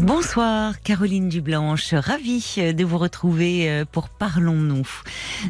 [0.00, 4.88] Bonsoir Caroline Dublanche, ravie de vous retrouver euh, pour Parlons-nous.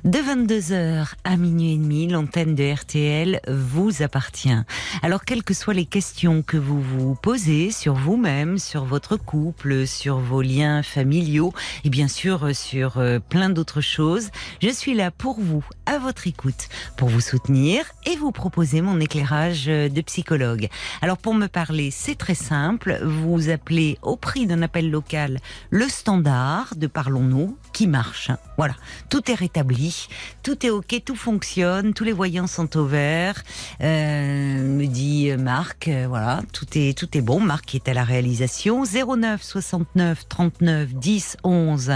[0.02, 4.58] De 22h à minuit et demi, l'antenne de RTL vous appartient.
[5.02, 9.86] Alors quelles que soient les questions que vous vous posez sur vous-même, sur votre couple,
[9.86, 11.52] sur vos liens familiaux
[11.84, 14.30] et bien sûr sur euh, plein d'autres choses,
[14.60, 18.98] je suis là pour vous, à votre écoute, pour vous soutenir et vous proposer mon
[18.98, 20.68] éclairage euh, de psychologue.
[21.02, 25.38] Alors pour me parler, c'est très simple, vous appelez au prix d'un appel local.
[25.70, 28.30] Le standard de Parlons-nous qui marche.
[28.56, 28.74] Voilà,
[29.08, 30.08] tout est rétabli,
[30.42, 33.42] tout est ok, tout fonctionne, tous les voyants sont au vert,
[33.80, 38.04] euh, me dit Marc, euh, voilà, tout est, tout est bon, Marc est à la
[38.04, 41.92] réalisation, 09 69 39 10 11.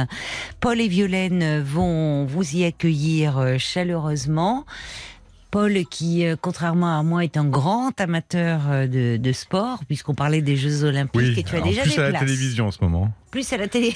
[0.61, 4.65] Paul et Violaine vont vous y accueillir euh, chaleureusement.
[5.55, 10.17] Paul, qui, euh, contrairement à moi, est un grand amateur euh, de, de sport, puisqu'on
[10.17, 12.79] parlait des Jeux Olympiques et tu as déjà plus des à la télévision en ce
[12.83, 13.13] moment.
[13.35, 13.93] Plus à la télé.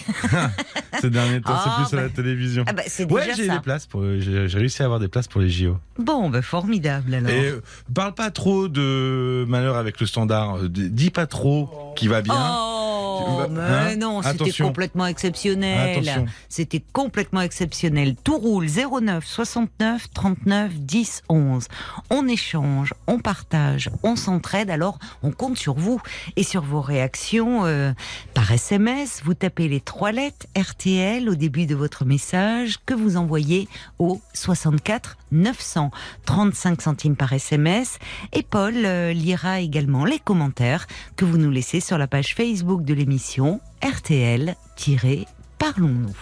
[1.00, 2.14] Ces derniers temps, Ah, c'est plus à la bah.
[2.17, 2.64] télévision.
[2.67, 4.03] Ah bah, ouais, j'ai des places pour.
[4.19, 5.77] J'ai réussi à avoir des places pour les JO.
[5.97, 7.31] Bon, bah, formidable alors.
[7.31, 7.62] Et euh,
[7.94, 10.56] parle pas trop de malheur avec le standard.
[10.56, 12.34] euh, Dis pas trop qui va bien.
[12.36, 16.03] Oh, mais hein non, c'était complètement exceptionnel.
[16.48, 18.16] C'était complètement exceptionnel.
[18.25, 21.66] Tout roule 09 69 39 10 11.
[22.11, 24.70] On échange, on partage, on s'entraide.
[24.70, 26.00] Alors, on compte sur vous
[26.36, 27.92] et sur vos réactions euh,
[28.34, 29.22] par SMS.
[29.29, 34.23] Vous tapez les trois lettres RTL au début de votre message que vous envoyez au
[34.33, 35.91] 64 900
[36.25, 37.99] 35 centimes par SMS.
[38.33, 42.84] Et Paul euh, lira également les commentaires que vous nous laissez sur la page Facebook
[42.84, 46.17] de l'émission RTL-Parlons-nous.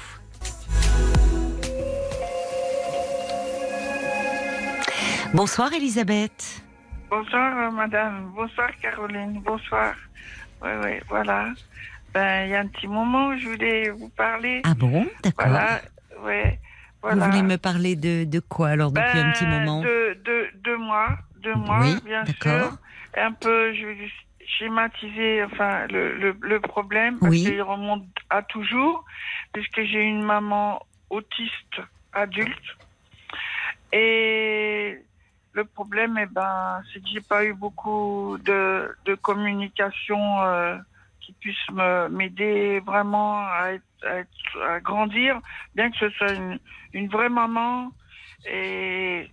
[5.33, 6.65] Bonsoir Elisabeth.
[7.09, 9.95] Bonsoir euh, madame, bonsoir Caroline, bonsoir.
[10.61, 11.53] Oui, oui, voilà.
[12.17, 14.63] Ben, il y a un petit moment où je voulais vous parler.
[14.65, 15.49] Ah bon, d'accord.
[15.49, 15.83] Voilà,
[16.23, 16.59] ouais,
[17.03, 17.17] voilà.
[17.17, 19.83] Vous voulez me parler de, de quoi alors depuis un petit Ben, moment?
[19.83, 22.79] De, de, deux mois, deux mois, Oui, bien sûr.
[23.19, 24.11] Un peu, je vais
[24.47, 27.43] schématiser enfin, le, le, le problème, parce Oui.
[27.43, 29.05] qu'il remonte à toujours,
[29.53, 31.83] puisque j'ai une maman autiste
[32.15, 32.79] adulte.
[33.93, 34.97] Et
[35.53, 40.79] le problème, eh ben, c'est que j'ai pas eu beaucoup de, de communication euh,
[41.27, 41.69] qui puisse
[42.11, 45.41] m'aider vraiment à, être- à être- à grandir,
[45.75, 46.59] bien que ce soit une,
[46.93, 47.91] une vraie maman.
[48.49, 49.29] Et,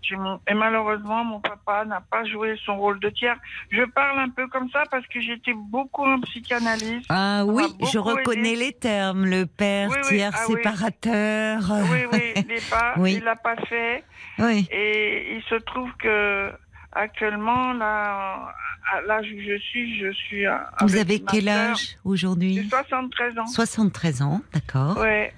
[0.56, 3.38] malheureusement, mon papa n'a pas joué son rôle de tiers.
[3.70, 7.06] Je parle un peu comme ça parce que j'étais beaucoup en psychanalyse.
[7.10, 8.66] Ah oui, je reconnais aidé.
[8.66, 11.60] les termes, le père, Oui, oui, tiers, ah séparateur.
[11.92, 13.14] Oui, oui, il n'est pas, Oui.
[13.18, 14.04] il l'a pas fait.
[14.40, 14.68] Oui.
[14.72, 16.52] Et il se trouve que
[16.94, 18.52] actuellement, là,
[18.92, 20.46] à l'âge où je suis, je suis.
[20.82, 23.46] Vous avec avez quel âge aujourd'hui J'ai 73 ans.
[23.48, 24.98] 73 ans, d'accord.
[24.98, 25.34] Ouais.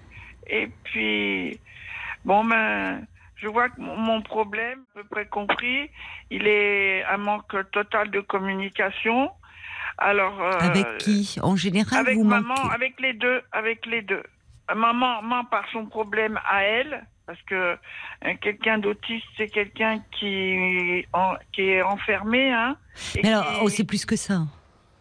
[0.47, 1.59] Et puis,
[2.23, 3.05] bon, ben,
[3.37, 5.89] je vois que mon- mon problème, à peu près compris,
[6.31, 9.29] il est un manque total de communication.
[9.97, 10.41] Alors.
[10.41, 11.37] euh, Avec qui?
[11.41, 12.73] En général, Avec vous maman, manquez.
[12.75, 14.23] avec les deux, avec les deux.
[14.73, 21.05] Maman, maman par son problème à elle, parce que euh, quelqu'un d'autiste, c'est quelqu'un qui,
[21.13, 22.77] en- qui est enfermé, hein.
[23.21, 24.41] Mais alors, oh, c'est plus que ça.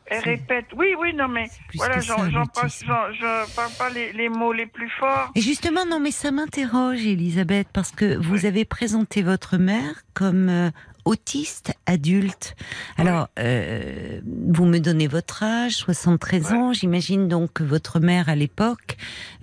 [0.06, 0.66] elle répète.
[0.76, 4.90] Oui, oui, non, mais voilà, j'en passe, je parle pas les, les mots les plus
[4.90, 5.30] forts.
[5.34, 8.46] Et justement, non, mais ça m'interroge, Elisabeth, parce que vous Oui.
[8.46, 10.70] avez présenté votre mère comme euh,
[11.04, 12.54] autiste adulte.
[12.96, 16.56] Alors, euh, vous me donnez votre âge, 73 Ouais.
[16.56, 16.72] ans.
[16.72, 18.96] J'imagine donc que votre mère, à l'époque,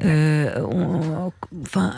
[0.03, 0.59] euh,
[1.61, 1.93] enfin,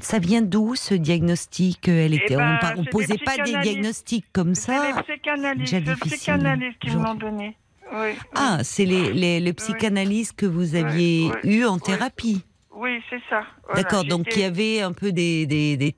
[0.00, 1.88] ça vient d'où ce diagnostic?
[1.88, 4.92] Elle était, ben, on, c'est des posait pas des diagnostics comme C'est ça.
[4.96, 7.20] les psychanalystes, déjà le psychanalyste qui aujourd'hui.
[7.20, 7.56] donné.
[7.92, 11.80] Oui, Ah, c'est les, les, les psychanalystes que vous aviez oui, eu en oui.
[11.84, 12.42] thérapie.
[12.76, 13.42] oui, c'est ça.
[13.66, 15.94] Voilà, D'accord, donc il y avait un peu des, des, des-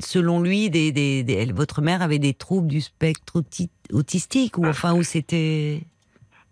[0.00, 4.58] selon lui, des, des, des- elle- votre mère avait des troubles du spectre auti- autistique
[4.58, 5.80] ou enfin où c'était.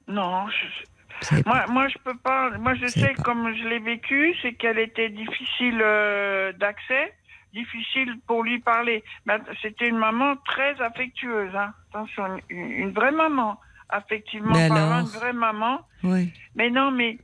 [0.07, 1.43] Non, je-.
[1.47, 2.51] Moi, moi, je peux pas.
[2.59, 3.23] Moi, je sais pas.
[3.23, 7.13] comme je l'ai vécu, c'est qu'elle était difficile euh, d'accès,
[7.53, 9.03] difficile pour lui parler.
[9.29, 11.55] Att- C'était une maman très affectueuse.
[11.57, 11.73] Hein.
[11.91, 13.59] Attention, une, une vraie maman,
[13.89, 15.81] affectivement Mais parlant, alors une vraie maman.
[16.05, 16.33] Oui.
[16.55, 17.19] Mais non, mais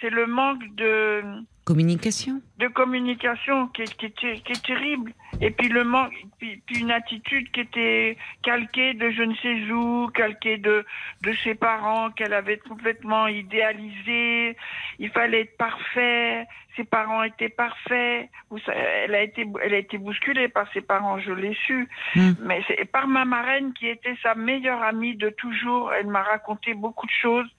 [0.00, 1.22] c'est le manque de
[1.66, 2.40] communication.
[2.58, 5.12] de communication qui est, qui, est, ter- qui est terrible.
[5.40, 9.72] Et puis le manque, puis, puis une attitude qui était calquée de je ne sais
[9.72, 10.86] où, calquée de,
[11.22, 14.56] de ses parents qu'elle avait complètement idéalisé.
[14.98, 16.46] Il fallait être parfait.
[16.76, 18.28] Ses parents étaient parfaits.
[18.66, 21.88] Elle a été, elle a été bousculée par ses parents, je l'ai su.
[22.14, 22.32] Hmm.
[22.44, 25.92] Mais c'est par ma marraine qui était sa meilleure amie de toujours.
[25.92, 27.50] Elle m'a raconté beaucoup de choses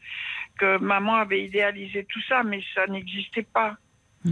[0.58, 3.76] que maman avait idéalisé tout ça, mais ça n'existait pas.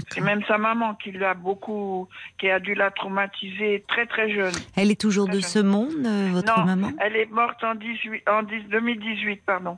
[0.09, 4.53] C'est même sa maman qui l'a beaucoup, qui a dû la traumatiser très très jeune.
[4.75, 6.91] Elle est toujours de ce monde, euh, votre non, maman?
[6.99, 9.77] elle est morte en, 18, en 10 2018, pardon.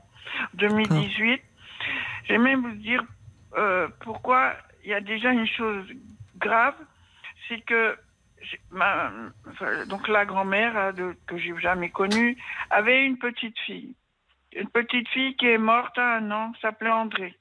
[0.55, 1.41] 2018.
[2.27, 3.03] J'ai même vous dire
[3.57, 5.85] euh, pourquoi il y a déjà une chose
[6.37, 6.75] grave,
[7.47, 7.95] c'est que
[8.71, 9.11] ma,
[9.87, 10.91] donc la grand-mère hein,
[11.25, 12.37] que j'ai jamais connue
[12.69, 13.95] avait une petite fille,
[14.53, 17.37] une petite fille qui est morte à un an, s'appelait André.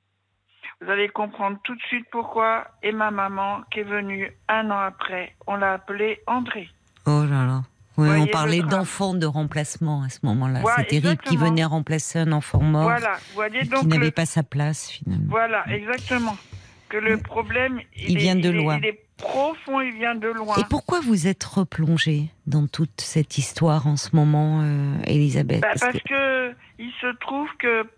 [0.84, 2.66] Vous allez comprendre tout de suite pourquoi.
[2.82, 6.68] Et ma maman, qui est venue un an après, on l'a appelée André.
[7.06, 7.62] Oh là là.
[7.98, 10.60] Oui, on parlait d'enfants de remplacement à ce moment-là.
[10.60, 14.10] Ouais, C'est terrible qui venait remplacer un enfant mort Voilà, voyez qui donc n'avait le-
[14.10, 15.24] pas sa place finalement.
[15.30, 16.36] Voilà, exactement.
[16.90, 18.76] Que le problème, Il est- vient de est- loin.
[18.82, 20.56] Il est profond, il vient de loin.
[20.58, 25.62] Et pourquoi vous êtes replongée dans toute cette histoire en ce moment, euh, Elisabeth?
[25.62, 27.88] Bah, Parce parce que- que il se trouve que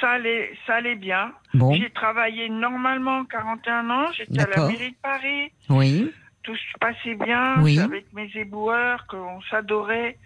[0.00, 1.32] ça allait, ça allait bien.
[1.54, 4.12] Bon, J'ai travaillé normalement 41 ans.
[4.12, 5.52] J'étais à la mairie de Paris.
[5.68, 6.10] oui,
[6.42, 7.78] Tout se passait bien Oui.
[7.78, 10.16] avec mes éboueurs, qu'on s'adorait.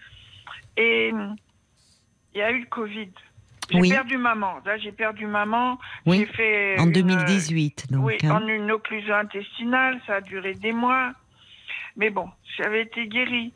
[0.76, 1.08] Et
[2.35, 3.11] il y a eu le Covid.
[3.70, 3.88] J'ai Oui.
[3.91, 4.61] perdu maman.
[4.67, 5.79] Là, j'ai perdu maman.
[6.06, 6.19] Oui.
[6.19, 8.05] J'ai fait en une- 2018 donc.
[8.06, 8.31] oui, hein.
[8.43, 11.12] en une occlusion intestinale, ça a duré des mois.
[11.96, 13.52] Mais bon, j'avais été guérie.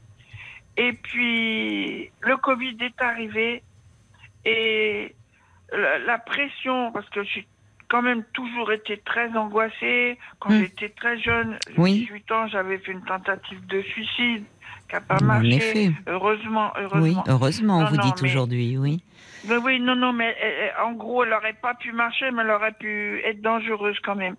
[0.76, 3.62] Et puis, le Covid est arrivé
[4.44, 5.14] et
[5.72, 7.46] la, la pression, parce que j'ai
[7.88, 10.18] quand même toujours été très angoissée.
[10.40, 10.60] Quand Hmm.
[10.60, 12.00] j'étais très jeune, Oui.
[12.06, 14.44] 18 ans, j'avais fait une tentative de suicide
[14.88, 15.54] qui n'a pas En marché.
[15.56, 15.90] effet.
[16.06, 17.24] Heureusement, Oui, heureusement.
[17.28, 19.02] heureusement, Non, vous non, dites mais- aujourd'hui, oui.
[19.46, 22.42] Mais oui, non, non, mais euh, euh, en gros, elle n'aurait pas pu marcher, mais
[22.42, 24.36] elle aurait pu être dangereuse quand même.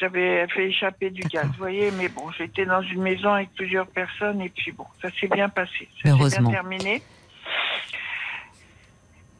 [0.00, 3.86] J'avais fait échapper du gaz, vous voyez, mais bon, j'étais dans une maison avec plusieurs
[3.86, 5.86] personnes et puis bon, ça s'est bien passé.
[6.02, 6.48] Ça s'est Heureusement.
[6.50, 7.02] bien terminé.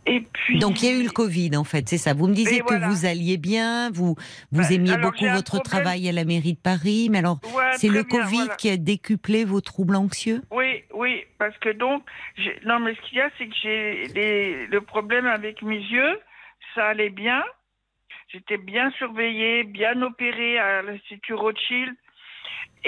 [0.09, 0.59] Et puis.
[0.61, 2.15] Donc il y a eu le Covid en fait, c'est ça.
[2.15, 2.89] Vous me disiez que voilà.
[2.89, 4.15] vous alliez bien, vous
[4.53, 7.73] vous Bah, aimiez alors, beaucoup votre travail à la mairie de Paris, mais alors Ouais,
[7.75, 8.55] c'est le bien, Covid voilà.
[8.57, 10.43] qui a décuplé vos troubles anxieux?
[10.53, 12.05] Oui, oui, parce que donc,
[12.65, 16.21] non, mais ce qu'il y a, c'est que j'ai les- le problème avec mes yeux,
[16.75, 17.43] ça allait bien.
[18.29, 21.95] J'étais bien surveillée, bien opérée à l'Institut Rothschild.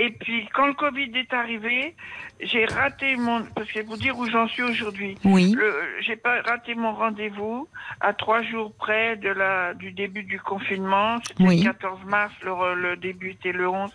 [0.00, 1.97] Et puis, quand le Covid est arrivé,
[2.41, 5.19] j'ai raté mon, parce que vous dire où j'en suis aujourd'hui.
[5.25, 5.56] Oui.
[6.03, 7.67] J'ai pas raté mon rendez-vous
[8.00, 11.17] à trois jours près de la, du début du confinement.
[11.27, 11.59] C'était Oui.
[11.65, 13.91] le 14 mars, le, le début était le 11.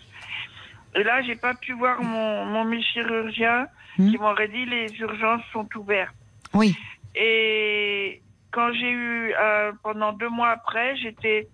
[0.96, 3.66] Et là, j'ai pas pu voir mon, mon mes chirurgiens
[3.96, 4.10] Hmm.
[4.10, 6.12] qui m'aurait dit les urgences sont ouvertes.
[6.52, 6.76] Oui.
[7.14, 8.20] Et
[8.50, 11.46] quand j'ai eu, euh, pendant deux mois après, j'étais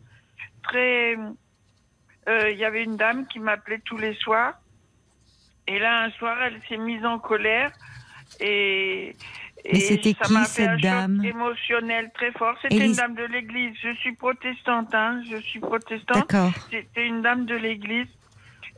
[0.63, 1.17] très.
[2.29, 4.55] Euh, Il y avait une dame qui m'appelait tous les soirs.
[5.67, 7.71] Et là, un soir, elle s'est mise en colère.
[8.41, 9.17] Et.
[9.65, 12.57] Mais et c'était ça qui, m'a fait cette un choc dame émotionnel très fort.
[12.63, 13.77] C'était Élise- une dame de l'église.
[13.83, 15.23] Je suis protestante, hein.
[15.31, 16.31] Je suis protestante.
[16.31, 16.53] D'accord.
[16.71, 18.09] C'était une dame de l'église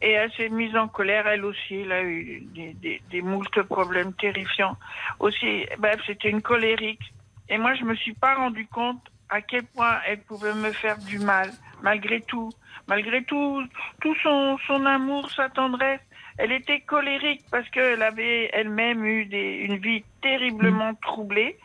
[0.00, 1.76] et elle s'est mise en colère, elle aussi.
[1.76, 4.76] Elle a eu des, des, des moultes problèmes terrifiants.
[5.20, 7.12] Aussi, bref, c'était une colérique.
[7.48, 10.98] Et moi, je me suis pas rendu compte à quel point elle pouvait me faire
[10.98, 11.50] du mal,
[11.82, 12.50] malgré tout.
[12.88, 13.62] Malgré tout,
[14.00, 16.00] tout son, son amour, sa tendresse.
[16.38, 21.56] Elle était colérique parce qu'elle avait elle-même eu des, une vie terriblement troublée.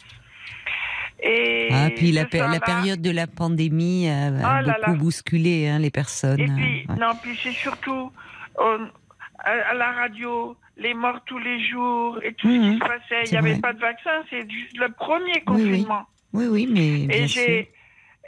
[1.24, 4.94] Et Ah, puis la, période de la pandémie a, Ah beaucoup là.
[4.94, 6.40] bousculé hein, les personnes.
[6.40, 6.96] Et puis, ouais.
[7.00, 8.12] non, puis c'est surtout
[8.60, 8.88] on-
[9.40, 12.88] à, à la radio, les morts tous les jours et tout ce Mhm, qui se
[12.88, 13.24] passait.
[13.26, 13.62] Il n'y avait vrai.
[13.62, 15.64] pas de vaccin, c'est juste le premier Oui, oui.
[15.72, 16.06] confinement.
[16.34, 17.68] Oui, oui, mais Et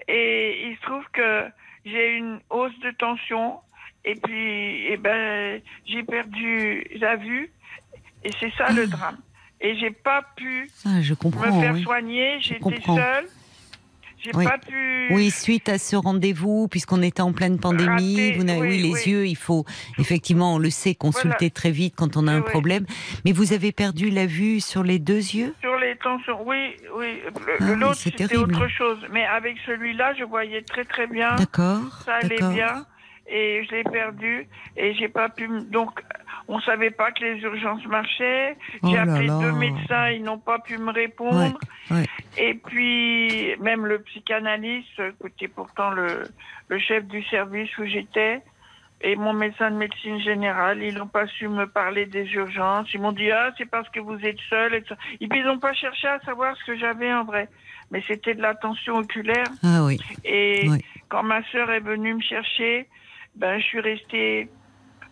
[0.08, 1.46] et il se trouve que
[1.86, 3.60] j'ai une hausse de tension
[4.06, 7.52] et puis eh ben j'ai perdu la vue
[8.24, 9.18] et c'est ça le drame.
[9.62, 11.84] Et j'ai pas pu Ah, je me faire oui.
[11.84, 13.28] soigner, j'étais seule.
[14.22, 14.46] J'ai Oui.
[14.46, 18.68] pas pu Oui, suite à ce rendez-vous, puisqu'on était en pleine pandémie, vous n'avez, oui,
[18.70, 19.02] oui, les oui.
[19.06, 19.66] yeux, il faut
[19.98, 21.50] effectivement, on le sait, consulter Voilà.
[21.52, 22.86] très vite quand on a un problème.
[23.26, 25.56] Mais vous avez perdu la vue sur les deux yeux?
[25.62, 27.20] Sur les tensions, oui, oui.
[27.48, 29.00] Le- Ah L'autre, c'était autre chose.
[29.12, 31.36] Mais avec celui-là, je voyais très très bien.
[31.36, 32.02] D'accord.
[32.06, 32.86] Ça allait bien.
[33.32, 34.48] Et je l'ai perdu.
[34.76, 35.48] Et j'ai pas pu.
[35.72, 35.92] Donc,
[36.52, 38.58] On savait pas que les urgences marchaient.
[38.82, 39.40] Oh J'ai appelé là.
[39.40, 41.60] deux médecins, ils n'ont pas pu me répondre.
[41.92, 42.06] Ouais, ouais.
[42.38, 46.24] Et puis, même le psychanalyste, qui était pourtant le,
[46.68, 48.42] le chef du service où j'étais,
[49.02, 52.92] et mon médecin de médecine générale, ils n'ont pas su me parler des urgences.
[52.94, 54.74] Ils m'ont dit, ah, c'est parce que vous êtes seul.
[54.74, 54.82] Et,
[55.28, 57.48] puis, ils n'ont pas cherché à savoir ce que j'avais en vrai.
[57.92, 59.46] Mais c'était de la tension oculaire.
[59.64, 60.00] Ah oui.
[60.26, 60.68] Et
[61.08, 62.88] quand ma sœur est venue me chercher,
[63.36, 64.50] ben, je suis restée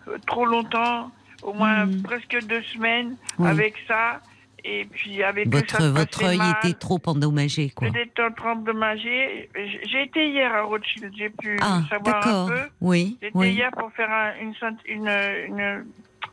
[0.07, 1.09] euh, trop longtemps,
[1.43, 2.01] au moins Mhm.
[2.03, 3.49] presque deux semaines, Oui.
[3.49, 4.21] avec ça.
[4.69, 6.55] Et puis, avec que ça Votre, votre œil mal.
[6.61, 7.87] était trop endommagé, quoi.
[7.93, 9.49] J'étais en train manger.
[9.83, 12.59] J'ai été hier à Rothschild, j'ai pu Ah, savoir un peu.
[12.81, 13.51] Oui, J'étais oui.
[13.53, 14.53] hier pour faire un- une,
[14.87, 15.07] une,
[15.47, 15.85] une,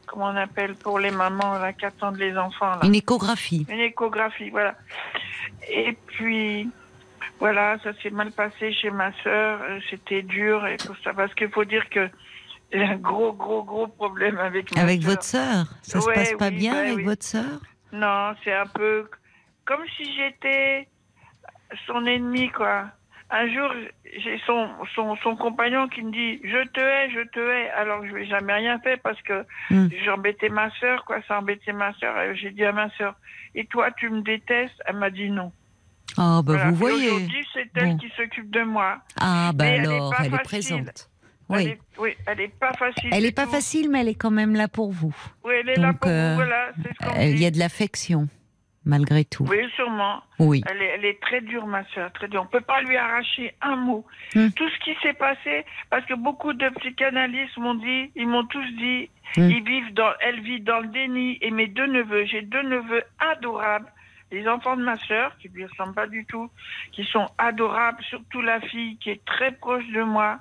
[0.06, 2.80] comment on appelle pour les mamans là, qui attendent les enfants là.
[2.82, 3.66] Une échographie.
[3.68, 4.74] Une échographie, voilà.
[5.70, 6.68] Et puis,
[7.38, 9.60] voilà, ça s'est mal passé chez ma sœur.
[9.90, 11.12] C'était dur et tout ça.
[11.14, 12.08] Parce qu'il faut dire que
[12.74, 15.66] j'ai un gros, gros, gros problème avec ma Avec votre sœur?
[15.82, 17.04] Ça se Ouais, passe pas oui, bien bah avec oui.
[17.04, 17.60] votre sœur?
[17.92, 19.08] Non, c'est un peu
[19.64, 20.88] comme si j'étais
[21.86, 22.86] son ennemi, quoi.
[23.30, 23.70] Un jour,
[24.18, 27.70] j'ai son, son, son compagnon qui me dit Je te hais, je te hais.
[27.70, 29.88] Alors que je n'ai jamais rien fait parce que Hmm.
[30.04, 31.20] j'embêtais ma sœur, quoi.
[31.26, 32.14] Ça embêtait ma sœur.
[32.34, 33.14] J'ai dit à ma sœur
[33.54, 35.52] Et toi, tu me détestes Elle m'a dit non.
[36.18, 36.64] Ah, bah Voilà.
[36.70, 37.06] vous Et voyez.
[37.10, 37.96] Aujourd'hui, c'est elle Bon.
[37.96, 38.98] qui s'occupe de moi.
[39.18, 40.92] Ah, bah Mais elle est alors, pas elle est facile.
[41.50, 41.64] Elle Oui.
[41.66, 43.10] est, oui, elle est pas facile.
[43.12, 43.50] Elle du est pas tout.
[43.52, 45.14] facile, mais elle est quand même là pour vous.
[45.44, 46.36] Oui, elle est là pour euh, vous.
[46.36, 48.28] Voilà, ce qu'on Euh, Il y a de l'affection,
[48.84, 49.44] malgré tout.
[49.48, 50.22] Oui, sûrement.
[50.38, 50.62] Oui.
[50.70, 52.42] Elle est, elle est très dure, ma soeur, très dure.
[52.42, 54.04] On peut pas lui arracher un mot.
[54.34, 54.48] Hmm.
[54.56, 58.66] Tout ce qui s'est passé, parce que beaucoup de psychanalystes m'ont dit, ils m'ont tous
[58.78, 59.50] dit, Hmm.
[59.50, 61.38] ils vivent dans, elle vit dans le déni.
[61.40, 63.90] Et mes deux neveux, j'ai deux neveux adorables,
[64.30, 66.50] les enfants de ma soeur, qui lui ressemblent pas du tout,
[66.92, 70.38] qui sont adorables, surtout la fille qui est très proche de moi.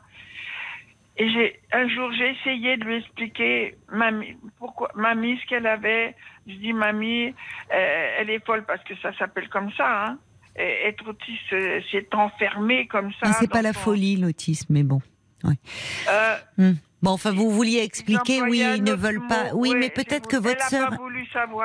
[1.15, 6.15] Et j'ai un jour j'ai essayé de lui expliquer mamie pourquoi mamie ce qu'elle avait.
[6.47, 7.27] Je dis mamie,
[7.73, 10.05] euh, elle est folle parce que ça s'appelle comme ça.
[10.07, 10.17] Hein.
[10.55, 13.19] Et être autiste, euh, c'est enfermé comme ça.
[13.27, 15.01] Ah, c'est pas la son- folie, l'autisme, mais bon.
[16.07, 19.53] Euh, Bon, enfin, vous vouliez expliquer, oui, ils ne veulent pas.
[19.53, 20.91] Oui, mais peut-être que votre sœur.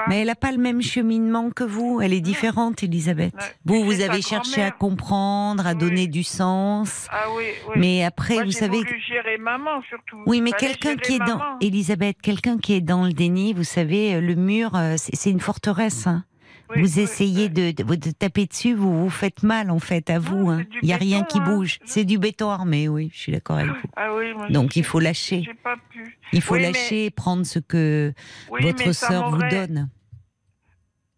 [0.09, 2.01] Mais elle n'a pas le même cheminement que vous.
[2.03, 3.33] Elle est différente, Elisabeth.
[3.65, 5.79] Vous, vous avez cherché à comprendre, à Oui.
[5.79, 7.07] donner du sens.
[7.11, 7.75] Ah oui, oui.
[7.77, 8.79] Mais après, Moi, vous savez.
[8.79, 10.19] voulu gérer maman surtout.
[10.27, 11.41] Oui, mais quelqu'un qui est dans.
[11.61, 15.31] Elisabeth, quelqu'un qui est dans le déni, vous savez, euh, le mur, euh, c'est c'est
[15.31, 16.07] une forteresse.
[16.09, 16.25] hein.
[16.71, 20.19] Oui, vous essayez de, de, de taper dessus, vous vous faites mal en fait à
[20.19, 20.51] vous.
[20.51, 20.65] hein.
[20.83, 21.45] Il n'y a rien qui hein.
[21.45, 21.79] bouge.
[21.87, 23.77] C'est du béton armé, oui, je suis d'accord avec vous.
[23.97, 25.43] Ah moi, Donc il faut lâcher.
[25.45, 26.19] J'ai pas pu.
[26.33, 28.13] Il faut mais- lâcher et prendre ce que
[28.53, 29.89] mais votre sœur vous donne.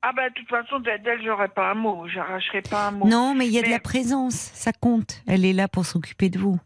[0.02, 3.06] Ah bah de toute façon d'elle j'aurais pas un mot, j'arracherai pas un mot.
[3.06, 5.22] Non, mais il y a de Mais- la présence, ça compte.
[5.26, 6.58] Elle est là pour s'occuper de vous.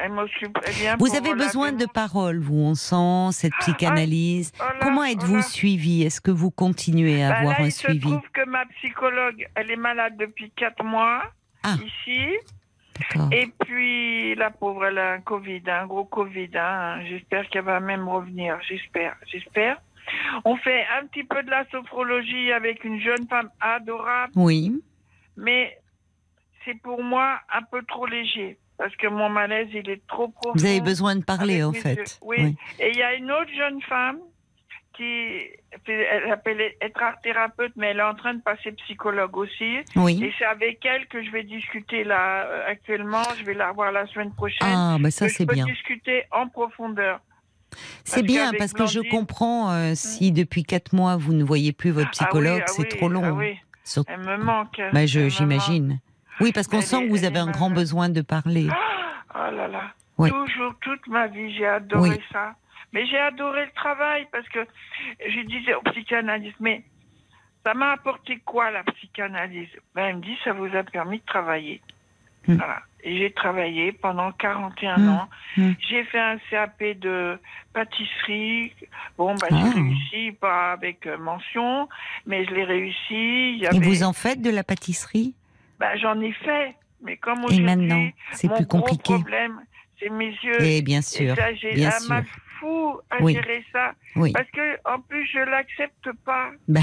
[0.00, 4.52] Elle m'occupe, elle vient Vous avez besoin de paroles, vous, on sent cette psychanalyse.
[4.60, 5.42] Oh là, Comment oh êtes-vous là.
[5.42, 8.00] suivi Est-ce que vous continuez à Bah avoir là, un il se suivi?
[8.00, 11.22] trouve que ma psychologue, elle est malade depuis quatre mois
[11.62, 11.74] Ah.
[11.84, 12.28] ici.
[13.32, 16.50] Et puis la pauvre, elle a un Covid, un gros Covid.
[16.54, 17.00] hein.
[17.08, 18.58] J'espère qu'elle va même revenir.
[18.68, 19.80] J'espère, j'espère.
[20.44, 24.72] On fait un petit peu de la sophrologie avec une jeune femme adorable, Oui.
[25.36, 25.78] mais
[26.64, 30.58] c'est pour moi un peu trop léger parce que mon malaise il est trop profond.
[30.58, 31.94] Vous avez besoin de parler, en fait.
[31.94, 32.04] yeux.
[32.22, 32.56] Oui.
[32.80, 34.18] Et il y a une autre jeune femme
[34.96, 35.04] qui,
[35.86, 39.78] elle s'appelle être art thérapeute, mais elle est en train de passer psychologue aussi.
[39.94, 40.20] Oui.
[40.24, 43.22] Et c'est avec elle que je vais discuter là euh, actuellement.
[43.38, 44.66] Je vais la revoir la semaine prochaine.
[44.68, 45.64] Ah, bah ça c'est bien.
[45.64, 47.20] discuter en profondeur.
[48.04, 51.90] C'est bien parce que je comprends euh, si depuis quatre mois vous ne voyez plus
[51.90, 53.22] votre psychologue, ah oui, ah c'est trop long.
[53.24, 54.80] ah oui, Sur- elle me manque.
[54.92, 56.00] Bah, j'imagine.
[56.40, 58.64] Oui, parce qu'on sent que vous avez un grand besoin de parler.
[58.64, 58.76] manque.
[59.34, 59.92] Oh là là.
[60.18, 62.20] Toujours, toute ma vie, j'ai adoré Oui.
[62.32, 62.54] ça.
[62.92, 64.60] Mais j'ai adoré le travail parce que
[65.26, 66.84] je disais au psychanalyste, mais
[67.64, 69.68] ça m'a apporté quoi la psychanalyse?
[69.94, 71.80] Ben, Elle me dit, ça vous a permis de travailler.
[72.46, 72.56] Hmm.
[72.56, 72.80] Voilà.
[73.04, 75.08] Et j'ai travaillé pendant 41 Hmm.
[75.08, 75.28] ans.
[75.56, 75.72] Hmm.
[75.88, 77.38] J'ai fait un CAP de
[77.72, 78.72] pâtisserie.
[79.16, 79.56] Bon, ben, Ah.
[79.74, 81.88] j'ai réussi, pas avec euh, mention,
[82.26, 83.56] mais je l'ai réussi.
[83.56, 85.34] Il y Et vous en faites de la pâtisserie?
[85.80, 86.74] Ben, J'en ai fait.
[87.04, 89.14] Mais comme Et aujourd'hui, maintenant, c'est mon plus gros compliqué.
[89.14, 89.60] problème,
[89.98, 90.62] c'est mes yeux.
[90.62, 92.08] Et bien Et sûr, ça, j'ai bien sûr.
[92.10, 92.24] mal
[92.60, 93.32] fou à Oui.
[93.34, 93.92] gérer ça.
[94.14, 94.30] oui.
[94.32, 96.50] Parce que, en plus, je l'accepte pas.
[96.68, 96.80] Bah,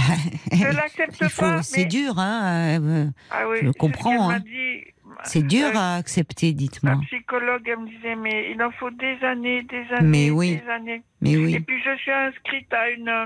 [0.52, 1.64] Je l'accepte faut, pas.
[1.64, 2.80] c'est mais- dur, hein.
[2.82, 4.40] euh, Ah oui, je comprends, m'a hein.
[4.40, 4.84] dit.
[5.24, 7.00] C'est dur Euh, à accepter, La dites-moi.
[7.08, 10.58] psychologue, elle me disait, mais il en faut des années, des années, Mais oui.
[10.62, 11.02] des années.
[11.22, 11.60] Mais Et oui.
[11.62, 13.08] puis, je suis inscrite à une.
[13.08, 13.26] euh,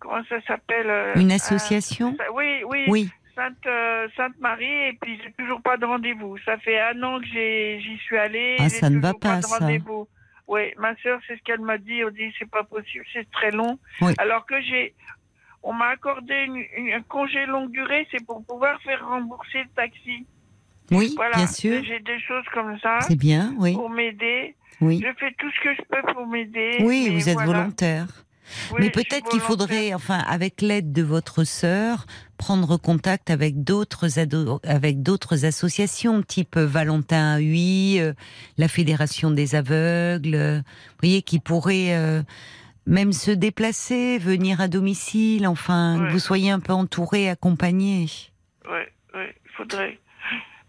[0.00, 2.16] Comment ça s'appelle euh, Une un- association?
[2.34, 2.84] Oui, oui.
[2.88, 3.10] Oui.
[3.40, 6.36] Sainte, euh, Sainte Marie, et puis j'ai toujours pas de rendez-vous.
[6.44, 8.56] Ça fait un an que j'y suis allée.
[8.58, 9.58] Ah, ça ne va pas, de ça.
[10.46, 12.02] Oui, ma sœur, c'est ce qu'elle m'a dit.
[12.04, 13.78] On dit c'est pas possible, c'est très long.
[14.02, 14.12] Oui.
[14.18, 14.94] Alors que j'ai,
[15.62, 19.68] on m'a accordé une- une- un congé longue durée, c'est pour pouvoir faire rembourser le
[19.76, 20.26] taxi.
[20.90, 21.36] Oui, Voilà.
[21.36, 21.82] bien sûr.
[21.84, 23.74] J'ai des choses comme ça C'est bien, oui.
[23.74, 24.56] pour m'aider.
[24.80, 26.78] Oui, Je fais tout ce que je peux pour m'aider.
[26.80, 27.52] oui vous êtes voilà.
[27.60, 28.06] volontaire.
[28.72, 32.06] Oui, Mais peut-être qu'il faudrait, enfin, avec l'aide de votre sœur,
[32.40, 34.06] prendre contact avec d'autres
[34.64, 38.14] avec d'autres associations, type Valentin UI, euh,
[38.56, 42.22] la Fédération des aveugles, euh, vous voyez, qui pourraient euh,
[42.86, 46.12] même se déplacer, venir à domicile, enfin, que Ouais.
[46.12, 48.06] vous soyez un peu entouré, accompagné.
[48.64, 49.98] Oui, oui, il faudrait.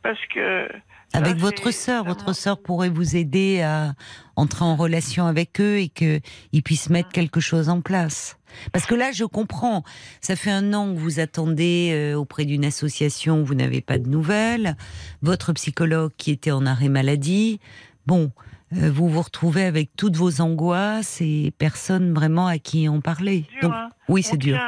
[0.03, 0.67] Parce que.
[1.13, 3.93] Avec ça, votre sœur, votre sœur pourrait vous aider à
[4.35, 6.19] entrer en relation avec eux et que
[6.51, 8.37] ils puissent mettre quelque chose en place.
[8.72, 9.84] Parce que là, je comprends.
[10.22, 14.08] Ça fait un an que vous attendez euh, auprès d'une association vous n'avez pas de
[14.08, 14.75] nouvelles.
[15.22, 17.60] Votre psychologue qui était en arrêt maladie.
[18.05, 18.31] Bon,
[18.74, 23.46] euh, vous vous retrouvez avec toutes vos angoisses et personne vraiment à qui en parler.
[23.51, 23.89] Dur, Donc, hein.
[24.08, 24.60] oui, c'est dur.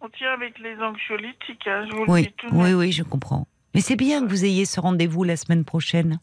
[0.00, 3.02] On tient avec les anxiolytiques, hein, je vous le Oui, dis tout oui, oui, je
[3.02, 3.46] comprends.
[3.74, 6.18] Mais c'est bien que vous ayez ce rendez-vous la semaine prochaine.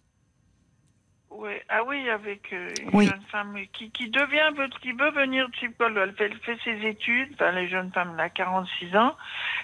[1.41, 1.62] Ouais.
[1.69, 3.05] Ah oui, avec euh, une Oui.
[3.08, 6.10] jeune femme qui, qui devient, veut- qui veut venir psychologue.
[6.10, 9.15] Elle fait, elle fait ses études, enfin, les jeunes femmes, elle a 46 ans,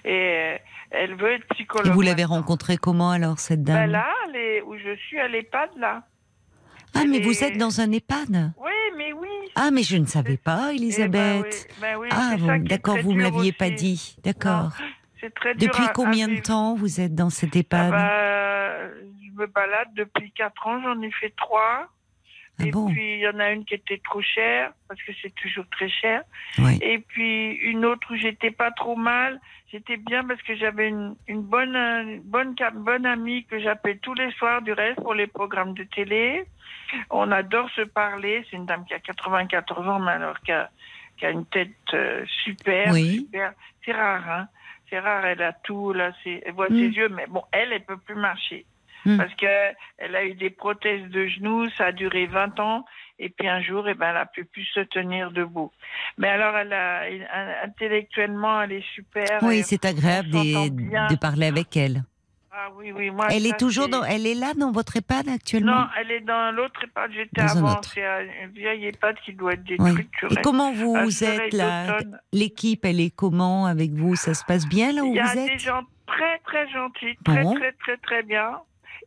[0.05, 0.57] et euh,
[0.91, 1.87] elle veut être psychologue.
[1.87, 3.75] Et vous l'avez rencontrée comment alors, cette dame?
[3.75, 6.03] Ben là, elle est- où je suis, à l'EHPAD, là.
[6.97, 9.27] Ah, mais vous êtes dans un EHPAD Oui, mais oui.
[9.55, 11.67] Ah, mais je ne savais pas, Eh ben Elisabeth.
[11.69, 14.15] oui, ben oui, ah, bon, d'accord, vous me dur l'aviez pas dit.
[14.23, 14.71] D'accord.
[15.21, 18.87] Dur Depuis combien de temps vous êtes dans cet Ah EHPAD bah,
[19.24, 21.87] Je me balade depuis 4 ans, j'en ai fait 3.
[22.57, 22.87] Ah et bon?
[22.89, 25.89] puis, il y en a une qui était trop chère, parce que c'est toujours très
[25.89, 26.23] cher.
[26.59, 26.77] Oui.
[26.81, 29.41] Et puis, une autre où j'étais pas trop mal.
[29.73, 34.31] J'étais bien parce que j'avais une, une bonne, une bonne, amie que j'appelle tous les
[34.33, 36.45] soirs du reste pour les programmes de télé.
[37.09, 38.45] On adore se parler.
[38.49, 40.69] C'est une dame qui a 94 ans, mais alors qui a,
[41.17, 42.93] qui a une tête euh, super.
[42.93, 43.17] Oui.
[43.17, 43.51] super.
[43.83, 44.47] C'est rare, hein.
[44.89, 46.75] C'est rare, elle a tout, là, c'est, elle voit Mm.
[46.77, 48.65] ses yeux, mais bon, elle, elle peut plus marcher.
[49.05, 49.17] Mm.
[49.17, 49.45] Parce que
[49.97, 52.85] elle a eu des prothèses de genoux, ça a duré 20 ans,
[53.19, 55.71] et puis un jour, eh ben, elle a pu plus se tenir debout.
[56.17, 57.03] Mais alors, elle a,
[57.63, 59.39] intellectuellement, elle est super.
[59.41, 62.03] Oui, c'est agréable de, parler avec elle.
[62.57, 63.27] Ah oui, oui, moi.
[63.31, 65.81] Elle ça, est toujours dans, elle est là dans votre EHPAD actuellement?
[65.81, 67.81] Non, elle est dans l'autre EHPAD, j'étais un avant.
[67.83, 69.89] C'est une vieille EHPAD qui doit être Oui.
[69.91, 70.09] détruite.
[70.17, 71.97] tu Et comment vous Un êtes là?
[72.31, 74.15] L'équipe, elle est comment avec vous?
[74.15, 76.69] Ça se passe bien là où Il y a vous des êtes gens très très
[76.69, 77.55] gentils, très Bon.
[77.55, 78.51] très très très bien.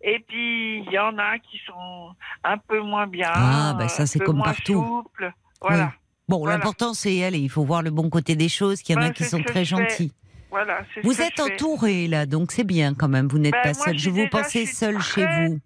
[0.02, 2.10] Et puis il y en a qui sont
[2.44, 3.30] un peu moins bien.
[3.34, 4.84] Ah, ben ça, c'est comme partout.
[4.84, 5.32] souples.
[5.60, 5.90] Voilà, Oui.
[6.28, 6.56] Bon, Voilà.
[6.56, 7.38] l'important c'est aller.
[7.38, 8.82] Il faut voir le bon côté des choses.
[8.82, 10.12] Qu'il y en a Ben, qui sont très gentils.
[10.50, 10.82] voilà.
[11.02, 11.52] Vous êtes je fais.
[11.54, 13.26] entouré là, donc c'est bien quand même.
[13.28, 13.98] Vous n'êtes Ben, pas moi, seul.
[13.98, 15.58] je vous déjà- pensez je suis seul chez vous.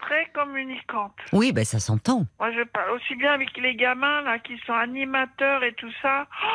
[0.00, 1.12] Très communicante.
[1.32, 2.24] Oui, ben ça s'entend.
[2.38, 6.26] Moi, je parle aussi bien avec les gamins là qui sont animateurs et tout ça.
[6.44, 6.46] Oh,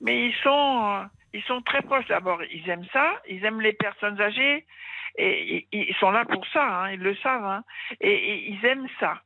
[0.00, 2.06] mais ils sont, euh, ils sont très proches.
[2.08, 3.20] D'abord, ils aiment ça.
[3.28, 4.64] Ils aiment les personnes âgées.
[5.18, 6.64] Et ils- ils sont là pour ça.
[6.84, 7.44] hein, ils le savent.
[7.44, 7.64] hein.
[8.00, 9.20] Et, et ils aiment ça.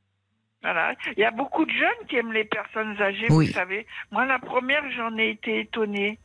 [0.63, 0.95] Voilà.
[1.17, 3.47] Il y a beaucoup de jeunes qui aiment les personnes âgées, Oui.
[3.49, 3.87] vous savez.
[4.11, 6.19] Moi, la première, j'en ai été étonnée.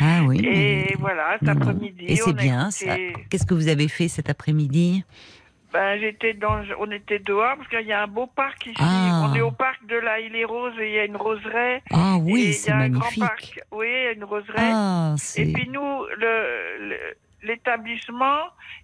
[0.00, 0.40] Ah oui.
[0.44, 0.50] Et
[0.88, 1.52] mais- voilà, cet non.
[1.62, 2.04] après-midi.
[2.08, 2.70] Et c'est bien.
[2.72, 2.96] ça.
[3.30, 5.04] Qu'est-ce que vous avez fait cet après-midi?
[5.72, 8.76] Ben, j'étais dans, on était dehors parce qu'il y a un beau parc ici.
[8.78, 9.26] Ah.
[9.28, 11.82] On est au parc de la Île et Rose et il y a une roseraie.
[11.92, 13.20] Ah oui, il y c'est a un grand magnifique.
[13.20, 13.60] parc.
[13.72, 14.70] Oui, il y a une roseraie.
[14.72, 16.04] Ah, et puis nous,
[17.42, 18.38] l'établissement,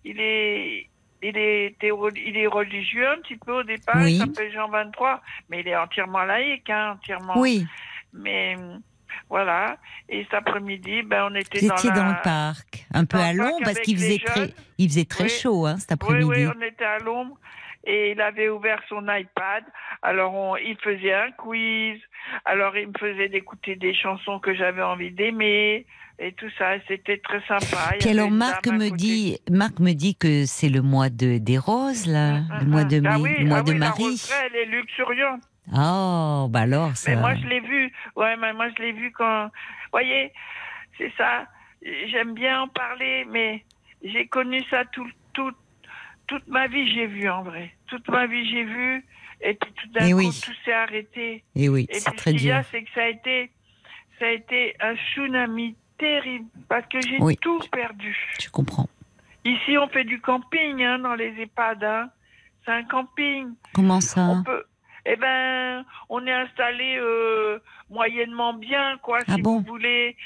[0.05, 0.89] il est,
[1.23, 3.97] il est, il est religieux un petit peu au départ.
[3.97, 4.15] Oui.
[4.15, 7.35] Il s'appelle Jean 23, mais il est entièrement laïque, hein, entièrement.
[7.39, 7.65] Oui,
[8.13, 8.57] Mais
[9.29, 9.79] voilà.
[10.09, 11.97] Et cet après-midi, ben on était vous dans étiez la...
[11.97, 14.53] dans le parc, un peu à l'ombre parce qu'il faisait très, jeunes.
[14.79, 15.31] il faisait très Oui.
[15.31, 16.29] chaud hein, cet Oui, après-midi.
[16.47, 17.37] oui, on était à l'ombre
[17.85, 19.65] et il avait ouvert son iPad.
[20.03, 21.99] Alors, on, il faisait un quiz.
[22.45, 25.85] Alors, il me faisait d'écouter des chansons que j'avais envie d'aimer
[26.21, 26.75] et tout ça.
[26.87, 27.95] C'était très sympa.
[27.99, 32.07] Puis alors Marc me dit, Marc me dit que c'est le mois de des roses
[32.07, 33.03] là, le mois de.
[33.05, 34.03] Ah mai, oui, le mois ah de oui, la Marie.
[34.05, 35.41] roseraie, elle est luxuriante.
[35.71, 37.11] Oh, bah alors ça.
[37.15, 37.93] Mais moi, je l'ai vu.
[38.17, 39.51] Ouais, mais moi, je l'ai vu quand.
[39.93, 40.33] voyez,
[40.99, 41.47] c'est ça.
[42.09, 43.65] J'aime bien en parler, mais
[44.03, 45.53] j'ai connu ça tout, tout,
[46.27, 47.75] toute ma vie, j'ai vu en vrai.
[47.87, 49.05] Toute ma vie, j'ai vu.
[49.41, 50.41] Et puis tout d'un Eh coup, oui.
[50.45, 51.43] tout s'est arrêté.
[51.57, 52.55] Et oui, c'est très ce dur.
[52.55, 53.51] a, c'est que ça a été,
[54.19, 57.37] ça a été un tsunami terrible parce que j'ai Oui.
[57.39, 58.17] tout perdu.
[58.41, 58.89] Je comprends.
[59.45, 61.83] Ici, on fait du camping hein, dans les EHPAD.
[61.83, 62.11] hein.
[62.65, 63.49] C'est un camping.
[63.75, 64.21] Comment ça?
[64.29, 64.65] On peut.
[65.05, 67.59] Eh ben, on est installé euh,
[67.91, 69.19] moyennement bien, quoi.
[69.27, 70.17] Ah si bon vous voulez,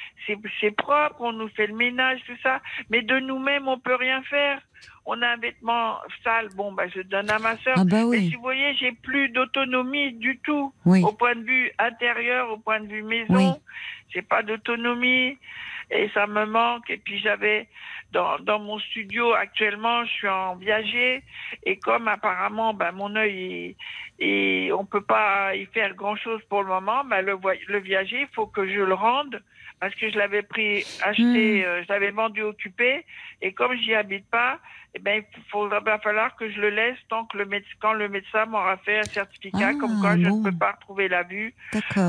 [0.61, 1.17] c'est propre.
[1.21, 2.61] On nous fait le ménage, tout ça.
[2.91, 4.61] Mais de nous-mêmes, on peut rien faire.
[5.07, 7.75] on a un vêtement sale, bon, bah, je donne à ma soeur.
[7.79, 10.73] Ah bah Mais oui, si vous voyez, j'ai plus d'autonomie du tout.
[10.85, 11.03] oui.
[11.03, 13.51] Au point de vue intérieur, au point de vue maison, Oui.
[14.13, 15.39] j'ai pas d'autonomie
[15.91, 16.91] et ça me manque.
[16.91, 17.69] Et puis j'avais
[18.13, 21.23] dans, dans mon studio actuellement, je suis en viager
[21.65, 23.77] et comme apparemment, ben, mon œil
[24.19, 27.37] et on peut pas y faire grand chose pour le moment, ben, le,
[27.69, 29.43] le viager, il faut que je le rende
[29.81, 33.05] parce que je l'avais pris, acheté, euh, je l'avais vendu occupé
[33.43, 34.59] et comme j'y habite pas,
[34.95, 37.93] eh ben, il faudra, va falloir que je le laisse tant que le médecin, quand
[37.93, 41.25] le médecin m'aura fait un certificat Ah, comme quoi je ne peux pas retrouver la
[41.25, 41.55] vue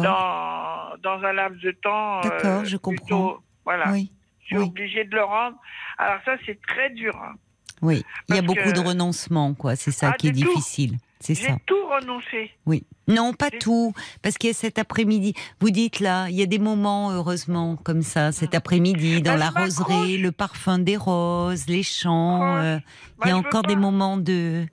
[0.03, 2.19] dans, dans un laps de temps.
[2.19, 3.05] euh, D'accord, je comprends.
[3.05, 4.11] plutôt- voilà, Oui,
[4.47, 4.65] je suis oui.
[4.65, 5.57] obligée de le rendre.
[5.97, 7.15] Alors ça, c'est très dur.
[7.15, 7.35] hein.
[7.81, 8.03] oui.
[8.29, 9.75] Il y a beaucoup de renoncements, quoi.
[9.75, 10.37] C'est ça Ah, qui est tout.
[10.37, 10.97] difficile.
[11.19, 11.53] C'est ça.
[11.65, 12.51] tout renoncé.
[12.67, 12.83] Oui.
[13.07, 13.91] Non, pas tout.
[14.21, 15.33] Parce qu'il y a cet après-midi.
[15.59, 19.37] Vous dites là, il y a des moments, heureusement, comme ça, cet après-midi, dans Bah,
[19.37, 19.77] la je m'accroche.
[19.87, 22.57] roseraie, le parfum des roses, les chants.
[22.57, 22.77] Euh,
[23.17, 24.67] Bah, il y a encore des moments de,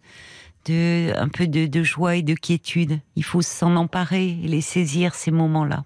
[0.67, 3.01] de, un peu de, de joie et de quiétude.
[3.17, 5.85] Il faut s'en emparer et les saisir, ces moments-là.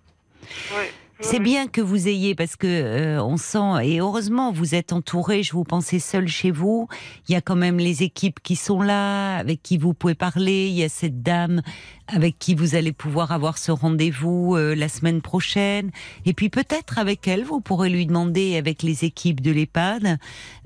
[0.77, 4.92] Ouais, C'est bien que vous ayez parce que euh, on sent et heureusement vous êtes
[4.92, 5.42] entouré.
[5.42, 6.87] Je vous pensais seul chez vous.
[7.28, 10.68] Il y a quand même les équipes qui sont là, avec qui vous pouvez parler.
[10.68, 11.62] Il y a cette dame
[12.09, 15.90] avec qui vous allez pouvoir avoir ce rendez-vous euh, la semaine prochaine.
[16.25, 20.18] Et puis peut-être avec elle, vous pourrez lui demander avec les équipes de l'EHPAD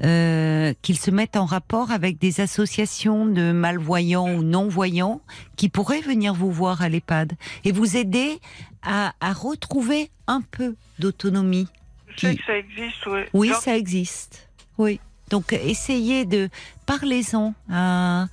[0.04, 5.20] euh, qu'ils se mettent en rapport avec des associations de malvoyants ou non-voyants
[5.56, 7.32] qui pourraient venir vous voir à l'EHPAD
[7.64, 8.38] et vous aider
[8.82, 11.66] à, à retrouver un peu d'autonomie.
[12.16, 13.28] Je sais qui- que ça existe, ouais.
[13.32, 14.48] Oui, Genre, ça existe.
[14.78, 15.00] Oui.
[15.32, 16.48] Donc essayez de
[16.86, 18.26] parlez-en à,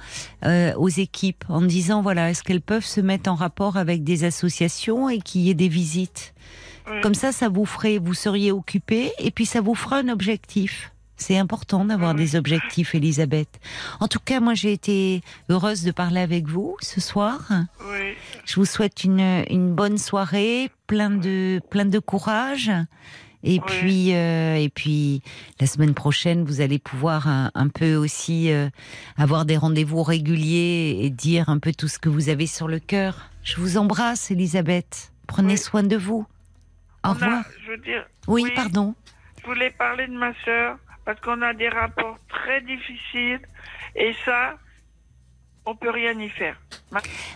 [0.45, 4.25] euh, aux équipes en disant voilà est-ce qu'elles peuvent se mettre en rapport avec des
[4.25, 6.33] associations et qu'il y ait des visites?
[6.91, 6.99] Oui.
[7.01, 10.91] Comme ça, ça vous ferait vous seriez occupé et puis ça vous fera un objectif.
[11.15, 12.17] C'est important d'avoir Oui.
[12.17, 13.59] des objectifs, Elisabeth.
[14.01, 17.47] En tout cas, moi j'ai été heureuse de parler avec vous ce soir.
[17.91, 18.13] Oui.
[18.45, 22.71] Je vous souhaite une, une bonne soirée, plein de, plein de courage.
[23.43, 23.62] Et Oui.
[23.65, 25.21] puis, euh, et puis,
[25.62, 28.69] la semaine prochaine, vous allez pouvoir un, un peu aussi euh,
[29.17, 32.80] avoir des rendez-vous réguliers et dire un peu tout ce que vous avez sur le
[32.80, 33.30] cœur.
[33.43, 35.12] Je vous embrasse, Elisabeth.
[35.28, 35.58] Prenez Oui.
[35.58, 36.25] soin de vous.
[37.06, 37.43] Au On a- revoir.
[37.65, 38.52] je veux dire, Oui, oui.
[38.56, 38.93] pardon.
[39.41, 43.39] je voulais parler de ma sœur parce qu'on a des rapports très difficiles
[43.95, 44.58] et ça,
[45.69, 46.55] on peut rien y faire.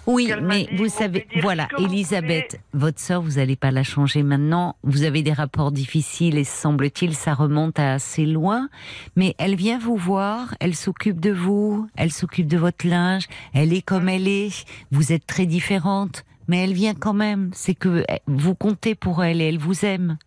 [0.07, 4.75] Oui, mais dit, vous savez, voilà, Elisabeth, votre sœur, vous n'allez pas la changer maintenant.
[4.83, 8.69] Vous avez des rapports difficiles et semble-t-il, ça remonte à assez loin.
[9.15, 13.73] Mais elle vient vous voir, elle s'occupe de vous, elle s'occupe de votre linge, elle
[13.73, 14.65] est comme elle est.
[14.91, 17.51] Vous êtes très différente, mais elle vient quand même.
[17.53, 20.17] C'est que eh, vous comptez pour elle et elle vous aime.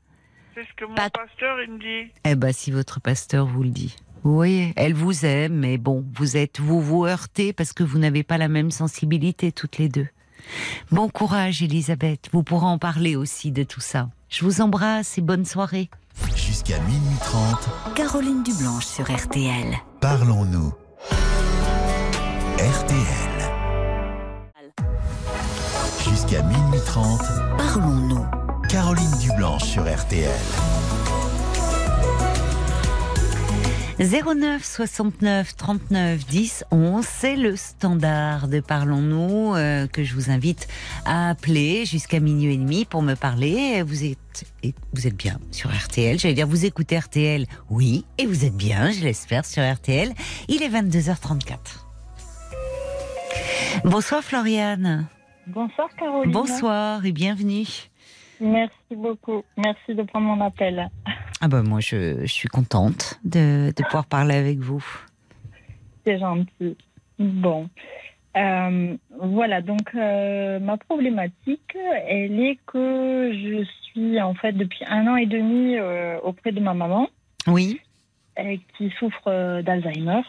[0.55, 2.13] C'est ce que mon Pas- pasteur il me dit.
[2.25, 3.97] Eh ben, si votre pasteur vous le dit.
[4.27, 8.25] Voyez, elle vous aime, mais bon, vous êtes, vous vous heurtez parce que vous n'avez
[8.25, 10.09] pas la même sensibilité toutes les deux.
[10.91, 12.29] Bon courage, Elisabeth.
[12.33, 14.09] Vous pourrez en parler aussi de tout ça.
[14.29, 15.91] Je vous embrasse et bonne soirée.
[16.35, 19.77] Jusqu'à minuit 30, Caroline Dublanche sur RTL.
[20.01, 20.73] parlons-nous.
[22.59, 23.37] RTL.
[26.03, 27.21] Jusqu'à minuit 30,
[27.59, 28.27] Parlons-nous.
[28.69, 30.31] Caroline Dublanche sur RTL.
[33.99, 40.69] 09 69 39 10 11, c'est le standard de Parlons-nous euh, que je vous invite
[41.07, 43.83] à appeler jusqu'à minuit et demi pour me parler.
[43.83, 46.19] Vous êtes, et vous êtes bien sur RTL.
[46.19, 50.13] J'allais dire, vous écoutez RTL, oui, et vous êtes bien, je l'espère, sur RTL.
[50.49, 51.57] Il est 22h34.
[53.85, 55.07] Bonsoir Floriane.
[55.47, 56.33] Bonsoir Caroline.
[56.33, 57.89] Bonsoir et bienvenue.
[58.41, 59.45] Merci beaucoup.
[59.57, 60.89] Merci de prendre mon appel.
[61.41, 64.85] Ah ben moi je, je suis contente de, de pouvoir parler avec vous.
[66.05, 66.77] C'est gentil.
[67.19, 67.69] Bon.
[68.37, 75.07] Euh, voilà, donc euh, ma problématique, elle est que je suis en fait depuis un
[75.07, 77.09] an et demi euh, auprès de ma maman
[77.47, 77.81] Oui,
[78.77, 80.21] qui souffre d'Alzheimer.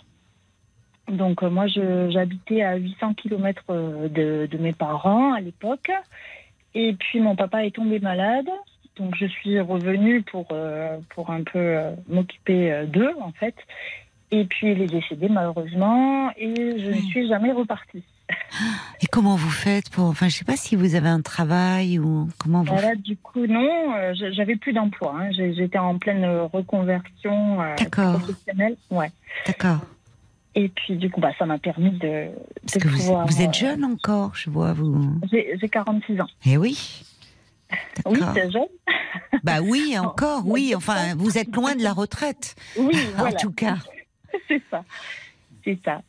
[1.12, 3.64] Donc moi, j'habitais à 800 km
[4.10, 5.92] de, de mes parents à l'époque.
[6.80, 8.48] Et puis mon papa est tombé malade.
[8.98, 13.56] Donc je suis revenue pour, euh, pour un peu euh, m'occuper euh, d'eux, en fait.
[14.30, 18.04] Et puis il est décédé malheureusement et je ne suis jamais repartie.
[19.02, 20.06] Et comment vous faites pour...
[20.06, 22.74] Enfin, je sais pas si vous avez un travail ou comment vous...
[22.74, 25.16] Voilà, du coup, non, euh, j'avais plus d'emploi.
[25.18, 25.30] hein.
[25.32, 28.76] J'étais en pleine reconversion euh, professionnelle.
[28.92, 29.12] Ouais.
[29.46, 29.80] D'accord.
[30.60, 32.30] Et puis, du coup, bah, ça m'a permis de,
[32.62, 35.20] Parce de que vous, pouvoir, vous êtes euh, jeune encore, je vois, vous...
[35.32, 36.28] J'ai j'ai 46 ans.
[36.46, 37.04] Eh oui.
[38.06, 38.64] Oui, c'est jeune.
[39.44, 40.74] bah oui, encore, oui.
[40.76, 43.36] Enfin, vous êtes loin de la retraite, Oui, en voilà.
[43.38, 43.76] tout cas.
[44.48, 44.84] C'est ça.
[45.64, 46.02] c'est ça.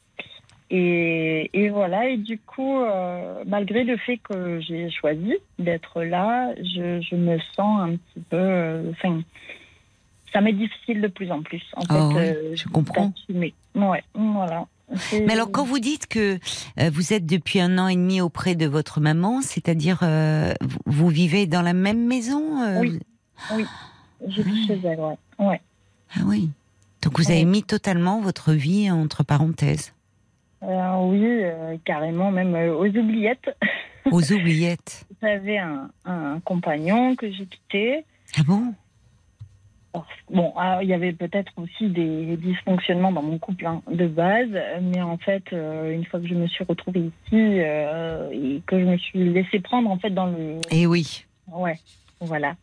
[0.70, 6.52] Et, et voilà, et du coup, euh, malgré le fait que j'ai choisi d'être là,
[6.58, 8.36] je, je me sens un petit peu.
[8.36, 9.20] euh, Enfin,
[10.32, 11.62] ça m'est difficile de plus en plus.
[11.74, 13.06] En Ah fait, oui, euh, je comprends.
[13.08, 13.54] d'assumer.
[13.78, 14.66] Ouais, voilà.
[15.12, 16.38] Mais alors, quand vous dites que
[16.80, 20.78] euh, vous êtes depuis un an et demi auprès de votre maman, c'est-à-dire euh, vous,
[20.86, 23.66] vous vivez dans la même maison euh, Oui.
[24.26, 25.18] Je vis chez elle, ouais.
[25.38, 25.60] ouais.
[26.16, 26.50] Ah oui.
[27.02, 29.92] Donc vous avez mis totalement votre vie entre parenthèses,
[30.62, 33.54] Euh, oui, carrément, même aux oubliettes.
[34.10, 35.04] aux oubliettes.
[35.22, 38.04] J'avais un, un compagnon que j'ai quitté.
[38.38, 38.74] Ah bon?
[40.30, 44.50] Bon, ah, il y avait peut-être aussi des dysfonctionnements dans mon couple hein, de base,
[44.82, 48.78] mais en fait, euh, une fois que je me suis retrouvée ici euh, et que
[48.78, 51.24] je me suis laissée prendre en fait dans le, Eh oui.
[51.50, 51.78] ouais,
[52.20, 52.54] voilà,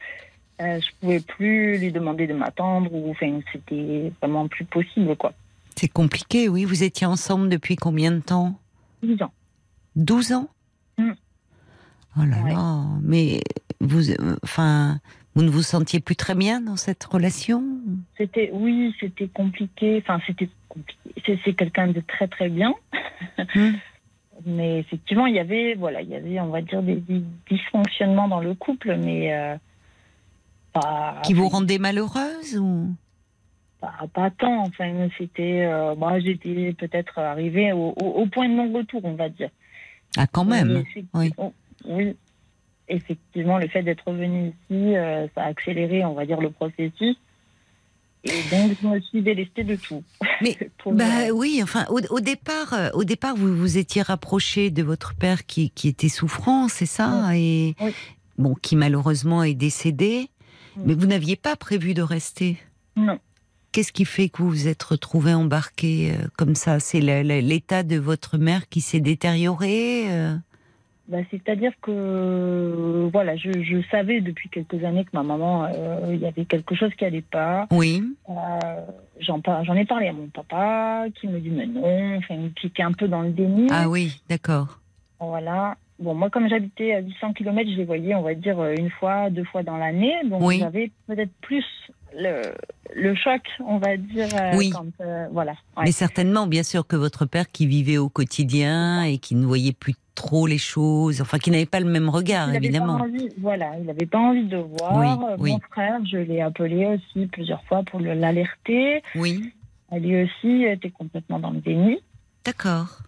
[0.62, 5.34] euh, je pouvais plus lui demander de m'attendre ou enfin c'était vraiment plus possible quoi.
[5.76, 6.64] C'est compliqué, oui.
[6.64, 8.56] Vous étiez ensemble depuis combien de temps?
[9.04, 9.34] 10 ans.
[9.98, 10.48] 12 ans?
[10.98, 11.12] Mm.
[12.18, 12.54] Oh là Ouais.
[12.54, 12.84] là.
[13.02, 13.42] Mais
[13.82, 15.00] vous, euh, enfin,
[15.36, 17.63] vous ne vous sentiez plus très bien dans cette relation?
[18.17, 19.98] C'était oui, c'était compliqué.
[20.02, 21.39] Enfin, c'était compliqué.
[21.43, 22.74] C'est, quelqu'un de très très bien.
[23.56, 23.71] Hmm.
[24.45, 28.28] Mais effectivement, il y avait voilà, il y avait on va dire des, des dysfonctionnements
[28.28, 29.56] dans le couple, mais euh,
[30.74, 32.93] pas, qui vous rendaient malheureuse ou?
[33.80, 34.63] Pas, pas tant.
[34.63, 39.30] Enfin, c'était euh, moi j'étais peut-être arrivée au, au- au point de non-retour, on va
[39.30, 39.50] dire.
[40.17, 40.84] Ah, quand même.
[41.13, 41.32] oui.
[41.38, 41.54] oh,
[41.86, 42.15] oui.
[42.88, 47.15] Effectivement, le fait d'être revenu ici, euh, ça a accéléré, on va dire, le processus.
[48.24, 50.04] Et donc, je me suis délestée de tout.
[50.41, 54.82] Mais, Bah oui, enfin, au, au départ, euh, au départ, vous vous étiez rapproché de
[54.84, 57.93] votre père qui, qui était souffrant, c'est ça, et Oui.
[58.38, 60.30] bon, qui malheureusement est décédé.
[60.78, 60.84] Oui.
[60.88, 62.58] Mais vous n'aviez pas prévu de rester?
[62.95, 63.19] Non.
[63.71, 66.80] Qu'est-ce qui fait que vous vous êtes retrouvé embarqué euh, comme ça?
[66.80, 70.36] C'est l'état de votre mère qui s'est détérioré euh?
[71.08, 76.18] Bah, C'est-à-dire que voilà, je, je savais depuis quelques années que ma maman, euh, il
[76.20, 77.68] y avait quelque chose qui allait pas.
[77.72, 78.04] Oui.
[78.30, 78.34] Euh,
[79.20, 82.84] J'en par- ai parlé à mon papa, qui me dit mais non, enfin, qui était
[82.84, 83.68] un peu dans le déni.
[83.72, 84.80] Ah oui, d'accord.
[85.20, 85.76] Voilà.
[86.00, 88.89] Bon, moi, comme j'habitais à 800 km, je les voyais, on va dire, euh, une
[88.89, 90.13] fois, deux fois dans l'année.
[90.26, 90.60] Donc, Oui.
[90.60, 91.63] j'avais peut-être plus
[92.17, 92.54] le,
[92.95, 94.28] le choc, on va dire.
[94.34, 94.69] euh, Oui.
[94.71, 95.51] Quand, euh, voilà.
[95.78, 95.84] Ouais.
[95.86, 99.73] Mais certainement, bien sûr, que votre père qui vivait au quotidien et qui ne voyait
[99.73, 102.97] plus trop les choses, enfin, qui n'avait pas le même regard, Il évidemment.
[102.97, 104.95] Pas envie, voilà, il n'avait pas envie de voir.
[104.95, 105.51] Oui, Euh, oui.
[105.51, 109.01] Mon frère, je l'ai appelé aussi plusieurs fois pour le- l'alerter.
[109.15, 109.51] Oui,
[109.91, 111.99] Lui aussi était complètement dans le déni.
[112.45, 112.99] d'accord.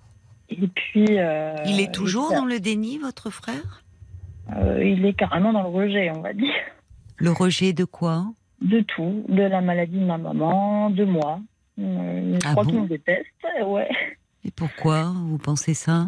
[0.50, 1.06] Et puis.
[1.12, 3.84] euh, Il est toujours dans le déni, votre frère?
[4.56, 6.54] euh, il est carrément dans le rejet, on va dire.
[7.18, 8.26] Le rejet de quoi?
[8.62, 11.40] De tout, de la maladie de ma maman, de moi.
[11.80, 13.28] Euh, je Ah crois bon qu'il me déteste,
[13.66, 13.88] ouais.
[14.44, 16.08] Et pourquoi vous pensez ça?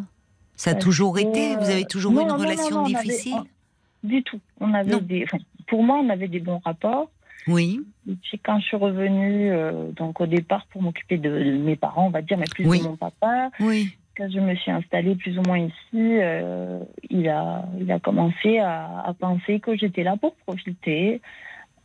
[0.55, 2.81] Ça a Parce toujours que, été Vous avez toujours non, eu une non, relation non,
[2.81, 3.35] on avait- difficile?
[3.35, 4.39] on- Du tout.
[4.61, 7.09] On avait des, enfin, pour moi, on avait des bons rapports.
[7.47, 11.57] Oui, Et puis quand je suis revenue, euh, donc au départ pour m'occuper de, de
[11.57, 12.79] mes parents, on va dire, mais plus Oui.
[12.79, 13.95] de mon papa, oui.
[14.17, 18.59] quand je me suis installée plus ou moins ici, euh, il, a, il a commencé
[18.59, 21.21] à, à penser que j'étais là pour profiter.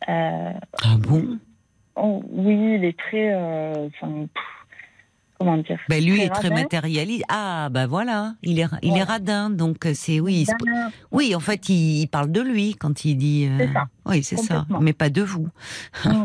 [0.08, 0.52] Euh,
[0.82, 1.38] Ah bon?
[1.96, 3.32] Oh, oui, il est très...
[3.32, 4.26] euh, enfin,
[5.38, 5.78] comment dire?
[5.88, 7.24] Ben, Lui Très est très matérialiste.
[7.28, 8.98] Ah, ben voilà, il est, il Ouais.
[8.98, 10.18] est radin, donc euh, c'est...
[10.20, 13.46] Oui, Ben, oui, en fait, il, il parle de lui quand il dit...
[13.48, 13.84] euh, C'est ça.
[14.06, 15.48] Oui, c'est ça, mais pas de vous.
[16.04, 16.24] Mm.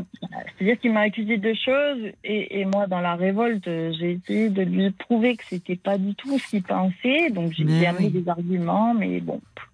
[0.58, 4.64] C'est-à-dire qu'il m'a accusé de choses et, et moi, dans la révolte, j'ai essayé de
[4.64, 7.30] lui prouver que c'était pas du tout ce qu'il pensait.
[7.30, 8.22] Donc j'ai amené oui.
[8.22, 9.69] des arguments, mais bon, pff,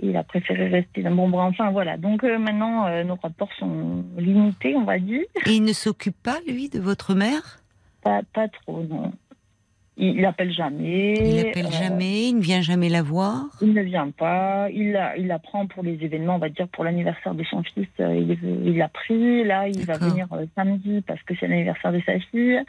[0.00, 1.46] il a préféré rester dans mon bras.
[1.46, 1.96] Enfin voilà.
[1.96, 5.24] Donc euh, maintenant, euh, nos rapports sont limités, on va dire.
[5.46, 7.60] Et il ne s'occupe pas, lui, de votre mère?
[8.02, 9.12] Pas, pas trop, non.
[9.96, 11.14] Il, il appelle jamais.
[11.14, 13.46] Il l'appelle euh, jamais, il ne vient jamais la voir?
[13.60, 14.68] Il ne vient pas.
[14.70, 17.64] Il la, il la prend pour les événements, on va dire pour l'anniversaire de son
[17.64, 17.88] fils.
[17.98, 19.42] Il l'a pris.
[19.44, 22.60] Là, il va venir samedi parce que c'est l'anniversaire de sa fille.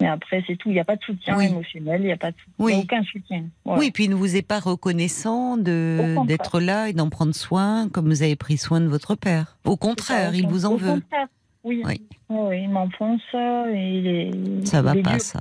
[0.00, 0.70] Mais après, c'est tout.
[0.70, 1.46] Il n'y a pas de soutien Oui.
[1.46, 2.00] émotionnel.
[2.00, 2.74] Il n'y a pas de, Oui.
[2.82, 3.44] aucun soutien.
[3.64, 3.80] Voilà.
[3.80, 8.06] Oui, puis il ne vous est pas reconnaissant d'être là et d'en prendre soin comme
[8.08, 9.56] vous avez pris soin de votre père.
[9.64, 10.90] Au contraire, il vous en Au veut.
[10.92, 11.26] contraire,
[11.64, 11.82] Oui.
[11.84, 12.00] Oui.
[12.30, 13.20] Oui, il m'enfonce.
[13.34, 15.20] et il est- Ça va il est pas, dur.
[15.20, 15.40] ça.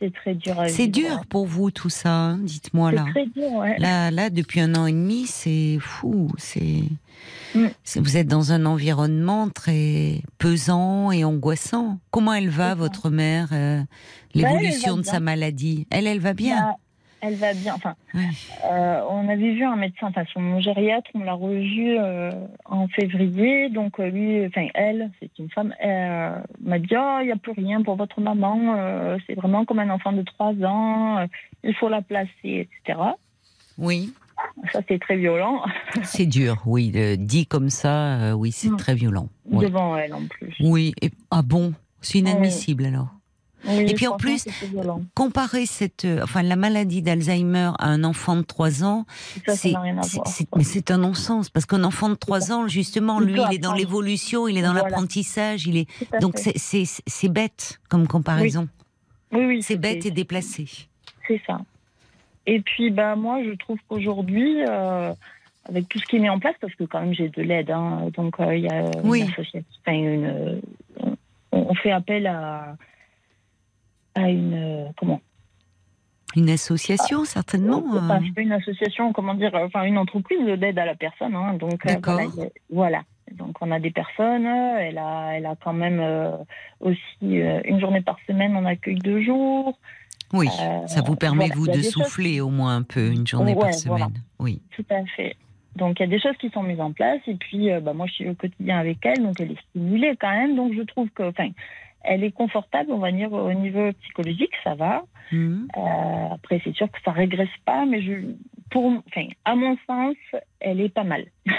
[0.00, 0.58] C'est très dur.
[0.58, 3.04] à C'est dur pour vous tout ça, hein, dites-moi là.
[3.08, 3.76] C'est très dur, ouais.
[3.78, 6.30] Là, là, depuis un an et demi, c'est fou.
[6.38, 6.84] C'est,
[7.54, 7.66] Mm.
[7.84, 11.98] c'est- vous êtes dans un environnement très pesant et angoissant.
[12.10, 13.82] Comment elle va, votre mère euh,
[14.34, 15.86] L'évolution elle va de sa maladie?
[15.90, 16.60] Elle, elle va bien?
[16.60, 16.76] Bah,
[17.22, 17.74] Elle va bien.
[17.74, 18.28] Enfin, Ouais.
[18.64, 22.30] euh, on avait vu un médecin, enfin son gériatre, on l'a revu euh,
[22.64, 23.68] en février.
[23.70, 27.36] Donc euh, lui, enfin elle, c'est une femme, euh, m'a dit oh il n'y a
[27.36, 29.18] plus rien pour votre maman.
[29.26, 31.26] c'est vraiment comme un enfant de 3 ans.
[31.62, 32.98] il faut la placer, etc.
[33.78, 34.12] Oui,
[34.72, 35.62] Ça c'est très violent
[36.02, 36.90] c'est dur, oui.
[37.18, 38.76] dit comme ça, oui, c'est Mm.
[38.76, 39.28] très violent.
[39.46, 40.54] Devant elle en plus.
[40.60, 40.94] oui.
[41.02, 43.08] Et, ah bon C'est inadmissible alors.
[43.66, 44.46] Oui, Et puis, en plus.
[45.14, 49.04] Comparer cette, euh, enfin, la maladie d'Alzheimer à un enfant de 3 ans,
[49.48, 54.48] c'est, un non-sens parce qu'un enfant de 3 ans, justement, lui, il est dans l'évolution,
[54.48, 54.88] il est dans Voilà.
[54.88, 55.88] l'apprentissage, il est.
[56.20, 58.68] Donc c'est, bête comme comparaison.
[59.32, 60.66] oui, oui, C'est bête et déplacé.
[61.28, 61.60] C'est ça.
[62.46, 65.12] Et puis, bah, moi, je trouve qu'aujourd'hui, euh,
[65.68, 67.70] avec tout ce qui est mis en place, parce que quand même j'ai de l'aide,
[67.70, 69.20] hein, donc euh, il y a Oui.
[69.20, 70.60] une association, enfin, une,
[70.98, 71.16] on,
[71.52, 72.76] on fait appel à,
[74.14, 75.20] à une, euh, comment
[76.36, 77.82] Une association, certainement.
[77.92, 78.26] Enfin, euh.
[78.34, 81.80] c'est une association, comment dire, euh, enfin une entreprise d'aide à la personne, hein, donc
[82.70, 83.02] voilà.
[83.32, 86.32] Donc on a des personnes, elle a, elle a quand même euh,
[86.80, 89.78] aussi euh, une journée par semaine en accueil de jour.
[90.32, 93.26] Oui, Euh, ça vous permet, voilà, vous, de choses- souffler au moins un peu, une
[93.26, 93.96] journée Ouais, par semaine.
[93.98, 94.08] voilà.
[94.38, 94.60] Oui.
[94.76, 95.36] Tout à fait.
[95.76, 98.06] Donc il y a des choses qui sont mises en place et puis bah, moi
[98.06, 101.08] je suis au quotidien avec elle donc elle est stimulée quand même donc je trouve
[101.10, 101.50] que enfin
[102.02, 105.68] elle est confortable on va dire au niveau psychologique ça va Mhm.
[105.76, 105.80] Euh,
[106.34, 108.12] après c'est sûr que ça régresse pas mais je
[108.70, 110.16] pour enfin à mon sens
[110.58, 111.24] elle est pas mal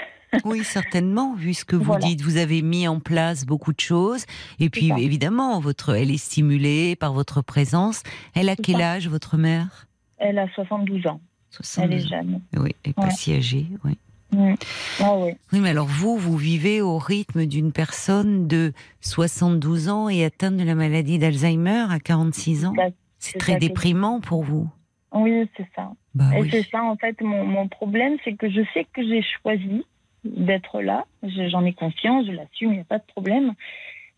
[0.46, 2.06] Oui, certainement, vu ce que vous Voilà.
[2.06, 2.22] dites.
[2.22, 4.26] Vous avez mis en place beaucoup de choses.
[4.62, 8.02] Et puis, évidemment, votre, elle est stimulée par votre présence.
[8.34, 8.92] Elle a quel ça.
[8.94, 9.88] âge, votre mère?
[10.20, 13.12] Elle a 72 ans 72 elle est jeune Oui, elle n'est pas Ouais.
[13.12, 13.66] si âgée.
[13.84, 13.98] Oui.
[14.34, 20.10] Ah oui oui, mais alors vous, vous vivez au rythme d'une personne de 72 ans
[20.10, 22.74] et atteinte de la maladie d'Alzheimer à 46 ans.
[22.76, 22.84] Bah,
[23.20, 24.70] C'est très déprimant pour vous.
[25.14, 26.50] oui c'est ça Bah Et oui.
[26.52, 29.84] c'est ça, en fait, mon, mon problème, c'est que je sais que j'ai choisi
[30.24, 31.06] d'être là.
[31.24, 33.54] Je- J'en ai conscience, je l'assume, il n'y a pas de problème.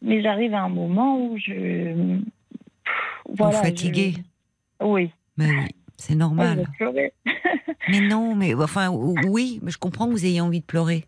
[0.02, 1.94] Mais j'arrive à un moment où je.
[2.84, 2.94] Pff,
[3.30, 4.14] Voilà, vous fatiguez.
[4.82, 5.10] je- Oui.
[5.38, 5.68] Bah oui,
[6.04, 6.68] c'est Ah, normal.
[6.78, 7.14] pleurer.
[7.90, 11.06] Mais non, mais enfin ou- oui, mais je comprends que vous ayez envie de pleurer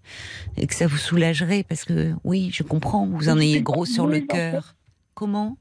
[0.58, 4.08] et que ça vous soulagerait parce que oui, je comprends, vous en ayez gros sur
[4.08, 4.76] le cœur.
[5.14, 5.58] Comment?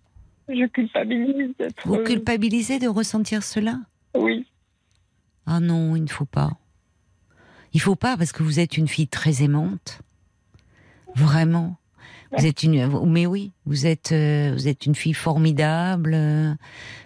[0.48, 1.86] Je culpabilise d'être.
[1.86, 3.78] Vous culpabilisez de ressentir cela?
[4.16, 4.44] Oui.
[5.46, 6.50] Ah non, il ne faut pas.
[7.72, 10.00] Il faut pas parce que vous êtes une fille très aimante.
[11.14, 11.76] Vraiment.
[12.38, 16.54] Vous êtes une mais oui, vous êtes euh, vous êtes une fille formidable, euh,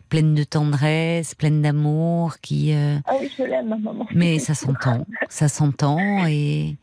[0.09, 4.07] pleine de tendresse, pleine d'amour qui euh, Ah oui, je l'aime, ma maman.
[4.15, 6.77] Mais ça s'entend, ça s'entend et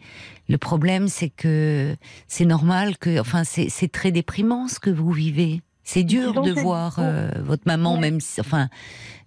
[0.48, 1.96] le problème c'est que
[2.28, 5.62] c'est normal que, enfin c'est c'est très déprimant ce que vous vivez.
[5.84, 8.00] C'est dur de voir euh, votre maman Ouais.
[8.02, 8.70] même, si, enfin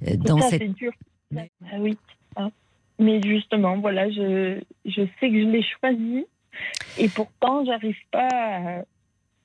[0.06, 0.62] euh, dans ça, cette.
[0.62, 0.92] c'est dur.
[1.36, 1.96] Ah oui.
[2.34, 2.48] Ah.
[2.98, 6.26] Mais justement, voilà, je, je sais que je l'ai choisi
[6.98, 8.82] et pourtant, j'arrive pas à...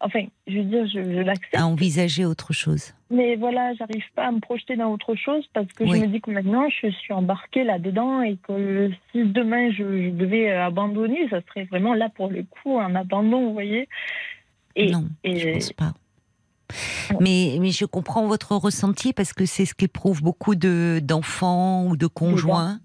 [0.05, 1.55] Enfin, je veux dire, je, je l'accepte.
[1.55, 2.93] à envisager autre chose.
[3.09, 5.97] Mais voilà, j'arrive pas à me projeter dans autre chose parce que Oui.
[5.99, 10.09] je me dis que maintenant je suis embarquée là-dedans et que si demain je, je
[10.09, 13.87] devais abandonner, ça serait vraiment là pour le coup un abandon, vous voyez.
[14.75, 15.93] Et, non, je et- pense pas.
[17.19, 21.97] Mais, mais je comprends votre ressenti parce que c'est ce qu'éprouvent beaucoup de d'enfants ou
[21.97, 22.79] de conjoints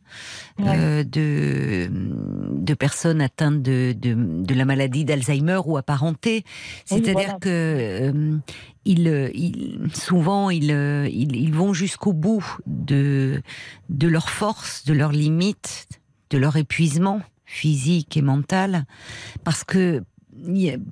[0.59, 0.77] Ouais.
[0.79, 6.45] euh, de de personnes atteintes de de, de la maladie d'Alzheimer ou apparentée.
[6.87, 7.33] C'est-à-dire voilà.
[7.35, 8.39] que euh,
[8.87, 10.71] ils, euh, ils souvent ils,
[11.13, 13.43] ils ils vont jusqu'au bout de
[13.91, 15.89] de leurs forces, de leurs limites,
[16.31, 18.87] de leur épuisement physique et mental
[19.45, 20.03] parce que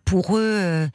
[0.05, 0.89] pour eux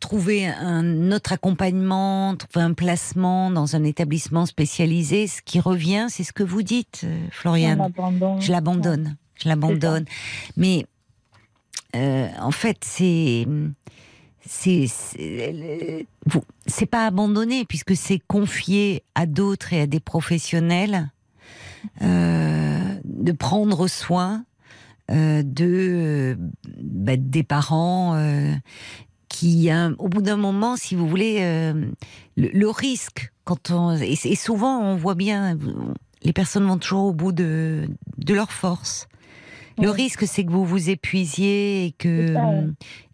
[0.00, 6.24] trouver un autre accompagnement, trouver un placement dans un établissement spécialisé, ce qui revient, c'est
[6.24, 7.92] ce que vous dites, euh, Floriane.
[8.40, 10.04] Je l'abandonne, je l'abandonne.
[10.56, 10.86] Mais
[11.94, 13.46] euh, en fait, c'est
[14.46, 14.86] c'est
[16.90, 21.10] pas abandonné puisque c'est confié à d'autres et à des professionnels
[22.02, 24.44] euh, de prendre soin
[25.10, 26.36] euh, de
[26.78, 28.16] bah, des parents
[29.34, 31.72] qui hein, au bout d'un moment si vous voulez euh,
[32.36, 35.58] le, le risque quand on et, et souvent on voit bien
[36.22, 39.08] les personnes vont toujours au bout de de leur force
[39.80, 42.64] Le risque, c'est que vous vous épuisiez et que C'est ça, ouais.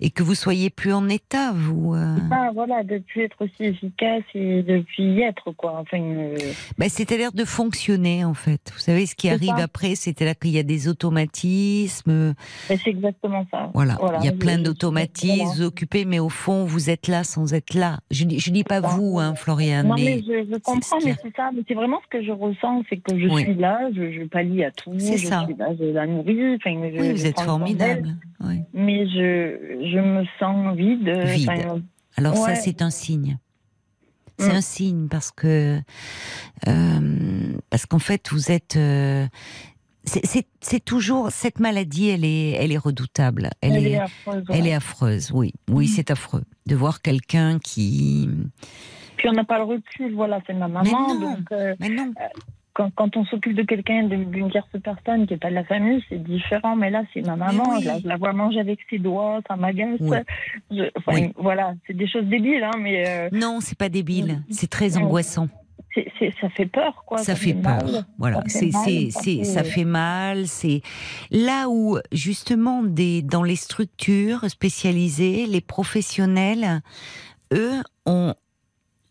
[0.00, 1.94] et que vous soyez plus en état, vous.
[2.30, 5.78] Ah, voilà, de plus être aussi efficace et de plus y être, quoi.
[5.80, 6.36] Enfin, euh,
[6.78, 8.60] Ben, C'est-à-dire de fonctionner, en fait.
[8.72, 9.64] Vous savez, ce qui arrive ça.
[9.64, 12.34] après, c'était là qu'il y a des automatismes.
[12.68, 13.70] ben, c'est exactement ça.
[13.74, 15.66] Voilà, il y a plein d'automatismes voilà.
[15.66, 17.98] occupez, mais au fond, vous êtes là sans être là.
[18.10, 21.34] Je je dis pas vous, hein, Floriane, Non, mais, mais je, je comprends, mais c'est
[21.36, 21.50] ça.
[21.54, 23.42] Mais c'est vraiment ce que je ressens, c'est que je Oui.
[23.44, 24.92] suis là, je, je pallie à tout.
[24.98, 25.44] C'est je ça.
[25.46, 26.49] suis là, je la nourris.
[26.64, 28.16] Je- oui, vous êtes formidable.
[28.40, 28.60] Oui.
[28.72, 31.08] Mais je, je me sens vide.
[31.26, 31.82] Vide.
[32.16, 33.38] Alors ça, c'est un signe.
[34.38, 34.56] C'est Mm.
[34.56, 35.80] un signe parce que
[36.66, 38.76] euh, parce qu'en fait, vous êtes.
[38.76, 39.26] euh,
[40.04, 43.50] c'est- toujours cette maladie, elle est, elle est redoutable.
[43.60, 44.44] Elle, elle est, est affreuse.
[44.48, 44.68] elle ouais.
[44.68, 45.30] est affreuse.
[45.34, 45.88] Oui, oui, Mm.
[45.88, 48.28] c'est affreux de voir quelqu'un qui.
[49.18, 51.14] Puis on n'a pas le recul, voilà, c'est ma Mais maman.
[51.14, 51.20] non.
[51.34, 52.12] Donc, euh, Mais non.
[52.80, 56.02] Quand, quand on s'occupe de quelqu'un, d'une tierce personne qui n'est pas de la famille,
[56.08, 56.76] c'est différent.
[56.76, 57.64] Mais là, c'est ma maman.
[57.72, 57.82] oui.
[57.82, 59.98] Je, la, je la vois manger avec ses doigts, ça m'agace.
[60.00, 60.16] Oui.
[61.08, 61.32] Oui.
[61.36, 64.42] Voilà, c'est des choses débiles, hein, mais euh, Non, c'est pas débile.
[64.50, 65.48] C'est très angoissant.
[66.40, 67.18] ça fait peur, quoi.
[67.18, 67.84] ça fait peur.
[67.84, 68.06] mal.
[68.18, 70.46] Voilà, Ça c'est fait mal, c'est ça c'est fait- ça fait mal.
[70.46, 70.82] C'est
[71.30, 76.80] là où justement des dans les structures spécialisées, les professionnels,
[77.52, 78.34] eux, ont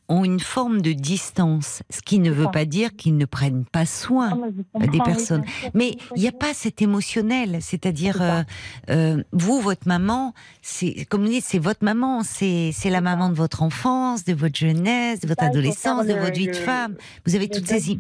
[0.10, 2.50] ont une forme de distance, ce qui ne veut ça.
[2.50, 4.38] pas dire qu'ils ne prennent pas soin.
[4.74, 5.44] Ah, des personnes.
[5.74, 8.44] Mais il n'y a pas cet émotionnel, c'est-à-dire euh,
[8.90, 13.30] euh, vous, votre maman, c'est comme vous dites, c'est votre maman, c'est c'est la maman
[13.30, 16.96] de votre enfance, de votre jeunesse, de votre adolescence, de votre vie de femme.
[17.26, 17.92] Vous avez toutes ces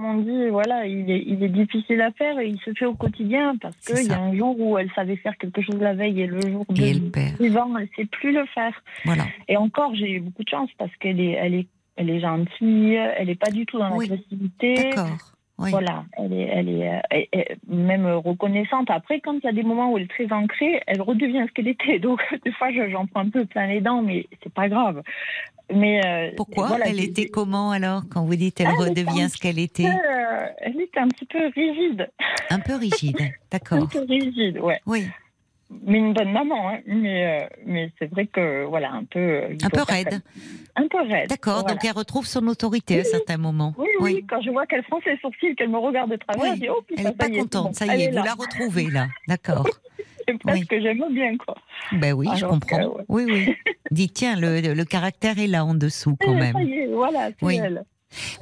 [0.00, 2.94] on dit, voilà, il est, il est difficile à faire et il se fait au
[2.94, 6.20] quotidien parce qu'il y a un jour où elle savait faire quelque chose la veille
[6.22, 7.36] et le jour de et elle perd.
[7.36, 8.80] suivant, elle ne sait plus le faire.
[9.04, 9.24] Voilà.
[9.48, 12.94] Et encore, j'ai eu beaucoup de chance parce qu'elle est, elle est, elle est gentille,
[12.94, 14.06] elle n'est pas du tout dans Oui.
[14.08, 14.74] l'agressivité.
[14.74, 15.32] D'accord.
[15.58, 15.70] Oui.
[15.70, 18.90] Voilà, elle est, elle est, euh, elle est même reconnaissante.
[18.90, 21.52] Après, quand il y a des moments où elle est très ancrée, elle redevient ce
[21.52, 21.98] qu'elle était.
[21.98, 25.02] Donc, des fois, je- j'en prends un peu plein les dents, mais c'est pas grave.
[25.74, 29.36] Mais euh, Pourquoi voilà, Elle était comment alors quand vous dites elle redevient un ce
[29.36, 29.84] qu'elle était?
[29.86, 32.08] euh, elle était un petit peu rigide.
[32.48, 33.16] Un peu rigide.
[33.20, 33.88] Un D'accord.
[33.90, 34.78] peu rigide, ouais.
[34.86, 35.06] Oui.
[35.70, 36.78] Mais une bonne maman, hein.
[36.86, 39.18] Mais, euh, mais c'est vrai que, voilà, un peu.
[39.20, 40.22] euh, Un peu raide.
[40.76, 41.28] Un peu raide.
[41.28, 41.60] D'accord.
[41.60, 41.74] voilà.
[41.74, 43.08] Donc elle retrouve son autorité à Oui.
[43.10, 43.74] certains moments.
[43.76, 46.60] Oui, oui, quand je vois qu'elle fronce les sourcils, qu'elle me regarde de travers, je
[46.60, 47.74] dis, oh, putain, Elle n'est pas est, contente.
[47.74, 49.08] Ça y est, vous la retrouvez là.
[49.28, 49.68] D'accord.
[50.28, 51.54] C'est presque que j'aime bien, quoi.
[51.92, 52.78] Ben oui, je comprends.
[52.78, 53.04] que, ouais.
[53.08, 53.54] Oui, oui.
[53.90, 56.52] Dites tiens, le, le caractère est là en dessous quand Eh, même.
[56.54, 57.58] Ça y est, voilà, c'est Oui.
[57.62, 57.84] elle.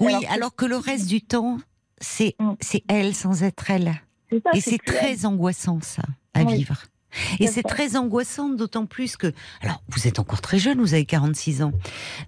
[0.01, 1.59] Oui, Alors que- alors que le reste du temps,
[1.99, 2.53] c'est Mm.
[2.89, 3.93] elle sans être elle.
[4.31, 6.03] Ça, Et c'est très angoissant ça
[6.35, 6.83] à vivre.
[7.40, 11.04] Et C'est très angoissant, d'autant plus que, alors vous êtes encore très jeune, vous avez
[11.04, 11.72] 46 ans,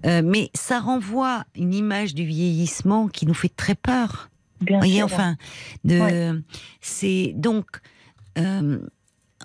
[0.07, 4.31] Euh, mais ça renvoie une image du vieillissement qui nous fait très peur.
[4.61, 5.05] Bien Vous voyez, sûr.
[5.07, 5.37] enfin,
[5.85, 6.43] de,
[6.81, 7.67] c'est donc,
[8.39, 8.79] euh,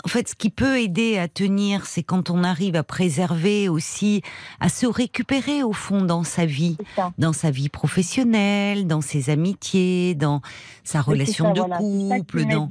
[0.06, 4.22] en fait, ce qui peut aider à tenir, c'est quand on arrive à préserver aussi,
[4.60, 6.78] à se récupérer au fond dans sa vie,
[7.18, 10.42] dans sa vie professionnelle, dans ses amitiés, dans
[10.84, 12.70] sa relation ça, de voilà, couple, dans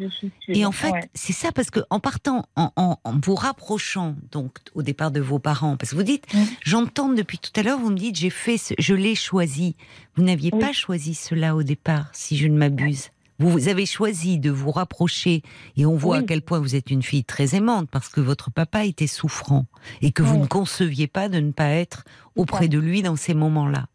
[0.48, 1.08] et en fait, Ouais.
[1.14, 5.20] c'est ça parce que en partant, en, en- en vous rapprochant donc au départ de
[5.20, 6.26] vos parents, parce que vous dites,
[6.62, 9.74] j'entends depuis tout à l'heure, vous me dites, j'ai fait, ce- je l'ai choisi.
[10.16, 10.60] Vous n'aviez Oui.
[10.60, 13.08] pas choisi cela au départ, si je ne m'abuse.
[13.42, 15.42] Vous, avez choisi de vous rapprocher
[15.76, 16.22] et on voit Oui.
[16.22, 19.66] à quel point vous êtes une fille très aimante parce que votre papa était souffrant
[20.00, 22.04] et que vous ne conceviez pas de ne pas être
[22.36, 23.86] auprès de lui dans ces moments-là.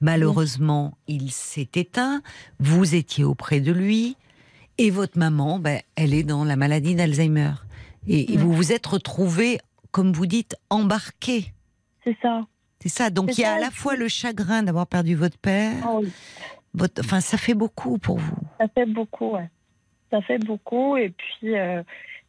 [0.00, 2.22] Malheureusement, il s'est éteint,
[2.60, 4.16] vous étiez auprès de lui,
[4.78, 7.52] et votre maman, ben, elle est dans la maladie d'Alzheimer.
[8.06, 9.58] Et, et vous vous êtes retrouvés,
[9.90, 11.52] comme vous dites, embarqués.
[12.04, 12.46] C'est ça.
[12.80, 13.10] C'est ça.
[13.10, 16.10] Donc il y a à la fois le chagrin d'avoir perdu votre père, Oh oui.
[16.74, 17.00] Votre...
[17.00, 18.36] enfin ça fait beaucoup pour vous.
[18.58, 19.48] Ça fait beaucoup, ouais.
[20.10, 20.96] Ça fait beaucoup.
[20.96, 21.82] Et puis, euh,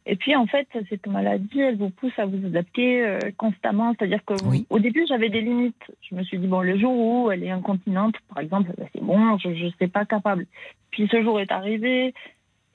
[0.06, 3.94] et puis en fait, cette maladie, elle vous pousse à vous adapter euh, constamment.
[3.98, 4.66] C'est-à-dire que Oui.
[4.70, 5.82] au début, j'avais des limites.
[6.08, 9.02] Je me suis dit, bon, le jour où elle est incontinente, par exemple, bah, c'est
[9.02, 10.46] bon, je ne sais pas capable.
[10.90, 12.12] Puis ce jour est arrivé.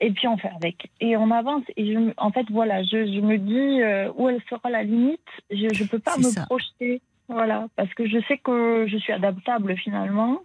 [0.00, 0.90] Et puis on fait avec.
[1.00, 1.62] Et on avance.
[1.76, 5.20] Et je, en fait, voilà, je, je me dis euh, où elle sera la limite.
[5.50, 6.44] Je ne peux pas me ça.
[6.46, 7.00] projeter.
[7.28, 7.66] Voilà.
[7.76, 10.40] Parce que je sais que je suis adaptable finalement.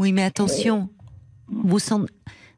[0.00, 0.88] Oui, mais attention,
[1.46, 2.06] vous, sent-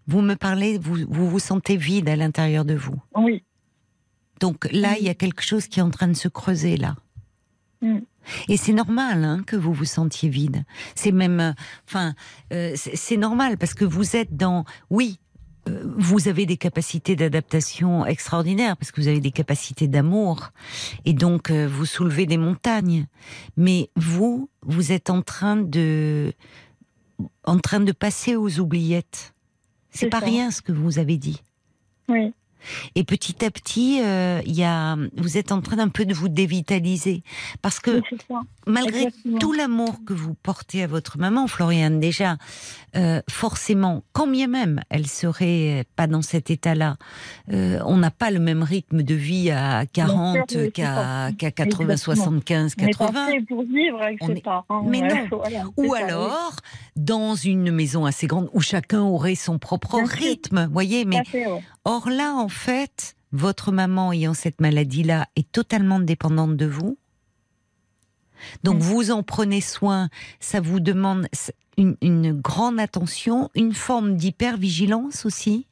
[0.06, 2.94] vous me parlez, vous, vous vous sentez vide à l'intérieur de vous.
[3.16, 3.42] Oui.
[4.38, 6.94] Donc là, il y a quelque chose qui est en train de se creuser là.
[7.80, 7.98] Mm.
[8.48, 10.62] Et c'est normal hein, que vous vous sentiez vide.
[10.94, 11.52] C'est même, euh,
[11.88, 12.14] enfin,
[12.52, 15.18] euh, c'est normal parce que vous êtes dans, oui,
[15.68, 20.50] euh, vous avez des capacités d'adaptation extraordinaires parce que vous avez des capacités d'amour
[21.04, 23.08] et donc vous soulevez des montagnes.
[23.56, 26.32] Mais vous, vous êtes en train de,
[27.44, 29.34] en train de passer aux oubliettes.
[29.90, 30.26] C'est pas ça.
[30.26, 31.42] rien ce que vous avez dit.
[32.08, 32.32] Oui.
[32.94, 36.28] Et petit à petit, euh, y a, vous êtes en train d'un peu de vous
[36.28, 37.22] dévitaliser.
[37.62, 38.36] Parce que Oui,
[38.66, 39.38] malgré Exactement.
[39.38, 42.36] tout l'amour que vous portez à votre maman, Floriane, déjà,
[42.96, 46.96] euh, forcément, quand bien même elle serait pas dans cet état-là,
[47.52, 50.70] euh, on n'a pas le même rythme de vie à 40 Bien sûr, oui, c'est
[50.72, 51.96] qu'à qu'à 80, Exactement.
[52.16, 53.26] 75, On n'est pas 80.
[53.26, 54.82] fait pour vivre avec On ses est- parents.
[54.84, 55.28] Mais ouais, non.
[55.38, 56.02] voilà, Ou c'est ça, oui.
[56.02, 56.56] alors,
[56.96, 61.04] dans une maison assez grande où chacun aurait son propre Bien rythme, voyez.
[61.04, 61.62] Mais à fait, ouais.
[61.84, 66.96] or là, en fait, votre maman ayant cette maladie-là est totalement dépendante de vous?
[68.64, 70.08] Donc vous en prenez soin.
[70.40, 71.26] Ça vous demande
[71.78, 75.66] une, une grande attention, une forme d'hypervigilance aussi?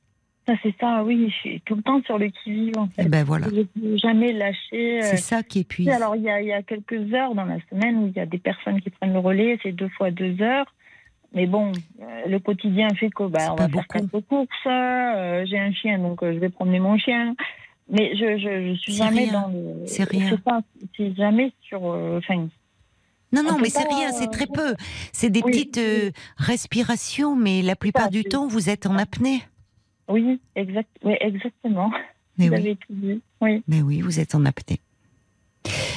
[0.47, 1.28] Ça, c'est ça, oui.
[1.31, 3.09] Je suis tout le temps sur le qui-vive, en Et fait.
[3.09, 4.99] ben voilà, Je jamais lâcher.
[4.99, 5.89] euh, c'est ça qui épuise.
[5.91, 8.20] Alors il y, a, il y a quelques heures dans la semaine où il y
[8.20, 10.66] a des personnes qui prennent le relais, c'est deux fois deux heures.
[11.33, 11.70] Mais bon,
[12.03, 14.49] euh, le quotidien fait que bah, on va faire quelques courses.
[14.66, 17.35] euh, J'ai un chien, donc euh, je vais promener mon chien.
[17.89, 19.33] Mais je, je, je suis jamais rien.
[19.43, 19.87] dans le.
[19.87, 20.37] C'est rien.
[20.97, 21.81] C'est jamais sur.
[21.93, 22.49] euh, Enfin,
[23.33, 24.74] Non, non, mais c'est rien, c'est très peu.
[25.12, 25.81] C'est des oui, petites
[26.37, 29.43] respirations, mais la plupart Ça, du temps, vous êtes en apnée.
[30.09, 31.91] oui, exact, oui, exactement.
[32.39, 32.59] Mais Vous oui.
[32.61, 33.20] avez tout dit.
[33.41, 33.62] Oui.
[33.68, 34.81] Mais oui, vous êtes en apnée.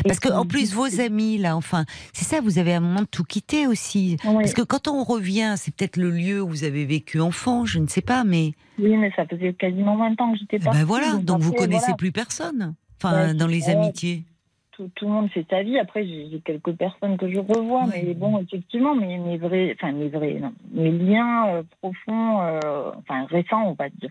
[0.05, 3.05] Parce que en plus vos amis là, enfin, c'est ça, vous avez un moment de
[3.07, 4.17] tout quitter aussi.
[4.25, 7.65] Oui, Parce que quand on revient, c'est peut-être le lieu où vous avez vécu enfant,
[7.65, 10.63] je ne sais pas, mais oui, mais ça faisait quasiment 20 ans que j'étais eh
[10.63, 10.79] partie.
[10.79, 12.73] ben voilà, donc vous après, connaissez voilà, plus personne.
[13.01, 13.75] Enfin, Ouais, dans les ouais.
[13.75, 14.23] amitiés.
[14.71, 15.77] tout, tout le monde fait sa vie.
[15.77, 20.07] Après, j'ai quelques personnes que je revois, mais bon, effectivement, mes, mes vrais, enfin mes
[20.09, 24.09] vrais, non, mes liens euh, profonds, euh, enfin récents, on va dire,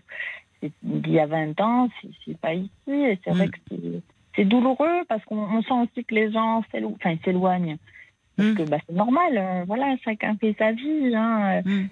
[0.83, 1.89] d'il y a 20 ans,
[2.25, 3.51] c'est- pas ici, et c'est vrai Mm.
[3.51, 3.85] que
[4.35, 7.77] c'est- douloureux parce qu'on on sent aussi que les gens s'élo- enfin, s'éloignent.
[8.35, 8.55] Parce Mm.
[8.55, 11.87] que bah, c'est normal, euh, voilà, chacun fait sa vie, hein, euh, Hmm.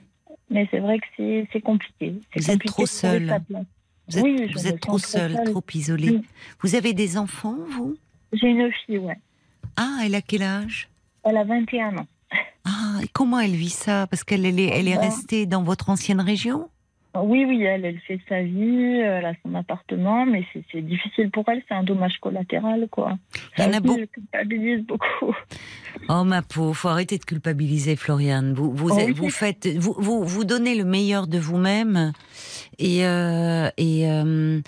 [0.50, 1.06] mais c'est vrai que
[1.54, 2.16] c'est compliqué.
[2.34, 3.42] C'est Vous êtes compliqué trop de trouver seul.
[4.08, 5.46] Vous êtes, Oui, vous êtes trop seul, seule.
[5.52, 6.22] trop isolé.
[6.62, 7.96] Vous avez des enfants, vous?
[8.34, 9.18] J'ai une fille, ouais.
[9.78, 10.90] Ah, elle a quel âge?
[11.24, 12.08] Elle a 21 ans.
[12.66, 14.08] Ah, et comment elle vit ça?
[14.08, 16.70] Parce qu'elle elle est, elle est Ben- restée dans votre ancienne région?
[17.14, 21.44] Oui, oui, elle, elle fait sa vie, elle a son appartement, mais c'est- difficile pour
[21.50, 23.18] elle, c'est un dommage collatéral, quoi.
[23.58, 23.70] Ça.
[23.72, 25.36] Je culpabilise beaucoup.
[26.08, 28.54] Oh ma pauvre, faut arrêter de culpabiliser, Floriane.
[28.54, 29.12] Vous vous Oh, oui.
[29.12, 32.14] vous faites vous, vous vous donnez le meilleur de vous-même
[32.80, 34.62] et euh, et euh,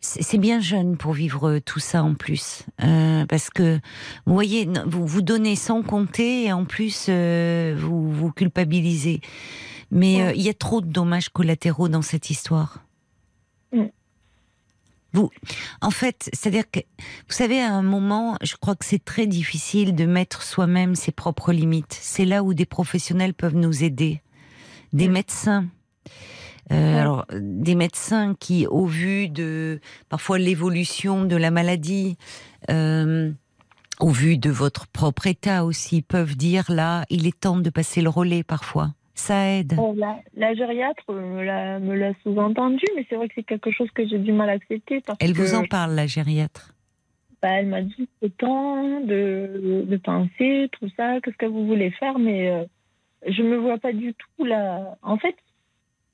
[0.00, 3.78] c'est bien jeune pour vivre tout ça en plus Euh, parce que
[4.24, 9.20] vous voyez vous vous donnez sans compter et en plus vous vous culpabilisez.
[9.90, 12.84] Mais euh, il y a trop de dommages collatéraux dans cette histoire.
[13.72, 13.86] Mm.
[15.12, 15.30] Vous,
[15.80, 19.96] en fait, c'est-à-dire que vous savez, à un moment, je crois que c'est très difficile
[19.96, 21.98] de mettre soi-même ses propres limites.
[22.00, 24.22] C'est là où des professionnels peuvent nous aider.
[24.92, 25.12] Des Mm.
[25.12, 25.66] médecins.
[26.72, 32.16] Euh, alors, des médecins qui, au vu de parfois l'évolution de la maladie,
[32.70, 33.32] euh,
[33.98, 38.00] au vu de votre propre état aussi, peuvent dire là, il est temps de passer
[38.02, 38.94] le relais parfois.
[39.20, 39.74] Ça aide.
[39.96, 44.06] La, la gériatre euh, me l'a sous-entendu, mais c'est vrai que c'est quelque chose que
[44.08, 45.00] j'ai du mal à accepter.
[45.02, 46.74] Parce Elle que, vous en parle, la gériatre?
[47.42, 51.90] bah, Elle m'a dit c'est temps de, de penser, tout ça, qu'est-ce que vous voulez
[51.90, 52.64] faire, mais euh,
[53.26, 54.96] je me vois pas du tout là.
[55.02, 55.36] En fait,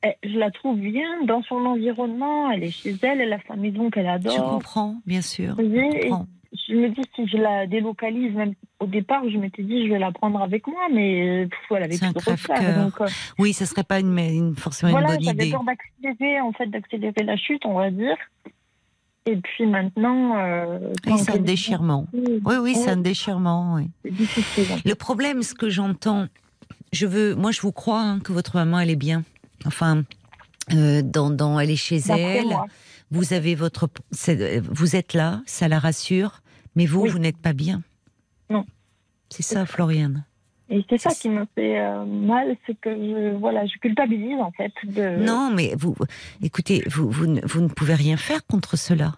[0.03, 3.55] elle- je la trouve bien dans son environnement, elle est chez elle, elle a sa
[3.55, 4.51] maison qu'elle Je adore.
[4.51, 5.55] comprends, bien sûr.
[5.59, 5.63] Je
[6.09, 6.27] comprends.
[6.53, 9.99] Je me dis si je la délocalise, même au départ, je m'étais dit je vais
[9.99, 12.15] la prendre avec moi, mais euh, pff, elle avait refaire.
[12.57, 12.85] crève-cœur.
[12.85, 13.07] Donc, euh,
[13.39, 15.51] Oui, ça serait pas une, une- forcément voilà, une bonne j'avais idée.
[15.53, 18.17] peur d'accélérer, en fait, d'accélérer la chute, on va dire.
[19.29, 22.07] Et puis maintenant, euh, c'est un déchirement.
[22.13, 23.75] Oui, oui, c'est un déchirement.
[23.75, 23.89] Oui.
[24.85, 26.27] Le problème, ce que j'entends,
[26.93, 29.25] je veux, moi, je vous crois hein, que votre maman, elle est bien.
[29.67, 30.05] Enfin,
[30.75, 32.47] euh, dans, dans, elle est chez elle.
[32.47, 32.67] moi.
[33.11, 33.89] Vous avez votre,
[34.71, 36.43] vous êtes là, ça la rassure.
[36.75, 37.11] Mais vous, Oui.
[37.11, 37.83] vous n'êtes pas bien.
[38.51, 38.65] Non.
[39.31, 40.25] C'est ça, Floriane.
[40.69, 44.51] Et c'est ça qui me fait euh, mal, c'est que je, voilà, je culpabilise en
[44.51, 44.73] fait.
[44.85, 45.17] De...
[45.25, 45.95] Non, mais vous,
[46.43, 49.15] écoutez, vous, vous, ne, vous ne pouvez rien faire contre cela.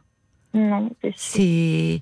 [0.55, 2.01] Non, c'est C'est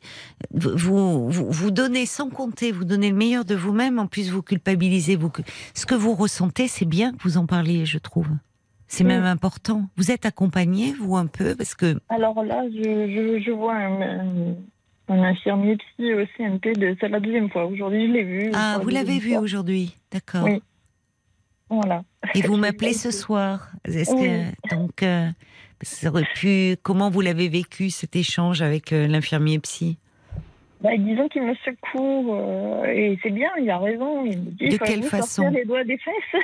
[0.53, 3.99] vous, vous vous donnez sans compter, vous donnez le meilleur de vous-même.
[4.01, 5.14] En plus, vous culpabilisez.
[5.16, 5.30] Vous,
[5.74, 8.28] ce que vous ressentez, c'est bien que vous en parliez, je trouve.
[8.97, 9.09] C'est Oui.
[9.11, 9.82] même important.
[9.97, 14.55] Vous êtes accompagné, vous un peu, parce que Alors là, je, je, je vois un,
[15.09, 17.66] un, infirmier psy au CNP, de, c'est la deuxième fois.
[17.66, 18.51] Aujourd'hui, je l'ai vu.
[18.55, 20.44] ah, vous l'avez vu aujourd'hui, d'accord.
[20.44, 20.62] Oui.
[21.68, 22.05] Voilà.
[22.34, 23.68] Et vous m'appelez ce soir.
[23.84, 24.28] Est-ce Oui.
[24.70, 25.28] que donc euh,
[25.82, 29.99] ça aurait pu Comment vous l'avez vécu cet échange avec euh, l'infirmier psy?
[30.80, 34.24] Bah, disons qu'il me secoue, euh, et c'est bien, il a raison.
[34.24, 36.42] Il me dit, De quelle façon les doigts des fesses.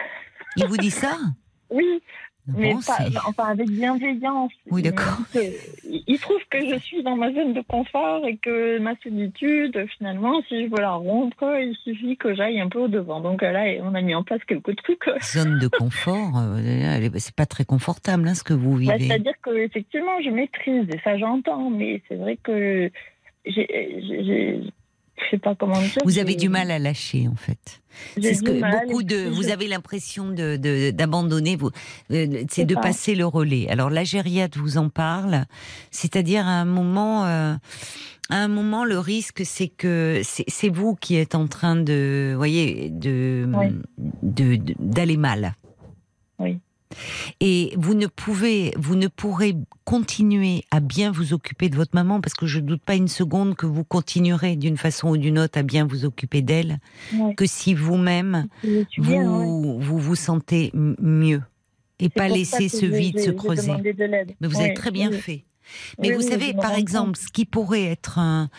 [0.57, 1.17] Il vous dit ça?
[1.75, 2.03] Oui,
[2.49, 4.51] Mais pas- enfin, avec bienveillance.
[4.71, 5.19] Oui, d'accord.
[5.35, 9.87] Il, il- trouve que je suis dans ma zone de confort et que ma solitude,
[9.97, 13.21] finalement, si je veux la rompre, il suffit que j'aille un peu au devant.
[13.21, 15.05] Donc euh, là, on a mis en place quelques trucs.
[15.23, 19.07] zone de confort, euh, c'est pas très confortable hein, ce que vous Bah, vivez.
[19.09, 22.91] C'est-à-dire que effectivement, je maîtrise et ça j'entends, mais c'est vrai que
[23.47, 24.61] j'ai-
[25.25, 25.91] je sais pas comment dire.
[26.05, 27.81] Vous avez du mal à lâcher en fait.
[28.21, 28.53] C'est ce que
[28.87, 29.29] beaucoup de.
[29.29, 31.57] Vous avez l'impression de de- d'abandonner.
[31.57, 31.71] Vous,
[32.11, 32.81] euh, c'est de ça.
[32.81, 33.69] passer le relais.
[33.69, 35.45] Alors la gériade vous en parle,
[35.91, 37.25] c'est-à-dire à un moment.
[37.27, 37.55] euh,
[38.31, 42.89] à un moment, le risque, c'est que c'est vous qui êtes en train de, voyez,
[42.89, 43.67] de Oui.
[44.23, 45.53] de- de- d'aller mal.
[46.39, 46.59] Oui.
[47.41, 52.21] Et vous ne pouvez, vous ne pourrez continuer à bien vous occuper de votre maman
[52.21, 55.59] parce que je doute pas une seconde que vous continuerez d'une façon ou d'une autre
[55.59, 56.79] à bien vous occuper d'elle
[57.15, 57.35] Ouais.
[57.35, 58.47] que si vous-même
[58.99, 59.77] vous, ouais.
[59.81, 61.43] vous vous sentez mieux
[61.99, 63.73] et pas laisser ce vide se creuser.
[64.41, 65.19] Mais vous Oui, avez très bien oui.
[65.19, 65.45] fait.
[66.01, 68.51] Mais Oui, vous oui, savez, par exemple, ce qui pourrait être un-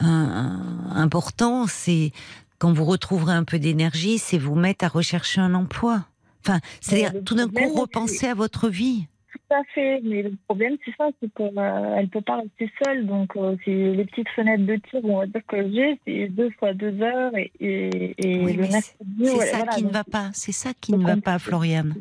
[0.00, 2.12] un- un- important, c'est
[2.58, 6.06] quand vous retrouverez un peu d'énergie, c'est vous mettre à rechercher un emploi.
[6.46, 9.06] Enfin, c'est-à-dire tout d'un coup repenser à votre vie.
[9.32, 13.06] Tout à fait, mais le problème c'est ça, c'est qu'elle ne peut pas rester seule,
[13.06, 16.50] donc euh, c'est les petites fenêtres de tir, on va dire que j'ai, c'est deux
[16.58, 18.92] fois deux heures et, et, et Oui, le mercredi.
[19.24, 20.30] C'est ouais, ça voilà, qui ne va pas.
[20.34, 21.94] C'est ça qui ne va pas, Floriane.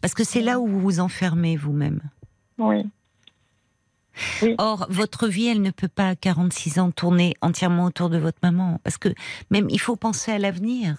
[0.00, 2.00] Parce que c'est là où vous vous enfermez vous-même.
[2.58, 2.84] oui.
[4.58, 8.38] Or, votre vie, elle ne peut pas à 46 ans tourner entièrement autour de votre
[8.42, 8.80] maman.
[8.84, 9.08] Parce que
[9.50, 10.96] même, il faut penser à l'avenir.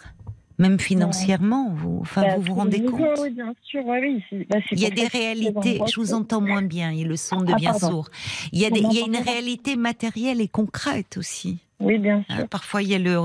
[0.62, 3.20] Même financièrement, vous, enfin, Bah, vous vous rendez compte.
[3.20, 4.24] Oui, bien sûr, oui.
[4.48, 7.72] bah, Il y a des réalités, je vous entends moins bien, et le son devient
[7.74, 8.10] Ah, sourd.
[8.52, 11.58] Il y, a des, Vous il y a une réalité matérielle et concrète aussi.
[11.80, 12.48] Oui, bien Hein, sûr.
[12.48, 13.18] parfois, il y a le,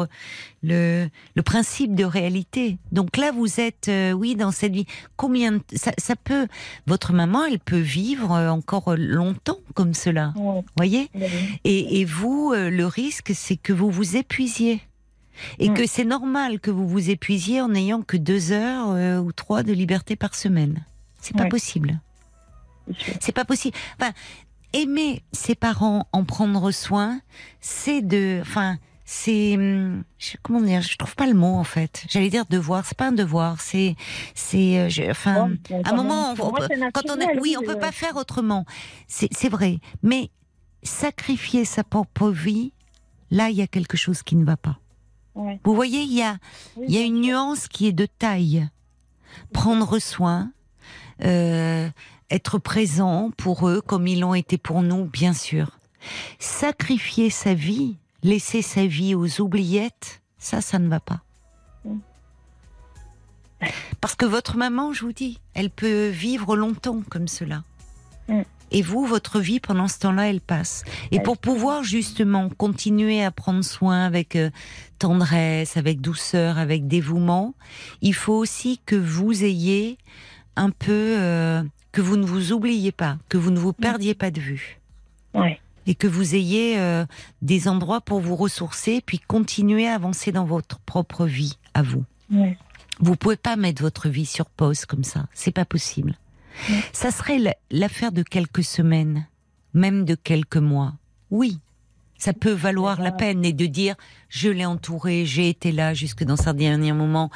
[0.63, 2.79] le, le principe de réalité.
[2.91, 4.87] Donc là, vous êtes, euh, oui, dans cette vie.
[5.19, 6.47] Combien ça, ça peut,
[6.87, 11.11] votre maman, elle peut vivre euh, encore longtemps comme cela, Ouais, voyez?
[11.15, 11.27] Oui.
[11.65, 14.81] et, et vous, euh, le risque, c'est que vous vous épuisiez.
[15.59, 15.75] Et Mm.
[15.75, 19.63] que c'est normal que vous vous épuisiez en n'ayant que deux heures euh, ou trois
[19.63, 20.85] de liberté par semaine.
[21.21, 21.49] C'est pas Ouais.
[21.49, 22.01] possible.
[23.21, 23.77] c'est pas possible.
[24.01, 24.13] Enfin,
[24.73, 27.21] aimer ses parents, en prendre soin,
[27.61, 29.55] c'est de, enfin, c'est,
[30.19, 32.05] je- comment dire, je trouve pas le mot en fait.
[32.09, 33.97] J'allais dire devoir, c'est pas un devoir, c'est,
[34.35, 37.63] c'est, euh, enfin, Bon, à un moment, on, moi, c'est quand on est, oui, on
[37.63, 38.65] euh, peut pas faire autrement.
[39.09, 40.31] C'est vrai, mais
[40.85, 42.73] sacrifier sa propre vie,
[43.33, 44.79] là, il y a quelque chose qui ne va pas.
[45.37, 45.61] Ouais.
[45.65, 46.39] Vous voyez, il y a,
[46.77, 48.69] Oui, y a une nuance qui est de taille.
[49.53, 50.51] Prendre soin,
[51.23, 51.89] euh,
[52.31, 55.79] être présent pour eux comme ils l'ont été pour nous, bien sûr.
[56.39, 61.21] Sacrifier sa vie, laisser sa vie aux oubliettes, ça, ça ne va pas.
[61.85, 61.99] Mm.
[64.01, 67.63] Parce que votre maman, je vous dis, elle peut vivre longtemps comme cela.
[68.29, 68.43] Mm.
[68.71, 70.85] Et vous, votre vie, pendant ce temps-là, elle passe.
[71.13, 74.51] Et pour pouvoir justement continuer à prendre soin avec euh,
[74.99, 77.55] tendresse, avec douceur, avec dévouement,
[78.03, 79.99] il faut aussi que vous ayez
[80.57, 81.63] un peu, euh,
[81.93, 84.81] que vous ne vous oubliez pas, que vous ne vous perdiez pas de vue.
[85.35, 85.61] Ouais.
[85.87, 87.07] Et que vous ayez euh,
[87.43, 92.05] des endroits pour vous ressourcer, puis continuer à avancer dans votre propre vie, à vous.
[92.33, 92.59] Ouais.
[92.99, 95.27] Vous pouvez pas mettre votre vie sur pause comme ça.
[95.35, 96.17] C'est pas possible.
[96.93, 97.39] Ça serait
[97.71, 99.27] l'affaire de quelques semaines,
[99.75, 100.95] même de quelques mois.
[101.31, 101.59] Oui.
[102.19, 103.95] Ça peut valoir la peine et de dire
[104.31, 107.31] je l'ai entouré, j'ai été là jusque dans sa dernier moment.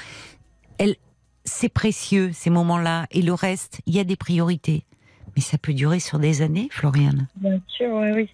[0.78, 0.96] Elle,
[1.44, 4.84] c'est précieux ces moments-là et le reste, il y a des priorités.
[5.36, 7.28] Mais ça peut durer sur des années, Floriane.
[7.36, 8.30] Bien sûr, oui, oui.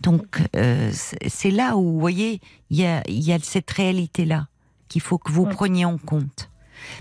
[0.00, 4.46] Donc euh, c'est là où, vous voyez, il y a, y a cette réalité-là
[4.86, 6.48] qu'il faut que vous preniez en compte.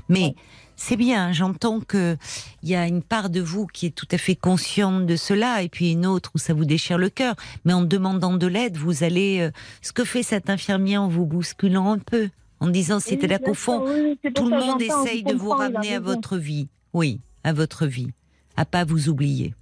[0.09, 0.35] Mais.
[0.78, 2.15] C'est bien, j'entends que
[2.63, 5.63] il y a une part de vous qui est tout à fait consciente de cela,
[5.63, 7.36] et puis une autre où ça vous déchire le cœur.
[7.65, 9.51] Mais en demandant de l'aide, vous allez, euh,
[9.82, 13.55] ce que fait cet infirmier en vous bousculant un peu, en disant c'était là qu'au
[13.55, 16.67] fond, oui, tout le monde essaye de vous il ramener à votre vie.
[16.93, 18.11] Oui, à votre vie.
[18.55, 19.55] À pas vous oublier.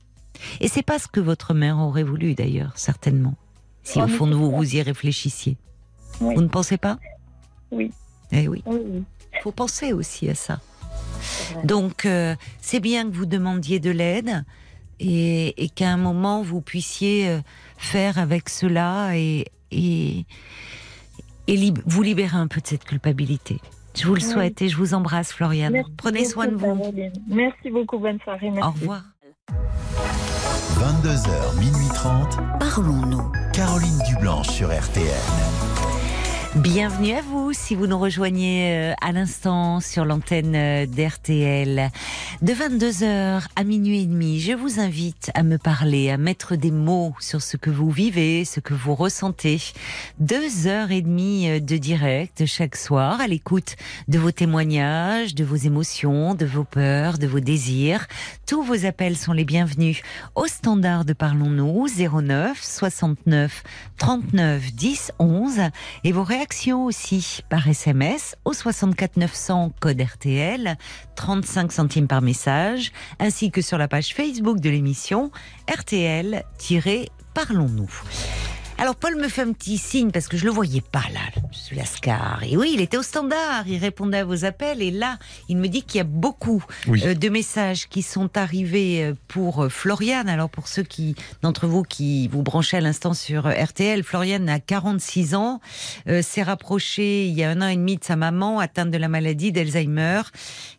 [0.60, 3.36] Et c'est pas ce que votre mère aurait voulu d'ailleurs, certainement.
[3.84, 5.58] Si Ah, au fond de vous, vous y réfléchissiez.
[6.20, 6.36] Oui.
[6.36, 7.00] Vous ne pensez pas?
[7.72, 7.92] Oui.
[8.32, 8.64] Eh oui.
[8.66, 9.04] Oui, oui.
[9.34, 10.60] Il faut penser aussi à ça.
[11.64, 14.44] Donc, euh, c'est bien que vous demandiez de l'aide
[15.00, 17.40] et, et qu'à un moment, vous puissiez euh,
[17.78, 20.26] faire avec cela et, et,
[21.48, 23.60] et lib- vous libérer un peu de cette culpabilité.
[23.96, 24.30] Je vous le Oui.
[24.30, 25.72] souhaite et je vous embrasse, Floriane.
[25.74, 26.76] Merci Prenez soin de vous.
[26.76, 27.14] Caroline.
[27.30, 28.50] Merci beaucoup, bonne soirée.
[28.52, 28.68] Merci.
[28.68, 29.04] Au revoir.
[30.78, 32.38] 22h, minuit 30.
[32.60, 33.32] Parlons-nous.
[33.54, 35.75] Caroline Dublanche sur RTN.
[36.56, 41.92] Bienvenue à vous si vous nous rejoignez euh, à l'instant sur l'antenne euh, d'RTL.
[42.42, 46.72] De 22h à minuit et demi, je vous invite à me parler, à mettre des
[46.72, 49.62] mots sur ce que vous vivez, ce que vous ressentez.
[50.20, 53.76] Deux heures et demie euh, de direct chaque soir à l'écoute
[54.08, 58.08] de vos témoignages, de vos émotions, de vos peurs, de vos désirs.
[58.48, 60.04] Tous vos appels sont les bienvenus
[60.36, 63.64] au standard de Parlons-nous 09 69
[63.98, 65.60] 39 10 11
[66.06, 70.78] et vos réactions aussi par SMS au 64 900 code RTL,
[71.16, 75.32] 35 centimes par message, ainsi que sur la page Facebook de l'émission
[75.70, 78.02] RTL-Parlons-nous.
[78.78, 81.22] Alors Paul me fait un petit signe parce que je le voyais pas là,
[81.52, 82.42] ce Lascar.
[82.44, 85.18] Et oui, il était au standard, il répondait à vos appels et là,
[85.48, 87.02] il me dit qu'il y a beaucoup Oui.
[87.06, 90.28] euh, de messages qui sont arrivés euh, pour euh, Floriane.
[90.28, 94.60] Alors pour ceux qui d'entre vous qui vous branchez à l'instant sur RTL, Floriane a
[94.60, 95.62] 46 ans,
[96.10, 98.98] euh, s'est rapprochée il y a un an et demi de sa maman atteinte de
[98.98, 100.22] la maladie d'Alzheimer.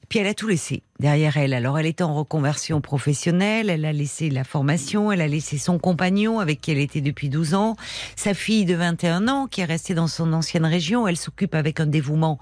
[0.08, 1.52] Puis elle a tout laissé derrière elle.
[1.52, 5.78] Alors elle était en reconversion professionnelle, elle a laissé la formation, elle a laissé son
[5.78, 7.76] compagnon avec qui elle était depuis 12 ans,
[8.14, 11.80] sa fille de 21 ans qui est restée dans son ancienne région, elle s'occupe avec
[11.80, 12.38] un dévouement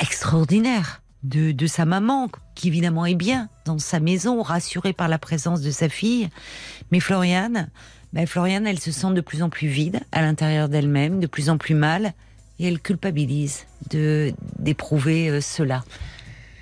[0.00, 5.18] extraordinaire de, de sa maman, qui évidemment est bien dans sa maison, rassurée par la
[5.18, 6.28] présence de sa fille.
[6.92, 7.70] Mais Floriane,
[8.12, 8.26] ben
[8.66, 11.74] elle se sent de plus en plus vide à l'intérieur d'elle-même, de plus en plus
[11.74, 12.12] mal,
[12.60, 15.82] et elle culpabilise de d'éprouver euh, cela.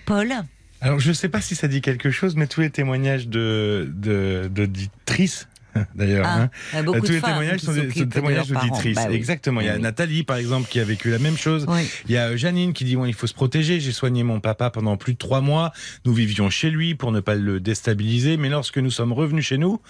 [0.06, 0.32] Paul,
[0.80, 3.90] Alors, je ne sais pas si ça dit quelque chose, mais tous les témoignages de
[3.94, 5.48] de- d'auditrices,
[5.94, 8.96] d'ailleurs, ah, hein, beaucoup tous de les témoignages sont des, de témoignages d'auditrices.
[8.96, 9.14] Bah oui.
[9.14, 9.60] Exactement.
[9.62, 9.80] Il y a Oui.
[9.80, 11.64] Nathalie, par exemple, qui a vécu la même chose.
[11.68, 11.88] Oui.
[12.08, 13.80] Il y a Janine qui dit bon, il faut se protéger.
[13.80, 15.72] J'ai soigné mon papa pendant plus de trois mois.
[16.04, 18.36] Nous vivions chez lui pour ne pas le déstabiliser.
[18.36, 19.80] Mais lorsque nous sommes revenus chez nous,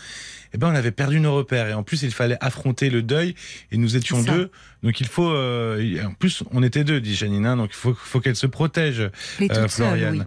[0.54, 1.66] eh ben, on avait perdu nos repères.
[1.68, 3.34] Et en plus, il fallait affronter le deuil.
[3.72, 4.50] Et nous étions deux.
[4.82, 5.30] Donc il faut.
[5.30, 7.46] euh, en plus, on était deux, dit Janine.
[7.46, 9.00] hein, donc il faut, faut qu'elle se protège.
[9.40, 10.26] Euh, Floriane.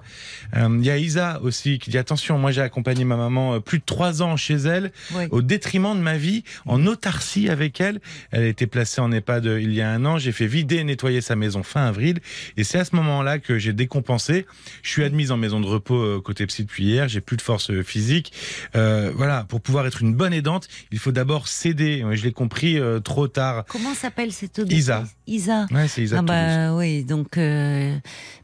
[0.53, 0.59] oui.
[0.61, 3.59] Euh, Il y a Isa aussi qui dit attention, moi j'ai accompagné ma maman euh,
[3.59, 5.23] plus de trois ans chez elle, Oui.
[5.31, 7.99] au détriment de ma vie, en autarcie avec elle.
[8.31, 10.17] Elle a été placée en EHPAD il y a un an.
[10.17, 12.19] J'ai fait vider et nettoyer sa maison fin avril.
[12.55, 14.45] Et c'est à ce moment-là que j'ai décompensé.
[14.83, 17.07] Je suis admise en maison de repos côté psy depuis hier.
[17.09, 18.31] J'ai plus de force physique.
[18.73, 22.05] Voilà, pour pouvoir être une bonne aidante, il faut d'abord céder.
[22.13, 23.65] Je l'ai compris trop tard.
[23.67, 25.03] Comment s'appelle cette auditrice Isa.
[25.27, 25.65] Isa.
[25.71, 27.97] Ouais, c'est Isa Ah bah oui, donc euh,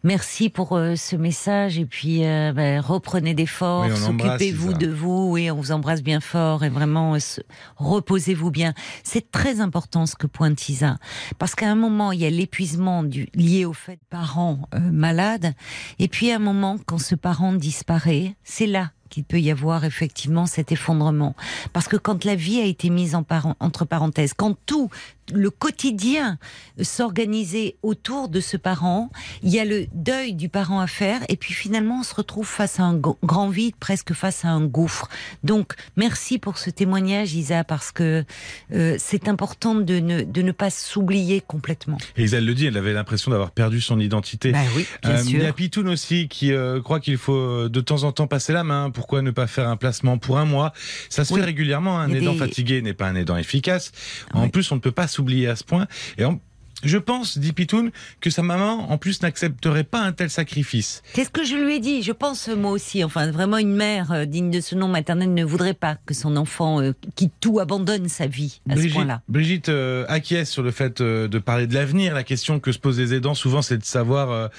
[0.04, 4.88] merci pour euh, ce message et puis euh, bah, reprenez des forces, Oui, occupez-vous de
[4.88, 7.42] vous, oui, on vous embrasse bien fort et vraiment se-
[7.78, 8.74] reposez-vous bien.
[9.04, 10.98] C'est très important ce que pointe Isa,
[11.40, 13.04] parce qu'à un moment il y a l'épuisement
[13.36, 15.54] lié au fait de parents malades
[16.00, 19.86] et puis à un moment quand ce parent disparaît, c'est là qu'il peut y avoir
[19.86, 21.36] effectivement cet effondrement.
[21.74, 23.24] Parce que quand la vie a été mise en
[23.60, 24.90] entre parenthèses, quand tout
[25.34, 26.38] le quotidien
[26.82, 29.10] s'organisait autour de ce parent,
[29.44, 32.48] il y a le deuil du parent à faire, et puis finalement on se retrouve
[32.48, 35.10] face à un grand vide, presque face à un gouffre.
[35.44, 38.26] Donc merci pour ce témoignage, Isa, parce que
[38.74, 41.98] euh, c'est important de ne, de ne pas s'oublier complètement.
[42.18, 44.52] Et Isa le dit, elle avait l'impression d'avoir perdu son identité.
[44.52, 45.56] Bah oui, bien Euh, Il y a sûr.
[45.56, 48.90] Pitoun aussi qui euh, croit qu'il faut de temps en temps passer la main.
[49.02, 50.74] Pourquoi ne pas faire un placement pour un mois?
[51.10, 51.40] Ça se Oui.
[51.40, 51.98] fait régulièrement.
[52.00, 53.92] Un aidant des- fatigué n'est pas un aidant efficace.
[54.32, 54.50] En Oui.
[54.50, 55.88] plus, on ne peut pas s'oublier à ce point.
[56.20, 56.40] Et en-
[56.84, 61.02] je pense, dit Pitoun, que sa maman, en plus, n'accepterait pas un tel sacrifice.
[61.14, 62.02] C'est ce que je lui ai dit.
[62.04, 63.04] Je pense moi aussi.
[63.04, 66.36] Enfin, vraiment, une mère euh, digne de ce nom maternel ne voudrait pas que son
[66.38, 69.22] enfant euh, qui tout abandonne sa vie à ce Brigitte, point-là.
[69.28, 72.14] Brigitte euh, acquiesce sur le fait euh, de parler de l'avenir.
[72.14, 74.50] La question que se posent les aidants souvent, c'est de savoir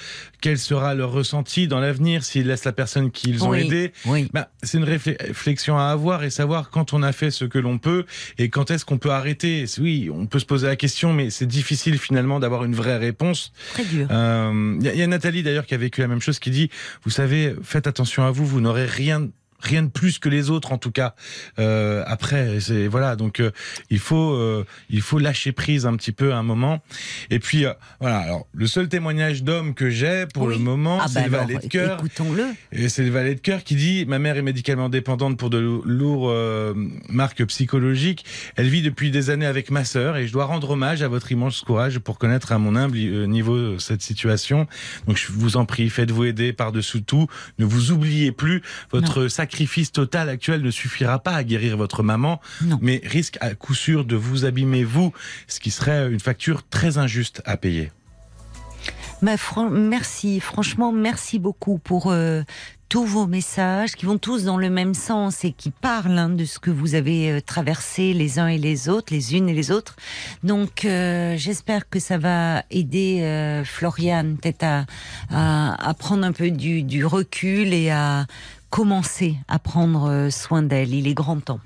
[0.41, 3.91] quel sera leur ressenti dans l'avenir s'ils laissent la personne qu'ils ont Oui, aidée.
[4.05, 4.29] Oui.
[4.33, 7.77] Bah, c'est une réflexion à avoir et savoir quand on a fait ce que l'on
[7.77, 8.05] peut
[8.37, 9.65] et quand est-ce qu'on peut arrêter.
[9.79, 13.51] Oui, on peut se poser la question, mais c'est difficile finalement d'avoir une vraie réponse.
[13.73, 14.07] Très dur.
[14.11, 16.51] Euh, Il y, il y a Nathalie d'ailleurs qui a vécu la même chose qui
[16.51, 16.69] dit,
[17.03, 19.29] vous savez, faites attention à vous, vous n'aurez rien
[19.63, 21.15] rien de plus que les autres en tout cas
[21.59, 23.51] euh, après c'est voilà donc euh,
[23.89, 26.81] il faut euh, il faut lâcher prise un petit peu à un moment
[27.29, 27.65] et puis
[27.99, 30.55] voilà alors le seul témoignage d'homme que j'ai pour Oui.
[30.57, 32.45] le moment Ah c'est bah le valet de cœur écoutons-le.
[32.71, 35.57] et c'est le valet de cœur qui dit Ma mère est médicalement dépendante pour de
[35.57, 36.73] lou- lourdes euh,
[37.09, 38.25] marques psychologiques.
[38.57, 41.31] Elle vit depuis des années avec ma sœur et je dois rendre hommage à votre
[41.31, 42.97] immense courage pour connaître à mon humble
[43.27, 44.67] niveau cette situation.
[45.07, 47.27] Donc je vous en prie, faites-vous aider par-dessous tout.
[47.59, 48.61] Ne vous oubliez plus.
[48.91, 52.79] Votre sacrifice total actuel ne suffira pas à guérir votre maman, Non.
[52.81, 55.13] mais risque à coup sûr de vous abîmer vous,
[55.47, 57.91] ce qui serait une facture très injuste à payer.
[59.37, 62.41] Fran- merci, franchement, merci beaucoup pour euh,
[62.89, 66.43] tous vos messages qui vont tous dans le même sens et qui parlent hein, de
[66.45, 69.69] ce que vous avez euh, traversé les uns et les autres, les unes et les
[69.71, 69.95] autres.
[70.43, 74.85] Donc euh, j'espère que ça va aider Floriane peut-être à,
[75.29, 78.25] à, à prendre un peu du, du recul et à
[78.73, 80.95] commencer à prendre euh, soin d'elle.
[80.95, 81.59] Il est grand temps.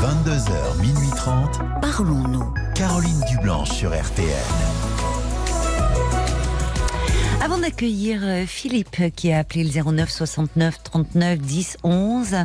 [0.00, 1.60] 22h, minuit 30.
[1.80, 2.52] Parlons-nous.
[2.74, 4.26] Caroline Dublanche sur RTL.
[7.40, 12.36] Avant d'accueillir euh, Philippe qui a appelé le 09 69 39 10 11,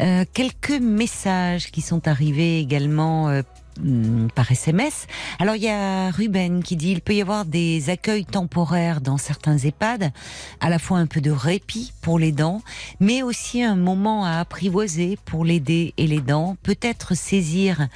[0.00, 3.42] euh, quelques messages qui sont arrivés également euh,
[3.78, 5.06] hum, par SMS.
[5.38, 9.18] Alors il y a Ruben qui dit il peut y avoir des accueils temporaires dans
[9.18, 10.12] certains EHPAD,
[10.60, 12.62] à la fois un peu de répit pour les dents,
[13.00, 16.56] mais aussi un moment à apprivoiser pour l'aider et les dents.
[16.62, 17.88] Peut-être saisir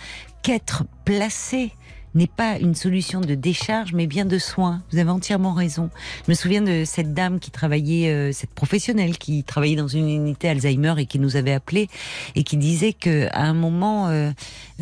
[0.42, 1.72] qu'être placé
[2.14, 4.82] n'est pas une solution de décharge, mais bien de soins.
[4.90, 5.90] Vous avez entièrement raison.
[6.26, 10.08] Je me souviens de cette dame qui travaillait, euh, cette professionnelle qui travaillait dans une
[10.08, 11.88] unité Alzheimer et qui nous avait appelé
[12.34, 14.30] et qui disait que à un moment, euh,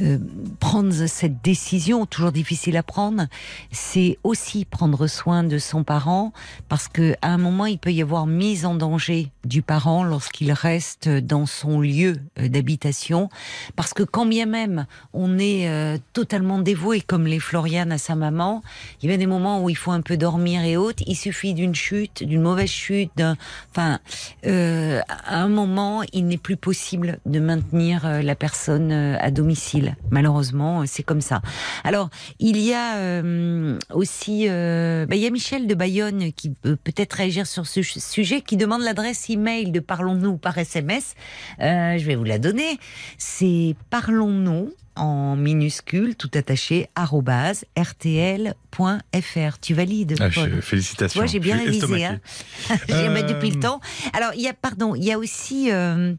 [0.02, 0.18] euh,
[0.60, 3.26] prendre cette décision, toujours difficile à prendre,
[3.70, 6.32] c'est aussi prendre soin de son parent
[6.68, 10.52] parce que à un moment, il peut y avoir mise en danger du parent lorsqu'il
[10.52, 13.30] reste dans son lieu euh, d'habitation,
[13.74, 18.16] parce que quand bien même on est euh, totalement dévoué comme les Floriane à sa
[18.16, 18.62] maman,
[19.02, 21.02] il y a des moments où il faut un peu dormir et autres.
[21.06, 23.36] Il suffit d'une chute, d'une mauvaise chute, d'un,
[23.70, 24.00] enfin,
[24.46, 29.85] euh, à un moment, il n'est plus possible de maintenir la personne à domicile.
[30.10, 31.42] Malheureusement, euh, c'est comme ça.
[31.84, 36.50] Alors, il y a euh, aussi, euh, bah, il y a Michel de Bayonne qui
[36.50, 41.14] peut peut-être réagir sur ce sujet, qui demande l'adresse email de Parlons-nous par SMS.
[41.58, 42.78] Je vais vous la donner.
[43.18, 49.58] C'est Parlons-nous en minuscule, tout attaché, arrobase, rtl.fr.
[49.60, 51.20] Tu valides, Ah, Paul je- félicitations.
[51.20, 52.04] Ouais, j'ai bien révisé.
[52.04, 52.20] Hein.
[52.88, 53.80] j'ai mis Euh, depuis le temps.
[54.12, 56.14] Alors, il y a, pardon, il y a aussi, euh,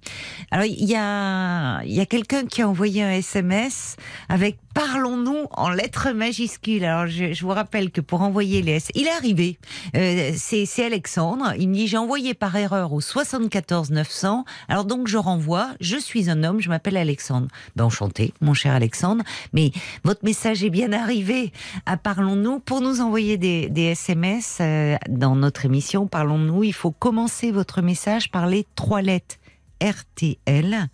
[0.51, 3.95] alors il y a, il y a quelqu'un qui a envoyé un SMS
[4.29, 6.83] avec parlons-nous en lettres majuscules.
[6.85, 9.57] Alors, je, je vous rappelle que pour envoyer les S, il est arrivé.
[9.95, 11.53] Euh, c'est, c'est Alexandre.
[11.57, 14.45] Il me dit j'ai envoyé par erreur au 74 900.
[14.67, 15.69] Alors donc je renvoie.
[15.79, 16.59] Je suis un homme.
[16.61, 17.47] Je m'appelle Alexandre.
[17.75, 19.23] Ben enchanté, mon cher Alexandre.
[19.53, 19.71] Mais
[20.03, 21.51] votre message est bien arrivé
[21.85, 22.59] à Parlons-nous.
[22.59, 27.81] Pour nous envoyer des, des SMS euh, dans notre émission Parlons-nous, il faut commencer votre
[27.81, 29.37] message par les trois lettres
[29.81, 30.89] RTL,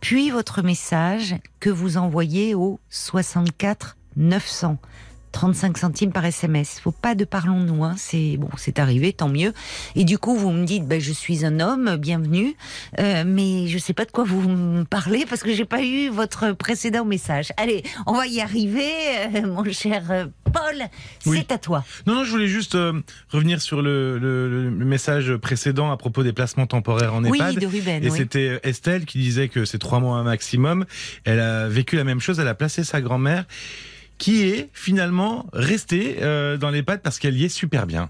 [0.00, 4.78] puis votre message que vous envoyez au 64 900.
[5.40, 6.80] 35 centimes par SMS.
[6.82, 7.94] Faut pas de parlons-nous, hein.
[7.98, 9.52] c'est bon, c'est arrivé, tant mieux.
[9.94, 12.56] Et du coup, vous me dites, ben, je suis un homme, bienvenue,
[12.98, 16.08] euh, mais je sais pas de quoi vous me parlez parce que j'ai pas eu
[16.08, 17.52] votre précédent message.
[17.58, 18.88] Allez, on va y arriver,
[19.34, 20.24] euh, mon cher euh,
[20.54, 20.86] Paul,
[21.26, 21.44] Oui.
[21.46, 21.84] c'est à toi.
[22.06, 22.94] Non, non, je voulais juste euh,
[23.28, 27.58] revenir sur le, le- le message précédent à propos des placements temporaires en Oui, EHPAD.
[27.58, 28.02] de Ruben.
[28.02, 28.16] Et oui.
[28.16, 30.86] c'était Estelle qui disait que c'est trois mois un maximum.
[31.24, 32.40] Elle a vécu la même chose.
[32.40, 33.44] Elle a placé sa grand-mère,
[34.18, 38.08] qui est finalement restée euh, dans l'EHPAD parce qu'elle y est super bien.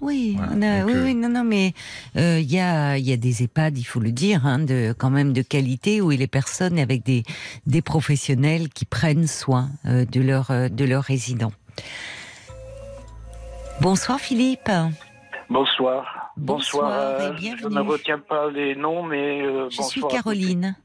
[0.00, 1.74] Oui, Voilà, on a- donc, oui, euh, oui, non, non, mais
[2.16, 4.94] euh, il y a, il y a des EHPAD, il faut le dire, hein, de
[4.96, 7.24] quand même de qualité où les personnes avec des
[7.66, 11.52] des professionnels qui prennent soin euh, de leurs euh, de leurs résidents.
[13.80, 14.70] Bonsoir Philippe.
[15.50, 16.32] Bonsoir.
[16.36, 17.62] Bonsoir euh, et bienvenue.
[17.62, 19.88] Je ne retiens pas les noms, mais euh, Je bonsoir.
[19.90, 20.02] suis.
[20.08, 20.76] Caroline.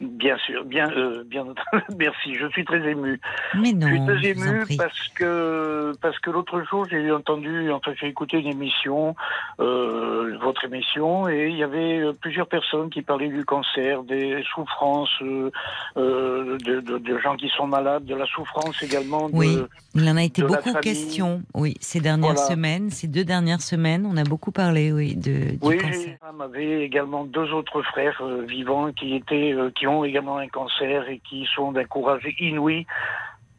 [0.00, 1.44] Bien sûr, bien, euh, bien.
[1.98, 2.34] Merci.
[2.34, 3.20] Je suis très ému.
[3.54, 6.86] Mais je suis non, très je vous en ému parce que parce que l'autre jour
[6.90, 9.14] j'ai entendu, enfin j'ai écouté une émission,
[9.60, 14.42] euh, votre émission, et il y avait euh, plusieurs personnes qui parlaient du cancer, des
[14.54, 15.50] souffrances, euh,
[15.98, 19.28] euh, de, de, de gens qui sont malades, de la souffrance également.
[19.28, 19.58] de- Oui.
[19.96, 22.48] Il en a été beaucoup question, oui, ces dernières Voilà.
[22.50, 26.00] semaines, ces deux dernières semaines, on a beaucoup parlé, oui, de du Oui, cancer.
[26.04, 30.38] j'ai femme avait également deux autres frères euh, vivants qui étaient, euh, qui ont également
[30.38, 32.86] un cancer et qui sont d'un courage inouï.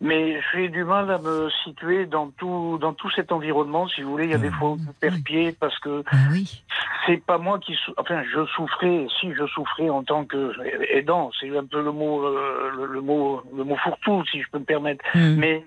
[0.04, 3.88] Mais j'ai du mal à me situer dans tout, dans tout cet environnement.
[3.88, 6.04] Si vous voulez, il y a des Ah, fois où je perds pied parce que
[6.12, 6.64] Ah oui,
[7.06, 9.06] c'est pas moi qui, sou- enfin, je souffrais.
[9.20, 10.54] Si je souffrais en tant que
[10.92, 14.50] aidant, c'est un peu le mot, euh, le, le mot, le mot fourre-tout, si je
[14.52, 15.06] peux me permettre.
[15.14, 15.36] Hmm.
[15.38, 15.64] Mais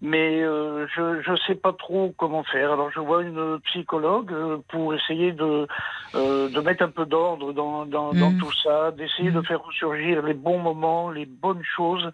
[0.00, 2.72] mais euh, je je sais pas trop comment faire.
[2.72, 5.66] Alors je vois une psychologue euh, pour essayer de
[6.14, 8.38] euh, de mettre un peu d'ordre dans dans, dans Mm.
[8.38, 12.08] tout ça, d'essayer de faire ressurgir les bons moments, les bonnes choses.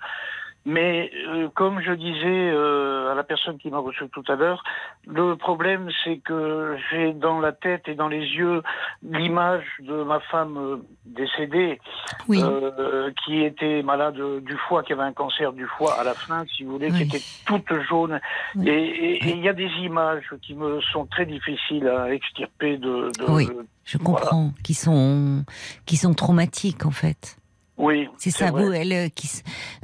[0.66, 4.64] Mais euh, comme je disais euh, à la personne qui m'a reçu tout à l'heure,
[5.06, 8.62] le problème c'est que j'ai dans la tête et dans les yeux
[9.02, 11.80] l'image de ma femme euh, décédée,
[12.28, 12.40] Oui.
[12.42, 16.44] euh, qui était malade du foie, qui avait un cancer du foie à la fin,
[16.46, 16.96] si vous voulez, Oui.
[16.96, 18.18] qui était toute jaune.
[18.56, 18.68] Oui.
[18.68, 23.10] Et il y a des images qui me sont très difficiles à extirper de.
[23.18, 23.46] de- Oui.
[23.48, 25.44] de- Je comprends, qui sont
[25.84, 27.36] qui sont traumatiques en fait.
[27.76, 28.64] Oui, C'est ça, vrai.
[28.64, 29.28] vous, elle, euh, qui,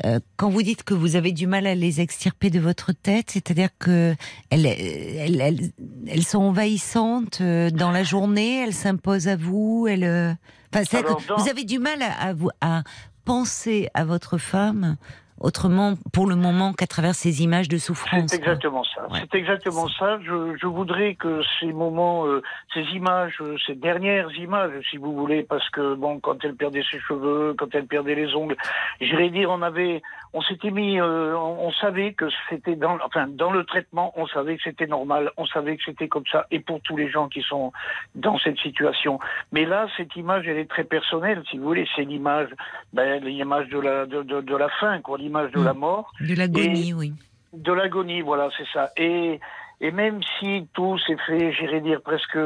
[0.07, 3.31] euh, quand vous dites que vous avez du mal à les extirper de votre tête,
[3.33, 4.15] c'est-à-dire que
[4.51, 5.71] elles, elles, elles,
[6.07, 10.33] elles sont envahissantes euh, dans la journée, elles s'imposent à vous, elles, euh,
[10.75, 12.83] enfin, Alors, dans- vous avez du mal à, à vous à
[13.25, 14.97] penser à votre femme
[15.41, 18.31] autrement pour le moment qu'à travers ces images de souffrance.
[18.31, 18.53] C'est quoi.
[18.53, 19.09] exactement ça.
[19.11, 19.21] Ouais.
[19.21, 20.19] C'est exactement ça.
[20.23, 22.43] Je, je voudrais que ces moments, euh,
[22.75, 26.85] ces images, euh, ces dernières images, si vous voulez, parce que bon, quand elle perdait
[26.91, 28.57] ses cheveux, quand elle perdait les ongles,
[29.01, 30.03] j'irais dire, on avait,
[30.35, 34.27] on s'était mis, euh, on, on savait que c'était dans, enfin, dans le traitement, on
[34.27, 37.29] savait que c'était normal, on savait que c'était comme ça, et pour tous les gens
[37.29, 37.73] qui sont
[38.15, 39.19] dans cette situation.
[39.53, 41.89] Mais là, cette image, elle est très personnelle, si vous voulez.
[41.97, 42.49] C'est l'image,
[42.93, 45.65] ben, l'image de la, de, de, de la fin, quoi, l'image de Mm.
[45.65, 47.13] la mort De l'agonie, oui.
[47.53, 48.91] de l'agonie, voilà, c'est ça.
[48.97, 49.39] Et,
[49.83, 52.37] et même si tout s'est fait, j'irais dire presque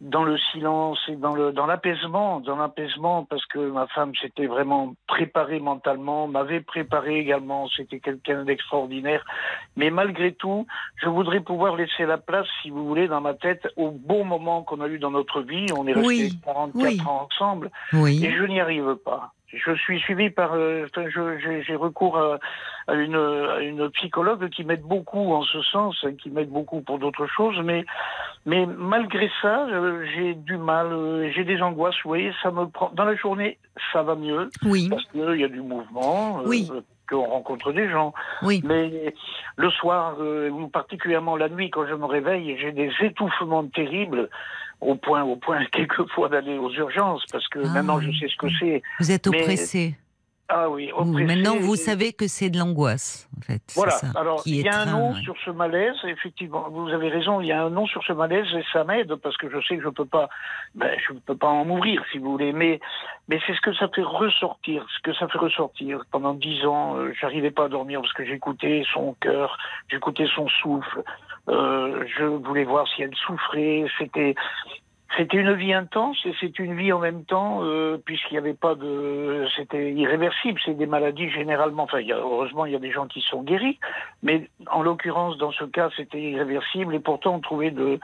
[0.00, 4.46] dans le silence et dans le dans l'apaisement, dans l'apaisement, parce que ma femme s'était
[4.46, 9.24] vraiment préparée mentalement, m'avait préparé également, c'était quelqu'un d'extraordinaire.
[9.76, 10.66] Mais malgré tout,
[11.02, 14.62] je voudrais pouvoir laisser la place, si vous voulez, dans ma tête, au bon moment
[14.62, 15.66] qu'on a eu dans notre vie.
[15.78, 17.00] On est restés Oui, 44 oui.
[17.06, 17.70] ans ensemble.
[17.92, 18.22] Oui.
[18.24, 19.32] Et je n'y arrive pas.
[19.56, 20.86] Je suis suivi par, euh,
[21.66, 22.38] j'ai recours à,
[22.86, 26.98] à une, à une psychologue qui m'aide beaucoup en ce sens, qui m'aide beaucoup pour
[26.98, 27.84] d'autres choses, mais,
[28.46, 31.96] mais malgré ça, euh, j'ai du mal, euh, j'ai des angoisses.
[32.04, 32.90] Vous voyez, ça me prend.
[32.94, 33.58] Dans la journée,
[33.92, 34.88] ça va mieux Oui.
[34.88, 36.70] parce qu'il y a du mouvement, euh, Oui.
[37.08, 38.14] qu'on rencontre des gens.
[38.42, 38.62] Oui.
[38.64, 39.14] Mais
[39.56, 44.30] le soir, ou particulièrement la nuit, quand je me réveille, j'ai des étouffements terribles,
[44.84, 48.36] au point, au point quelquefois d'aller aux urgences, parce que Ah, maintenant je sais ce
[48.36, 48.82] que c'est.
[49.00, 49.96] Vous êtes oppressé.
[50.48, 51.24] Ah oui, oppressé.
[51.24, 53.62] maintenant, vous savez que c'est de l'angoisse, en fait.
[53.74, 53.92] Voilà.
[53.92, 55.20] ça, Alors, il y a un nom ouais.
[55.22, 55.96] sur ce malaise.
[56.04, 57.40] Effectivement, vous avez raison.
[57.40, 59.78] Il y a un nom sur ce malaise et ça m'aide parce que je sais
[59.78, 60.28] que je peux pas,
[60.74, 62.52] ben, je peux pas en mourir, si vous voulez.
[62.52, 62.78] Mais,
[63.28, 66.04] mais c'est ce que ça fait ressortir, ce que ça fait ressortir.
[66.10, 69.56] Pendant dix ans, euh, j'arrivais pas à dormir parce que j'écoutais son cœur,
[69.88, 71.02] j'écoutais son souffle.
[71.48, 73.86] Euh, je voulais voir si elle souffrait.
[73.98, 74.34] C'était,
[75.16, 78.54] c'était une vie intense et c'est une vie en même temps, euh, puisqu'il n'y avait
[78.54, 79.46] pas de.
[79.56, 81.84] C'était irréversible, c'est des maladies généralement.
[81.84, 83.78] Enfin, y a, heureusement, il y a des gens qui sont guéris,
[84.22, 87.98] mais en l'occurrence, dans ce cas, c'était irréversible et pourtant, on trouvait de,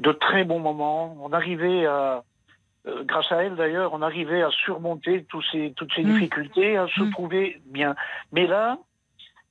[0.00, 1.16] de très bons moments.
[1.22, 2.22] On arrivait à.
[2.86, 6.12] euh, grâce à elle d'ailleurs, on arrivait à surmonter tous ces, toutes ces Mm.
[6.14, 7.10] difficultés, à se Mm.
[7.10, 7.94] trouver bien.
[8.32, 8.78] Mais là,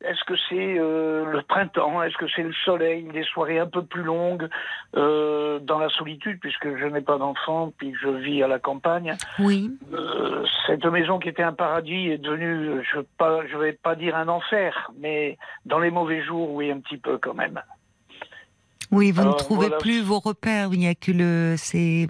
[0.02, 2.02] est-ce que c'est euh, le printemps?
[2.02, 3.04] Est-ce que c'est le soleil?
[3.12, 4.48] Des soirées un peu plus longues
[4.96, 9.18] euh, dans la solitude, puisque je n'ai pas d'enfant, puis je vis à la campagne.
[9.40, 9.72] Oui.
[9.94, 14.16] Euh, cette maison qui était un paradis est devenue, je pas, je vais pas dire
[14.16, 17.62] un enfer, mais dans les mauvais jours, oui, un petit peu quand même.
[18.92, 19.78] Oui, vous Alors, ne trouvez voilà.
[19.78, 20.70] plus vos repères.
[20.72, 21.56] Il n'y a que le.
[21.58, 22.08] C'est.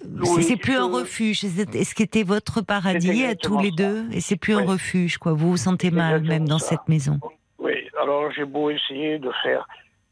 [0.00, 1.40] C'est- Oui, c'est plus un refuge.
[1.40, 3.76] Ce qui était votre paradis à tous les ça.
[3.76, 5.32] deux, et c'est plus un refuge, quoi.
[5.32, 6.70] Vous vous sentez mal même dans ça.
[6.70, 7.18] cette maison.
[7.58, 9.66] Oui, alors j'ai beau essayer de faire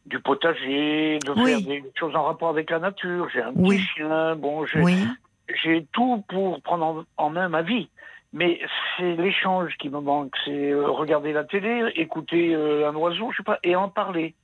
[0.07, 1.51] du potager, de Oui.
[1.53, 3.29] faire des choses en rapport avec la nature.
[3.33, 7.89] J'ai un petit chien, bon, j'ai tout pour prendre en, en main ma vie.
[8.33, 8.59] Mais
[8.97, 10.33] c'est l'échange qui me manque.
[10.45, 14.35] C'est euh, regarder la télé, écouter euh, un oiseau, je sais pas, et en parler.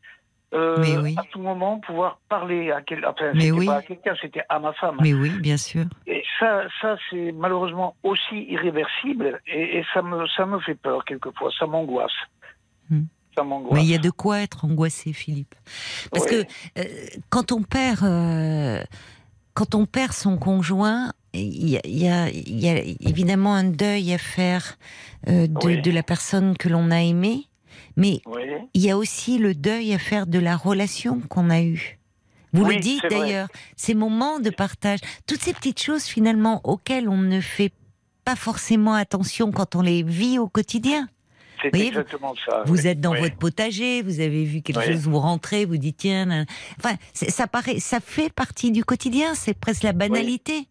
[0.53, 1.15] Euh, oui.
[1.17, 3.11] À tout moment, pouvoir parler à quelqu'un.
[3.11, 3.67] Enfin, c'était oui.
[3.67, 4.97] pas à quelqu'un, c'était à ma femme.
[5.01, 5.85] Mais oui, bien sûr.
[6.09, 9.41] Et ça, ça c'est malheureusement aussi irréversible.
[9.47, 11.51] Et, et ça me, ça me fait peur quelquefois.
[11.57, 12.11] Ça m'angoisse.
[13.37, 13.75] Ça m'angoisse.
[13.75, 15.55] Mais il y a de quoi être angoissé, Philippe.
[16.11, 16.45] Parce que
[16.79, 16.85] euh,
[17.29, 18.83] quand on perd, euh,
[19.55, 24.77] quand on perd son conjoint, il y a, y y évidemment un deuil à faire
[25.29, 25.81] euh, de, Oui.
[25.81, 27.47] de la personne que l'on a aimée,
[27.97, 28.43] mais Oui.
[28.75, 31.99] il y a aussi le deuil à faire de la relation qu'on a eue.
[32.53, 37.09] Vous Oui, le dites d'ailleurs, ces moments de partage, toutes ces petites choses finalement auxquelles
[37.09, 37.73] on ne fait
[38.25, 41.09] pas forcément attention quand on les vit au quotidien.
[41.63, 42.63] C'est voyez, exactement ça.
[42.65, 42.87] Vous oui.
[42.89, 43.21] êtes dans Oui.
[43.21, 44.87] votre potager, vous avez vu quelque Oui.
[44.87, 46.47] chose, vous rentrez, vous dites tiens,
[46.79, 50.67] enfin, ça paraît, ça fait partie du quotidien, c'est presque la banalité.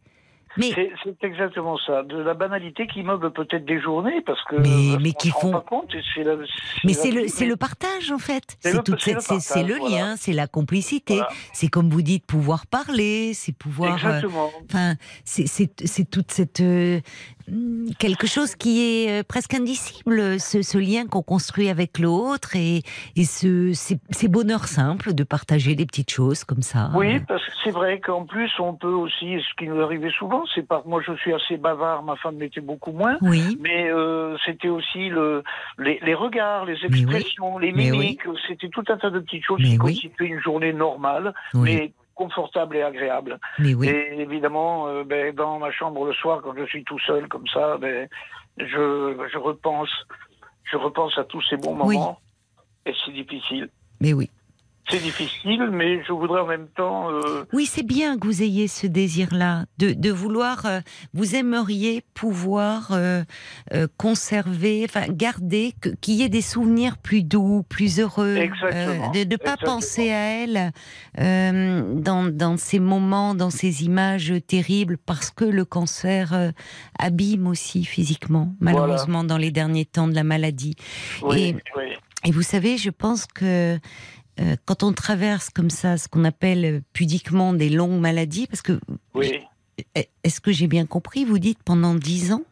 [0.58, 0.72] Mais
[1.04, 5.04] C'est exactement ça, de la banalité qui meuble peut-être des journées parce que Mais- parce
[5.04, 6.36] mais qu'on qui font- pas compte, et c'est la-
[6.84, 8.58] mais c'est le le partage en fait.
[8.60, 8.82] C'est le-
[9.40, 9.96] cette- voilà.
[9.96, 11.30] lien, c'est la complicité, Voilà.
[11.54, 13.92] c'est comme vous dites pouvoir parler, c'est pouvoir.
[13.92, 14.50] euh, Exactement.
[14.66, 17.00] Enfin, c'est c'est toute cette euh,
[18.00, 22.84] quelque chose qui est euh, presque indicible, ce, ce lien qu'on construit avec l'autre et,
[23.16, 26.92] et ce, ces, ces bonheurs simples de partager des petites choses comme ça.
[26.96, 30.44] Oui, parce que c'est vrai qu'en plus, on peut aussi, ce qui nous arrivait souvent,
[30.54, 34.36] c'est pas, moi je suis assez bavard, ma femme l'était beaucoup moins, Oui, mais euh,
[34.46, 35.44] c'était aussi le,
[35.78, 37.02] les, les regards, les oui.
[37.02, 37.92] expressions, les oui.
[37.92, 41.62] mimiques, c'était tout un tas de petites choses Mais qui constituaient une journée normale, oui,
[41.64, 41.94] mais
[42.24, 43.40] confortable et agréable.
[43.60, 43.88] mais oui.
[43.88, 47.48] Et évidemment, euh, ben, dans ma chambre le soir, quand je suis tout seul comme
[47.48, 48.10] ça, ben,
[48.58, 49.90] je, je repense,
[50.70, 51.96] je repense à tous ces bons Oui.
[51.98, 52.20] moments.
[52.86, 53.70] Et c'est difficile.
[54.02, 54.30] Mais oui.
[54.90, 57.12] C'est difficile, mais je voudrais en même temps.
[57.12, 60.80] euh, Oui, c'est bien que vous ayez ce désir-là, de, de vouloir, euh,
[61.14, 63.24] vous aimeriez pouvoir euh,
[63.98, 69.24] conserver, enfin garder, qu'il y ait des souvenirs plus doux, plus heureux, Exactement, de ne
[69.36, 69.76] pas exactement.
[69.76, 70.72] penser à elle
[71.18, 76.52] dans, dans ces moments, dans ces images terribles, parce que le cancer
[76.98, 80.76] abîme aussi physiquement, malheureusement, dans les derniers temps de la maladie.
[81.22, 81.84] oui, oui.
[82.26, 83.80] Et vous savez, je pense que
[84.40, 88.62] euh, quand on traverse comme ça ce qu'on appelle euh, pudiquement des longues maladies, parce
[88.62, 88.80] que
[89.14, 89.42] oui.
[90.24, 92.44] est-ce que j'ai bien compris Vous dites pendant dix ans?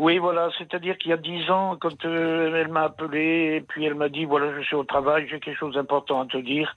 [0.00, 3.84] Oui, voilà, c'est-à-dire qu'il y a dix ans, quand euh, elle m'a appelé, et puis
[3.84, 6.74] elle m'a dit, voilà, je suis au travail, j'ai quelque chose d'important à te dire.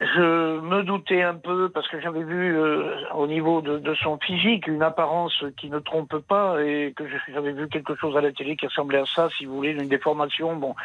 [0.00, 4.16] Je me doutais un peu, parce que j'avais vu euh, au niveau de, de son
[4.18, 8.30] physique une apparence qui ne trompe pas, et que j'avais vu quelque chose à la
[8.30, 10.54] télé qui ressemblait à ça, si vous voulez, une déformation.
[10.54, 10.76] Bon,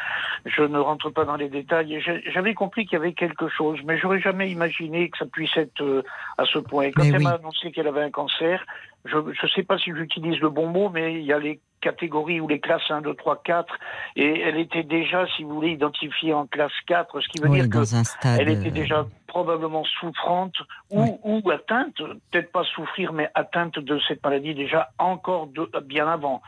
[0.46, 2.02] je ne rentre pas dans les détails.
[2.26, 5.80] J'avais compris qu'il y avait quelque chose, mais j'aurais jamais imaginé que ça puisse être
[5.80, 6.02] euh,
[6.36, 6.86] à ce point.
[6.86, 7.24] Et quand Mais elle oui.
[7.24, 8.66] m'a annoncé qu'elle avait un cancer,
[9.04, 12.40] je ne sais pas si j'utilise le bon mot, mais il y a les catégories
[12.40, 13.74] ou les classes 1, 2, 3, 4,
[14.16, 17.58] et elle était déjà, si vous voulez, identifiée en classe 4, ce qui veut Oui,
[17.58, 18.40] dire que dans un stade.
[18.40, 20.54] elle était euh, déjà probablement souffrante
[20.90, 21.40] ou, Oui.
[21.44, 21.96] ou atteinte,
[22.30, 26.40] peut-être pas souffrir, mais atteinte de cette maladie déjà encore de, bien avant.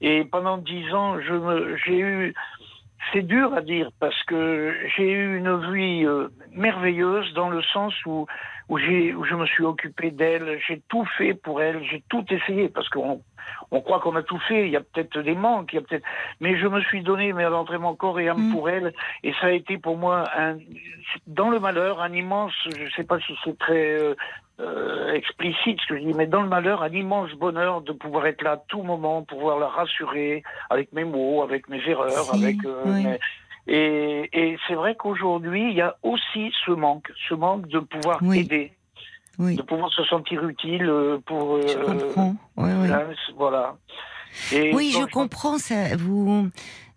[0.00, 2.34] Et pendant dix ans, j'ai eu,
[3.12, 7.92] c'est dur à dire parce que j'ai eu une vie euh, merveilleuse dans le sens
[8.06, 8.26] où
[8.68, 12.24] où j'ai où je me suis occupé d'elle, j'ai tout fait pour elle, j'ai tout
[12.30, 13.22] essayé parce qu'on
[13.70, 15.82] on croit qu'on a tout fait, il y a peut-être des manques, il y a
[15.82, 16.04] peut-être
[16.40, 18.52] mais je me suis donné mais vraiment corps et âme Mm.
[18.52, 18.92] pour elle
[19.22, 20.58] et ça a été pour moi un
[21.26, 24.14] dans le malheur un immense je sais pas si c'est très euh,
[24.60, 28.26] euh, explicite ce que je dis mais dans le malheur un immense bonheur de pouvoir
[28.26, 32.44] être là à tout moment pouvoir la rassurer avec mes mots avec mes erreurs Si,
[32.44, 33.04] avec euh, oui.
[33.04, 33.18] mes-
[33.68, 38.18] et, et c'est vrai qu'aujourd'hui, il y a aussi ce manque, ce manque de pouvoir
[38.22, 38.40] Oui.
[38.40, 38.72] aider,
[39.38, 41.56] Oui, de pouvoir se sentir utile euh, pour.
[41.56, 42.36] euh, je comprends.
[42.56, 42.88] Oui, oui.
[42.88, 43.04] là,
[43.36, 43.76] voilà.
[44.52, 45.96] Et Oui, je comprends ça.
[45.96, 46.48] Vous,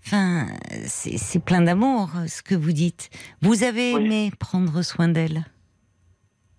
[0.06, 0.48] enfin,
[0.86, 3.10] c'est plein d'amour ce que vous dites.
[3.42, 5.44] Vous avez aimé prendre soin d'elle?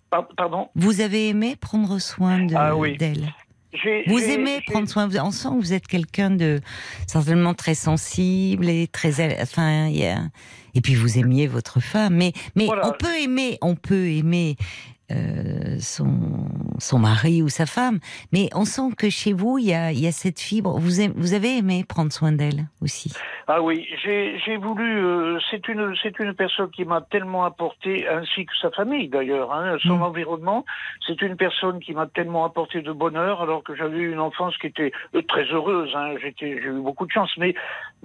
[0.09, 0.69] Par- Pardon?
[0.75, 2.97] Vous avez aimé prendre soin de- Ah oui.
[4.07, 5.09] Vous aimez prendre soin.
[5.23, 6.59] On sent que vous êtes quelqu'un de
[7.07, 9.41] certainement très sensible et très.
[9.41, 10.21] Enfin, il y a-
[10.75, 12.15] et puis vous aimiez votre femme.
[12.15, 12.87] Mais mais Voilà.
[12.87, 14.55] on peut aimer, on peut aimer
[15.13, 16.47] euh, son
[16.79, 17.99] son mari ou sa femme.
[18.31, 20.79] Mais on sent que chez vous il y a il y a cette fibre.
[20.79, 23.13] Vous aimez- vous avez aimé prendre soin d'elle aussi?
[23.47, 25.03] Ah oui, j'ai voulu.
[25.05, 29.53] euh, c'est une c'est une personne qui m'a tellement apporté, ainsi que sa famille d'ailleurs,
[29.53, 30.03] hein, son Mm.
[30.03, 30.65] environnement.
[31.05, 34.57] C'est une personne qui m'a tellement apporté de bonheur, alors que j'avais eu une enfance
[34.57, 35.91] qui était euh, très heureuse.
[35.95, 37.53] Hein, J'étais j'ai eu beaucoup de chance, mais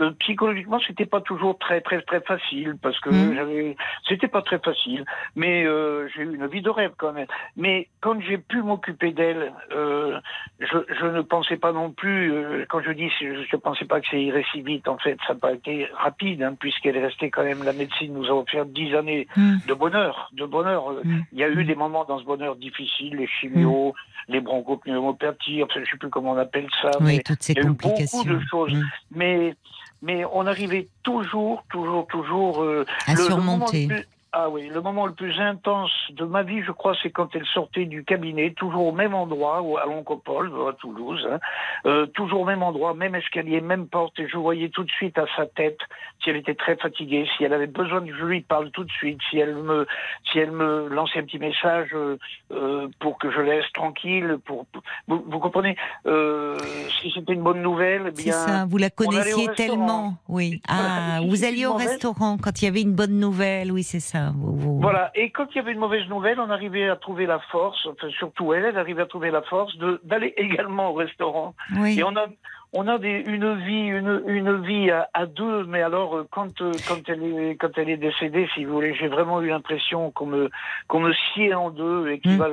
[0.00, 3.34] euh, psychologiquement c'était pas toujours très très très facile parce que Mm.
[3.36, 3.76] j'avais
[4.08, 5.04] c'était pas très facile.
[5.36, 7.26] Mais euh, j'ai eu une vie de rêve quand même.
[7.56, 10.18] Mais quand j'ai pu m'occuper d'elle, euh,
[10.60, 12.32] je, je ne pensais pas non plus.
[12.32, 14.86] euh, quand je dis, je ne pensais pas que ça irait si vite.
[14.88, 17.62] En fait, ça n'a pas été rapide, hein, puisqu'elle est restée quand même.
[17.64, 19.58] La médecine nous a offert dix années Mm.
[19.66, 20.90] de bonheur, de bonheur.
[20.90, 21.22] Euh, Mm.
[21.32, 21.66] Il y a eu Mm.
[21.66, 23.94] des moments dans ce bonheur difficiles, les chimios,
[24.28, 26.90] les bronchopneumopathies, enfin, je ne sais plus comment on appelle ça.
[27.00, 28.24] Oui, mais toutes ces il y a eu beaucoup complications.
[28.24, 28.72] de choses.
[29.14, 29.54] Mais,
[30.02, 32.62] mais on arrivait toujours, toujours, toujours.
[32.62, 33.86] euh, À le- surmonter.
[33.86, 37.34] le ah oui, le moment le plus intense de ma vie, je crois, c'est quand
[37.34, 41.38] elle sortait du cabinet, toujours au même endroit, à l'Oncopole, à Toulouse, hein,
[41.86, 45.16] euh, toujours au même endroit, même escalier, même porte, et je voyais tout de suite
[45.18, 45.78] à sa tête
[46.22, 48.90] si elle était très fatiguée, si elle avait besoin que je lui parle tout de
[48.90, 49.86] suite, si elle me,
[50.30, 52.18] si elle me lançait un petit message euh,
[52.52, 55.76] euh, pour que je laisse tranquille, pour, pour- vous, vous comprenez,
[56.06, 56.58] euh,
[57.00, 58.32] si c'était une bonne nouvelle, eh bien.
[58.32, 60.60] ça, vous la connaissiez tellement, oui.
[60.68, 61.30] Ah, Voilà.
[61.30, 64.17] vous alliez au restaurant quand il y avait une bonne nouvelle, oui, c'est ça.
[64.34, 67.26] Vous- vous- Voilà, et quand il y avait une mauvaise nouvelle, on arrivait à trouver
[67.26, 71.54] la force, enfin surtout elle, elle arrivait à trouver la force d'aller également au restaurant.
[71.78, 71.98] Oui.
[71.98, 72.26] Et on a
[72.74, 76.60] on a des, une vie une, une vie à, à deux, mais alors euh, quand
[76.60, 80.10] euh, quand elle est quand elle est décédée, si vous voulez, j'ai vraiment eu l'impression
[80.10, 80.50] qu'on me
[80.86, 82.38] qu'on me sciait en deux et qu'il Mm.
[82.38, 82.48] va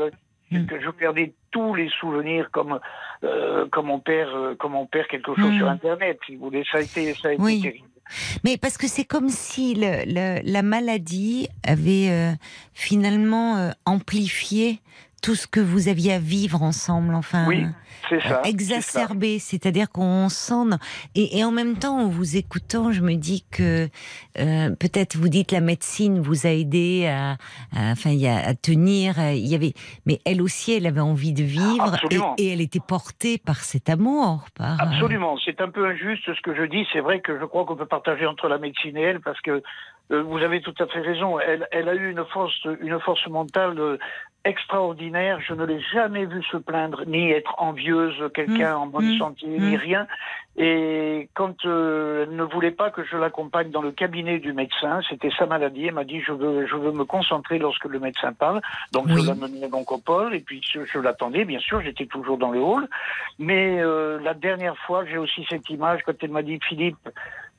[0.51, 0.67] Mm.
[0.67, 2.79] que je perdais tous les souvenirs comme
[3.23, 5.57] euh, comme on perd euh, comme on perd quelque chose Mm.
[5.57, 6.19] sur Internet.
[6.27, 7.61] Si vous voulez, ça a été ça a été Oui.
[7.61, 7.87] terrible.
[8.43, 12.31] Mais parce que c'est comme si la maladie avait euh,
[12.73, 14.81] finalement euh, amplifié
[15.25, 17.47] tout ce que vous aviez à vivre ensemble, enfin.
[17.47, 17.65] Oui,
[18.09, 18.41] c'est ça.
[18.45, 20.77] exacerbé, c'est-à-dire qu'on sent
[21.15, 23.87] et, et en même temps en vous écoutant, je me dis que
[24.37, 27.31] euh, peut-être vous dites la médecine vous a aidé à,
[27.75, 29.73] à- enfin à tenir, il y avait,
[30.05, 33.89] mais elle aussi elle avait envie de vivre et, et elle était portée par cet
[33.89, 36.85] amour, par euh, Absolument, c'est un peu injuste ce que je dis.
[36.93, 39.63] C'est vrai que je crois qu'on peut partager entre la médecine et elle parce que
[40.11, 41.39] euh, vous avez tout à fait raison.
[41.39, 43.79] Elle, elle a eu une force, une force mentale
[44.45, 45.41] extraordinaire.
[45.41, 49.17] Je ne l'ai jamais vue se plaindre ni être envieuse, quelqu'un Mmh, en bonne mmh,
[49.17, 49.79] santé, ni mmh.
[49.79, 50.07] rien.
[50.57, 55.01] Et quand euh, elle ne voulait pas que je l'accompagne dans le cabinet du médecin,
[55.09, 55.87] c'était sa maladie.
[55.87, 58.61] Elle m'a dit je veux, je veux me concentrer lorsque le médecin parle.
[58.93, 59.21] Donc Oui.
[59.21, 61.43] je l'amenais donc au pôle et puis je, je l'attendais.
[61.43, 62.87] Bien sûr, j'étais toujours dans le hall.
[63.39, 67.09] Mais euh, la dernière fois, j'ai aussi cette image quand elle m'a dit Philippe,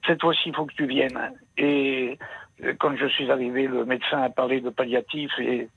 [0.07, 1.33] cette fois-ci, il faut que tu viennes.
[1.59, 2.19] Et
[2.65, 5.69] euh, quand je suis arrivé, le médecin a parlé de palliatif et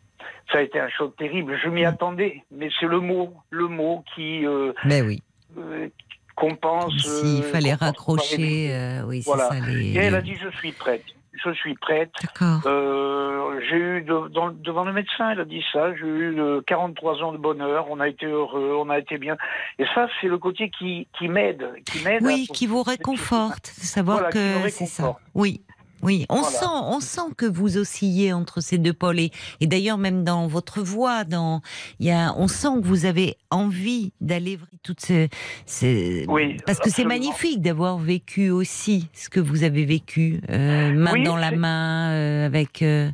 [0.52, 1.58] ça a été un choc terrible.
[1.64, 5.22] Je m'y attendais, mais c'est le mot, le mot qui euh, ben oui,
[5.58, 5.88] euh,
[6.36, 6.94] compense.
[6.98, 9.50] s'il euh, fallait raccrocher, euh, oui c'est Voilà.
[9.50, 9.92] ça les.
[9.94, 11.04] Et elle a dit je suis prête.
[11.46, 12.12] Je suis prête.
[12.22, 12.62] D'accord.
[12.66, 15.96] Euh, j'ai eu de- dans- devant le médecin, elle a dit ça.
[15.96, 17.86] J'ai eu euh, 43 ans de bonheur.
[17.90, 19.38] On a été heureux, on a été bien.
[19.78, 22.24] Et ça, c'est le côté qui, qui m'aide, qui m'aide.
[22.24, 25.16] Oui, à- qui vous réconforte, savoir Voilà, que c'est ça.
[25.36, 25.62] Oui.
[26.02, 26.58] Oui, on Voilà.
[26.58, 30.48] sent, on sent que vous oscillez entre ces deux pôles et, et d'ailleurs même dans
[30.48, 31.62] votre voix, dans,
[32.00, 35.30] il y a, on sent que vous avez envie d'aller toutes ces,
[35.66, 40.94] ces- Oui, parce que c'est magnifique d'avoir vécu aussi ce que vous avez vécu, euh,
[40.94, 42.82] main Oui, dans la main, euh, avec.
[42.82, 43.10] euh,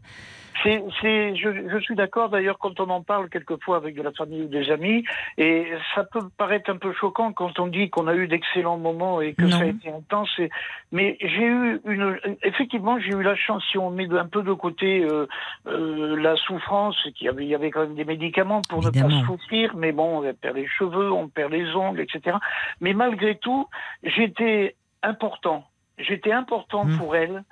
[0.65, 4.11] C'est, c'est, je, je suis d'accord d'ailleurs quand on en parle quelquefois avec de la
[4.11, 5.05] famille ou des amis,
[5.37, 9.21] et ça peut paraître un peu choquant quand on dit qu'on a eu d'excellents moments
[9.21, 9.51] et que Non.
[9.51, 10.31] ça a été intense.
[10.39, 10.49] et-
[10.91, 14.53] mais j'ai eu une, effectivement, j'ai eu la chance si on met un peu de
[14.53, 15.27] côté euh,
[15.67, 18.89] euh, la souffrance, qu'il y avait, il y avait quand même des médicaments pour ne
[18.89, 22.37] pas souffrir, mais bon, on perd les cheveux, on perd les ongles, etc.
[22.81, 23.67] Mais malgré tout,
[24.03, 25.63] j'étais important.
[25.99, 26.97] J'étais important Mm.
[26.97, 27.43] pour elle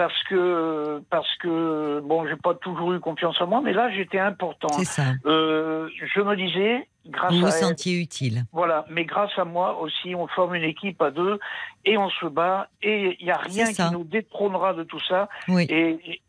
[0.00, 4.18] parce que parce que bon, j'ai pas toujours eu confiance en moi, mais là j'étais
[4.18, 4.68] important.
[4.78, 5.02] c'est ça.
[5.26, 8.44] Euh, je me disais, grâce Vous vous à elle, sentiez utile.
[8.50, 11.38] voilà, mais grâce à moi aussi, on forme une équipe à deux
[11.84, 15.28] et on se bat et il y a rien qui nous détrônera de tout ça.
[15.48, 15.66] Oui.
[15.68, 16.22] Et, et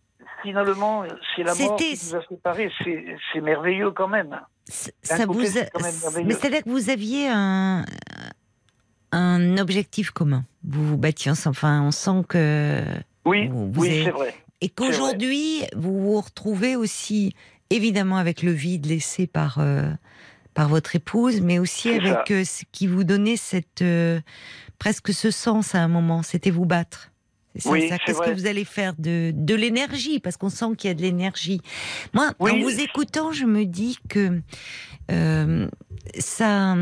[0.44, 2.72] finalement, c'est la mort qui nous a séparés.
[2.84, 4.38] C'est c'est merveilleux quand même.
[4.68, 7.86] Ça côté, vous a- même mais c'est-à-dire que vous aviez un
[9.14, 10.44] un objectif commun.
[10.64, 11.56] Vous vous battiez ensemble.
[11.58, 12.82] Enfin, on sent que
[13.26, 14.34] Oui, Vous- oui, avez- c'est vrai.
[14.62, 17.34] et qu'aujourd'hui vous vous retrouvez aussi
[17.70, 19.90] évidemment avec le vide laissé par euh,
[20.54, 24.20] par votre épouse, mais aussi avec euh, ce qui vous donnait cette euh,
[24.80, 26.24] presque ce sens à un moment.
[26.24, 27.11] C'était vous battre.
[27.56, 27.96] C'est ça, Oui, ça.
[27.98, 30.20] c'est Qu'est-ce que vous allez faire de de l'énergie?
[30.20, 31.62] Parce qu'on sent qu'il y a de l'énergie.
[32.14, 34.42] Moi, en vous écoutant, je me dis que
[35.12, 35.68] euh,
[36.18, 36.76] ça,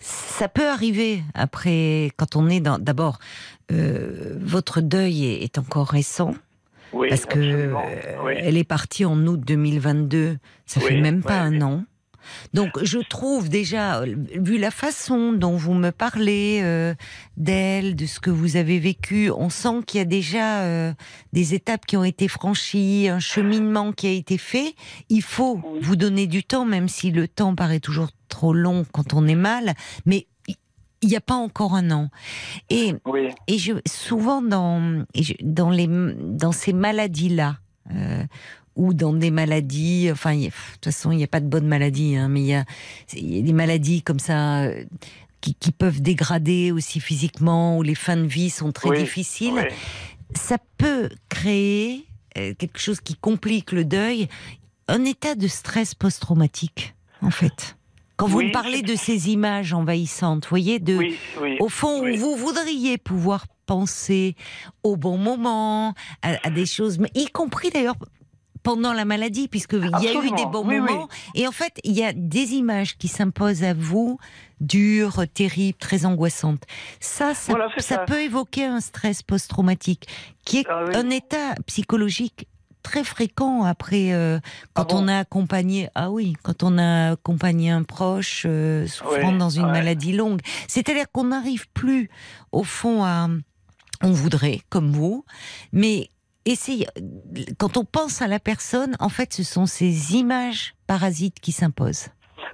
[0.00, 2.78] ça peut arriver après, quand on est dans.
[2.78, 3.18] D'abord,
[3.72, 6.34] euh, votre deuil est, est encore récent
[6.92, 7.74] Oui, parce que euh,
[8.24, 8.32] Oui.
[8.38, 10.38] elle est partie en août 2022.
[10.66, 11.84] Ça fait Oui, même pas un an.
[12.54, 16.94] Donc, je trouve déjà, euh, vu la façon dont vous me parlez euh,
[17.36, 20.92] d'elle, de ce que vous avez vécu, on sent qu'il y a déjà euh,
[21.32, 24.74] des étapes qui ont été franchies, un cheminement qui a été fait.
[25.08, 25.78] Il faut Oui.
[25.82, 29.34] vous donner du temps, même si le temps paraît toujours trop long quand on est
[29.34, 29.74] mal.
[30.06, 30.26] Mais
[31.02, 32.10] il n'y a pas encore un an.
[32.68, 35.04] Et Oui, et je, souvent dans,
[35.42, 37.56] dans, les, dans ces maladies-là,
[37.94, 38.22] euh,
[38.80, 42.16] ou dans des maladies, enfin, de toute façon, il n'y a pas de bonne maladie,
[42.16, 42.64] hein, mais il y a,
[43.14, 44.84] il y a des maladies comme ça euh,
[45.42, 49.52] qui, qui peuvent dégrader aussi physiquement, où les fins de vie sont très Oui, difficiles.
[49.54, 49.74] oui.
[50.34, 52.06] Ça peut créer
[52.38, 54.28] euh, quelque chose qui complique le deuil,
[54.88, 57.76] un état de stress post-traumatique, en fait.
[58.16, 61.56] Quand vous Oui, me parlez de ces images envahissantes, vous voyez, de, oui, oui.
[61.60, 64.36] au fond, vous voudriez pouvoir penser
[64.82, 67.96] au bon moment, à, à des choses, mais y compris d'ailleurs
[68.62, 70.80] pendant la maladie, puisqu'il y a eu des bons oui, oui.
[70.80, 71.08] moments.
[71.34, 74.18] Et en fait, il y a des images qui s'imposent à vous,
[74.60, 76.62] dures, terribles, très angoissantes.
[77.00, 78.04] Ça, ça, Voilà, c'est ça ça.
[78.04, 80.06] peut évoquer un stress post-traumatique,
[80.44, 80.94] qui est Ah oui.
[80.96, 82.46] un état psychologique
[82.82, 84.38] très fréquent après euh,
[84.72, 88.86] quand Ah bon on a accompagné ah oui quand on a accompagné un proche euh,
[88.86, 89.72] souffrant dans une ouais.
[89.72, 92.08] maladie longue c'est-à-dire qu'on n'arrive plus
[92.52, 93.28] au fond à
[94.02, 95.26] on voudrait comme vous
[95.72, 96.08] mais
[96.50, 96.86] essayez
[97.58, 102.08] quand on pense à la personne en fait ce sont ces images parasites qui s'imposent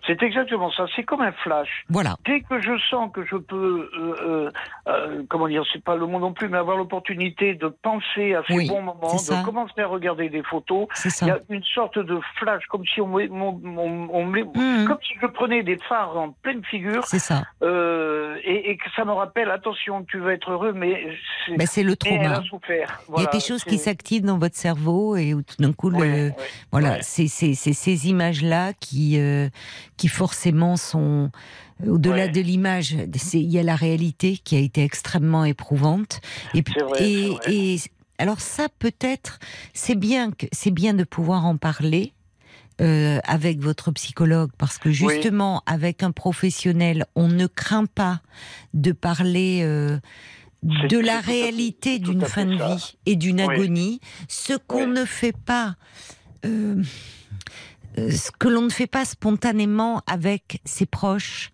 [0.06, 0.86] C'est exactement ça.
[0.94, 1.84] C'est comme un flash.
[1.88, 2.16] Voilà.
[2.24, 4.50] Dès que je sens que je peux, euh, euh,
[4.88, 8.42] euh, comment dire, c'est pas le mot non plus, mais avoir l'opportunité de penser à
[8.46, 9.40] ces Oui, bons moments, ça.
[9.40, 10.86] de commencer à regarder des photos,
[11.22, 14.44] il y a une sorte de flash, comme si on, met- on, on- on met-
[14.44, 14.86] Mhm.
[14.86, 17.42] comme si je prenais des phares en pleine figure, C'est ça.
[17.62, 21.16] euh, et, et que ça me rappelle, attention, tu vas être heureux, mais
[21.46, 22.42] c'est, c'est le trauma.
[22.42, 22.76] souffert.
[22.76, 25.72] Il y a Voilà, des choses qui s'activent dans votre cerveau et où tout d'un
[25.72, 26.34] coup, le, Ouais,
[26.70, 26.98] voilà, ouais.
[27.02, 29.48] c'est ces images-là qui, euh,
[29.96, 31.30] qui forcément sont
[31.86, 32.28] au-delà Ouais.
[32.28, 32.96] de l'image.
[33.34, 36.20] Il y a la réalité qui a été extrêmement éprouvante.
[36.54, 37.02] Et, vrai,
[37.48, 37.78] et,
[38.18, 39.38] alors ça, peut-être,
[39.74, 42.12] c'est bien que c'est bien de pouvoir en parler.
[42.82, 48.20] euh, avec votre psychologue parce que justement avec un professionnel on ne craint pas
[48.74, 49.98] de parler euh,
[50.62, 53.54] de la réalité d'une fin de vie et d'une Oui.
[53.54, 54.92] agonie ce qu'on Oui.
[55.00, 55.76] ne fait pas
[56.44, 56.82] euh, euh,
[57.96, 61.50] ce que l'on ne fait pas spontanément avec ses proches,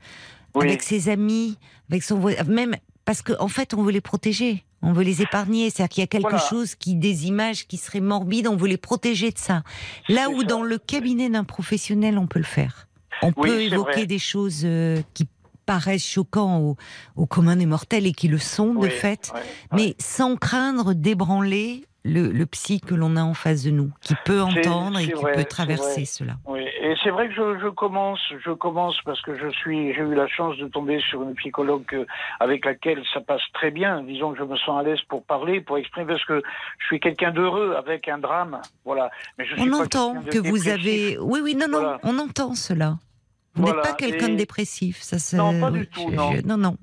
[0.55, 0.67] Oui.
[0.67, 1.57] avec ses amis,
[1.91, 5.71] avec son même parce qu'en en fait on veut les protéger, on veut les épargner,
[5.71, 6.39] c'est-à-dire qu'il y a quelque Voilà.
[6.39, 9.63] chose qui des images qui seraient morbides, on veut les protéger de ça.
[10.09, 10.47] Là où ça.
[10.47, 12.89] dans le cabinet d'un professionnel on peut le faire,
[13.23, 14.07] on Oui, peut évoquer vrai.
[14.07, 15.27] des choses euh, qui
[15.65, 16.77] paraissent choquants au,
[17.17, 19.47] au commun des mortels et qui le sont de fait, ouais, ouais.
[19.73, 24.15] mais sans craindre d'ébranler le, le psy que l'on a en face de nous, qui
[24.25, 26.35] peut entendre et qui vrai, peut traverser cela.
[26.47, 30.01] Oui, et c'est vrai que je, je commence, je commence parce que je suis, j'ai
[30.01, 32.05] eu la chance de tomber sur une psychologue
[32.41, 34.03] avec laquelle ça passe très bien.
[34.03, 36.43] Disons que je me sens à l'aise pour parler, pour exprimer, parce que
[36.81, 39.11] je suis quelqu'un d'heureux avec un drame, voilà.
[39.39, 41.19] Mais je suis On entend que vous avez.
[41.19, 41.99] Oui, oui, non, non, Voilà.
[42.03, 42.97] on entend cela.
[43.55, 45.37] Vous Voilà, n'êtes pas quelqu'un de dépressif, ça.
[45.37, 46.33] Non, pas du oui, tout, je- non.
[46.47, 46.77] non, non.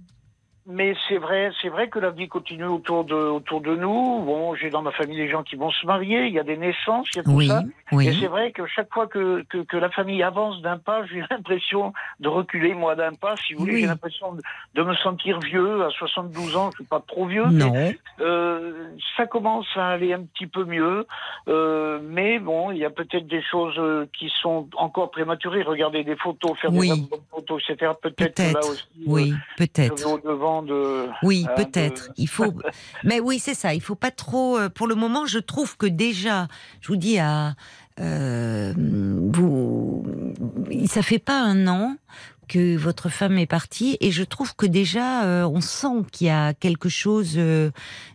[0.72, 4.22] Mais c'est vrai, c'est vrai que la vie continue autour de, autour de nous.
[4.24, 6.58] Bon, j'ai dans ma famille des gens qui vont se marier, il y a des
[6.58, 7.64] naissances, il y a tout Oui, ça.
[8.00, 11.24] Et c'est vrai que chaque fois que, que, que la famille avance d'un pas, j'ai
[11.32, 13.36] l'impression de reculer, moi, d'un pas.
[13.38, 13.82] Si vous voulez, Oui.
[13.82, 14.42] j'ai l'impression de,
[14.76, 15.84] de me sentir vieux.
[15.86, 17.46] À 72 ans, je suis pas trop vieux.
[17.48, 17.72] Non.
[17.72, 21.08] Mais, euh, ça commence à aller un petit peu mieux.
[21.48, 25.64] Euh, mais bon, il y a peut-être des choses euh, qui sont encore prématurées.
[25.64, 26.92] Regarder des photos, faire des
[27.32, 27.94] photos, etc.
[28.00, 28.70] Peut-être que là Peut-être.
[28.70, 30.34] aussi, euh, Oui, je vais
[30.64, 31.08] de...
[31.24, 32.08] Oui, hein, peut-être.
[32.10, 32.54] de- Il faut.
[33.04, 33.74] Mais oui, c'est ça.
[33.74, 34.58] Il faut pas trop.
[34.58, 36.48] euh, Pour le moment, je trouve que déjà,
[36.82, 37.56] je vous dis à
[38.00, 40.06] euh, vous,
[40.88, 41.96] ça fait pas un an
[42.50, 46.30] que votre femme est partie et je trouve que déjà euh, on sent qu'il y
[46.30, 47.72] a quelque chose euh,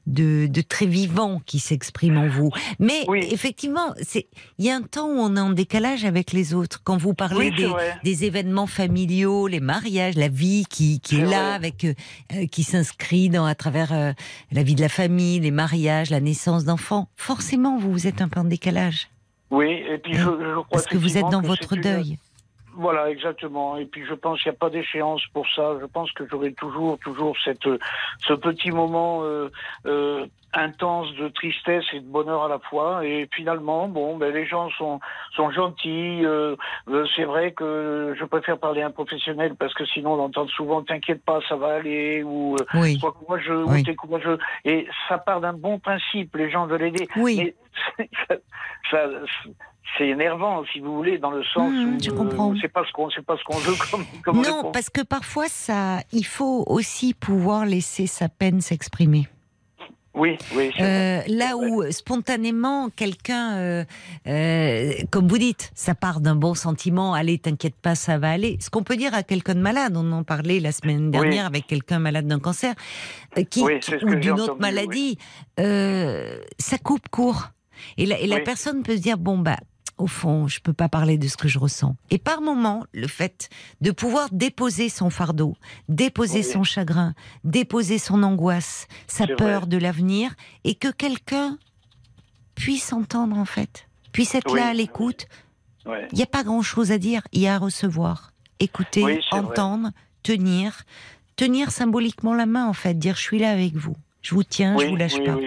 [0.06, 2.50] de, de très vivant qui s'exprime en vous.
[2.78, 3.26] Mais Oui.
[3.30, 4.26] effectivement, c'est
[4.58, 6.82] il y a un temps où on est en décalage avec les autres.
[6.84, 11.28] Quand vous parlez Oui, des, événements familiaux, les mariages, la vie qui, qui est, là
[11.28, 11.54] vrai.
[11.54, 14.14] avec euh, qui s'inscrit dans à travers
[14.52, 17.08] la vie de la famille, les mariages, la naissance d'enfants.
[17.16, 19.08] Forcément, vous vous êtes un peu en décalage
[19.50, 20.24] Oui, et puis je, je
[20.54, 22.18] crois parce que vous êtes dans que votre une- deuil?
[22.76, 23.76] Voilà, exactement.
[23.76, 25.76] Et puis je pense qu'il n'y a pas d'échéance pour ça.
[25.80, 27.68] Je pense que j'aurai toujours, toujours cette,
[28.26, 29.48] ce petit moment euh,
[29.86, 33.04] euh, intense de tristesse et de bonheur à la fois.
[33.06, 35.00] Et finalement, bon, ben les gens sont
[35.36, 36.24] sont gentils.
[36.24, 36.56] euh,
[37.16, 40.82] c'est vrai que je préfère parler à un professionnel parce que sinon on entend souvent
[40.82, 43.80] "t'inquiète pas, ça va aller" ou Oui, sois courageux, Oui.
[43.80, 44.38] ou t'es courageux.
[44.64, 46.34] Et ça part d'un bon principe.
[46.36, 47.06] Les gens veulent aider.
[47.16, 47.36] oui.
[47.38, 47.54] Mais
[48.90, 48.98] ça,
[49.96, 52.92] c'est énervant, si vous voulez, dans le sens Mmh, où je euh, c'est pas ce
[52.92, 54.72] qu'on, c'est pas ce qu'on veut comme, comme Non, réponse.
[54.72, 59.28] parce que parfois ça, il faut aussi pouvoir laisser sa peine s'exprimer.
[60.14, 60.70] Oui, oui.
[60.80, 63.84] Euh, là où spontanément quelqu'un, euh,
[64.28, 68.56] euh, comme vous dites, ça part d'un bon sentiment, allez, t'inquiète pas, ça va aller.
[68.60, 71.66] Ce qu'on peut dire à quelqu'un de malade, on en parlait la semaine dernière avec
[71.66, 72.74] quelqu'un malade d'un cancer,
[73.50, 75.18] qui, Oui, ou d'une autre maladie,
[75.58, 77.48] ça coupe court.
[77.96, 78.42] Et la, et la Oui.
[78.44, 79.58] personne peut se dire, bon bah.
[79.96, 81.94] Au fond, je peux pas parler de ce que je ressens.
[82.10, 83.48] Et par moment, le fait
[83.80, 85.54] de pouvoir déposer son fardeau,
[85.88, 86.44] déposer Oui.
[86.44, 89.68] son chagrin, déposer son angoisse, sa peur vrai.
[89.68, 90.34] de l'avenir,
[90.64, 91.58] et que quelqu'un
[92.56, 94.58] puisse entendre en fait, puisse être Oui.
[94.58, 95.26] là à l'écoute.
[95.86, 99.20] Il n'y a pas grand-chose à dire, il y a à recevoir, écouter, vrai.
[99.30, 99.90] entendre,
[100.24, 100.82] tenir,
[101.36, 104.76] tenir symboliquement la main en fait, dire je suis là avec vous, je vous tiens,
[104.76, 105.38] je vous lâche pas.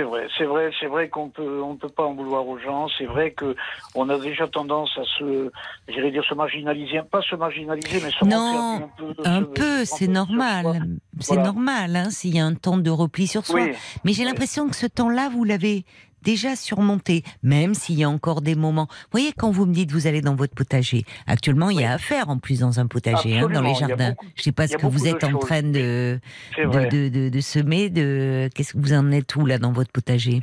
[0.00, 2.86] C'est vrai, c'est vrai, c'est vrai qu'on peut, on peut pas en vouloir aux gens.
[2.96, 3.54] C'est vrai que
[3.94, 5.50] on a déjà tendance à se,
[5.88, 9.14] j'irais dire se marginaliser, pas se marginaliser, mais se Non, un peu.
[9.26, 10.86] Un peu, c'est normal,
[11.18, 11.42] c'est Voilà.
[11.52, 13.60] normal hein, s'il y a un temps de repli sur soi.
[13.60, 13.72] Oui,
[14.04, 15.84] Mais j'ai l'impression que ce temps-là, vous l'avez
[16.22, 18.86] déjà surmonté, même s'il y a encore des moments.
[18.90, 21.92] Vous voyez, quand vous me dites vous allez dans votre potager, actuellement, il y a
[21.92, 24.10] à faire en plus dans un potager, hein, dans les jardins.
[24.10, 25.40] beaucoup- Je sais pas ce que vous êtes en choses.
[25.40, 26.20] train de,
[26.54, 26.86] c'est de, vrai.
[26.88, 30.40] de, de- de semer, de qu'est-ce que vous en êtes où là dans votre potager?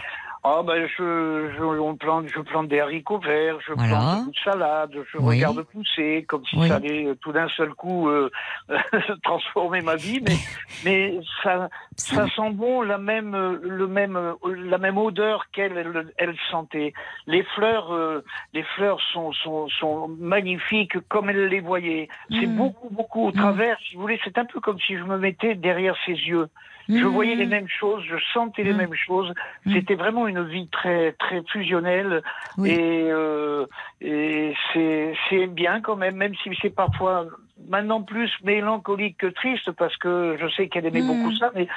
[0.49, 3.89] Ah ben je, je, on plante, je plante des haricots verts, je Voilà.
[3.97, 5.35] plante une salade, je Oui.
[5.35, 6.69] regarde pousser comme si Oui.
[6.69, 8.29] ça allait euh, tout d'un seul coup euh,
[9.23, 10.37] transformer ma vie, mais,
[10.83, 11.67] mais ça,
[11.97, 16.93] ça sent bon la même, euh, le même, la même odeur qu'elle elle, elle sentait.
[17.25, 22.07] Les fleurs, euh, les fleurs sont, sont, sont magnifiques comme elle les voyait.
[22.39, 22.55] C'est Mm.
[22.55, 23.77] beaucoup, beaucoup au travers.
[23.89, 26.47] Si vous voulez, c'est un peu comme si je me mettais derrière ses yeux.
[26.89, 27.07] Je Mhm.
[27.07, 28.77] voyais les mêmes choses, je sentais les Mm.
[28.77, 29.33] mêmes choses.
[29.65, 29.73] Mm.
[29.73, 32.21] C'était vraiment une vie très très fusionnelle
[32.57, 32.69] Oui.
[32.71, 33.65] et, euh,
[34.01, 37.25] et c'est c'est bien quand même, même si c'est parfois
[37.67, 41.67] maintenant plus mélancolique que triste parce que je sais qu'elle aimait beaucoup ça, mais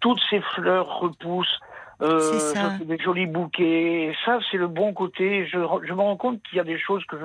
[0.00, 1.60] toutes ces fleurs repoussent.
[2.02, 2.76] Euh, ça.
[2.78, 4.08] des jolis bouquets.
[4.08, 5.46] Et ça, c'est le bon côté.
[5.46, 7.24] Je, je me rends compte qu'il y a des choses que je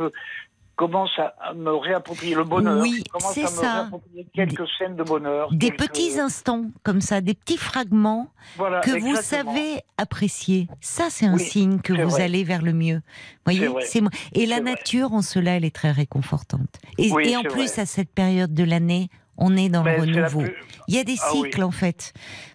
[0.82, 2.34] commence à, me réapproprier.
[2.34, 2.82] Le bonheur.
[2.82, 3.03] Oui,
[3.34, 3.88] c'est me ça.
[4.34, 5.52] quelques scènes de bonheur.
[5.52, 10.68] Des quelques- petits instants comme ça, des petits fragments voilà, que vous savez apprécier.
[10.80, 12.24] Ça, c'est un Oui, signe que vous vrai.
[12.24, 13.02] allez vers le mieux.
[13.45, 14.02] Voyez, C'est
[14.34, 14.72] et la vrai.
[14.72, 16.80] nature en cela, elle est très réconfortante.
[16.98, 17.80] Et, Oui, et en plus, vrai.
[17.82, 20.41] à cette période de l'année, on est dans le la renouveau.
[20.41, 20.56] plus-
[20.88, 21.44] Il y a des Ah oui.
[21.44, 22.14] cycles en fait.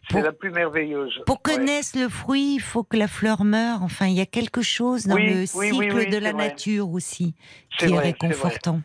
[0.08, 1.20] C'est Pour- la plus merveilleuse.
[1.26, 1.58] Pour que Ouais.
[1.64, 3.82] naisse le fruit, il faut que la fleur meure.
[3.82, 6.48] Enfin, il y a quelque chose dans Oui, le oui, cycle oui, de la vrai.
[6.48, 7.34] nature aussi
[7.76, 8.28] qui est vrai, c'est vrai.
[8.28, 8.80] réconfortant.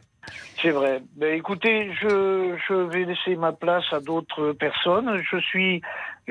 [0.61, 1.02] C'est vrai.
[1.15, 5.19] Ben, écoutez, je, je vais laisser ma place à d'autres personnes.
[5.31, 5.81] Je suis,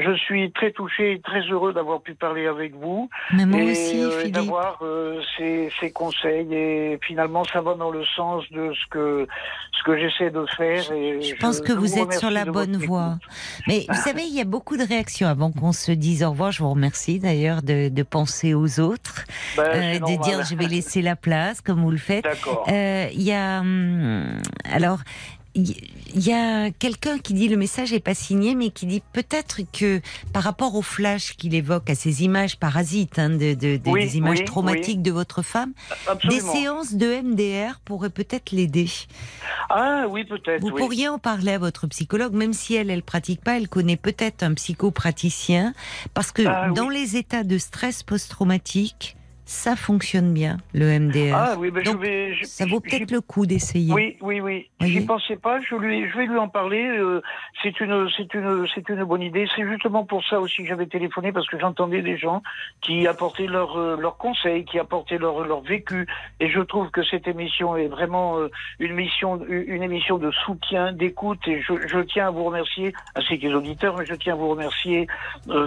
[0.02, 3.70] je suis très touché et très heureux d'avoir pu parler avec vous Mais moi et,
[3.70, 6.52] aussi, euh, et d'avoir euh, ces, ces conseils.
[6.54, 9.26] Et finalement, ça va dans le sens de ce que,
[9.72, 10.90] ce que j'essaie de faire.
[10.92, 13.16] Et Je pense que vous êtes sur la bonne voie.
[13.20, 13.66] écoute.
[13.68, 16.52] Mais vous savez, il y a beaucoup de réactions avant qu'on se dise au revoir.
[16.52, 19.24] Je vous remercie d'ailleurs de, de penser aux autres,
[19.56, 20.18] Ben, euh, de normal.
[20.20, 22.24] dire je vais laisser la place comme vous le faites.
[22.24, 22.66] D'accord.
[22.70, 24.38] Euh, Il y a hum,
[24.72, 24.98] alors
[25.54, 25.74] il
[26.14, 30.00] y a quelqu'un qui dit le message est pas signé, mais qui dit peut-être que
[30.32, 34.04] par rapport au flash qu'il évoque, à ces images parasites, hein, de, de- des- Oui,
[34.04, 35.72] des images oui, traumatiques de votre femme,
[36.28, 38.86] des séances de MDR pourraient peut-être l'aider.
[39.68, 40.60] Ah oui, peut-être.
[40.60, 43.96] Vous pourriez en parler à votre psychologue, même si elle, elle pratique pas, elle connaît
[43.96, 45.74] peut-être un psychopraticien,
[46.14, 49.16] parce que Ah, dans les états de stress post-traumatique,
[49.50, 51.34] ça fonctionne bien, le MDR.
[51.34, 52.34] Ah oui, ben, je vais.
[52.34, 53.92] je- ça vaut peut-être le coup d'essayer.
[53.92, 54.70] Oui, oui, oui.
[54.80, 55.58] J'y pensais pas.
[55.60, 56.86] Je lui, je vais lui en parler.
[56.86, 57.20] euh,
[57.60, 59.48] c'est une, c'est une, c'est une bonne idée.
[59.56, 62.42] C'est justement pour ça aussi que j'avais téléphoné parce que j'entendais des gens
[62.80, 66.06] qui apportaient leurs euh, leurs conseils, qui apportaient leur leur vécu.
[66.38, 70.92] Et je trouve que cette émission est vraiment euh, une mission, une émission de soutien,
[70.92, 71.40] d'écoute.
[71.48, 74.36] Et je, je tiens à vous remercier, ainsi que les auditeurs, mais je tiens à
[74.36, 75.08] vous remercier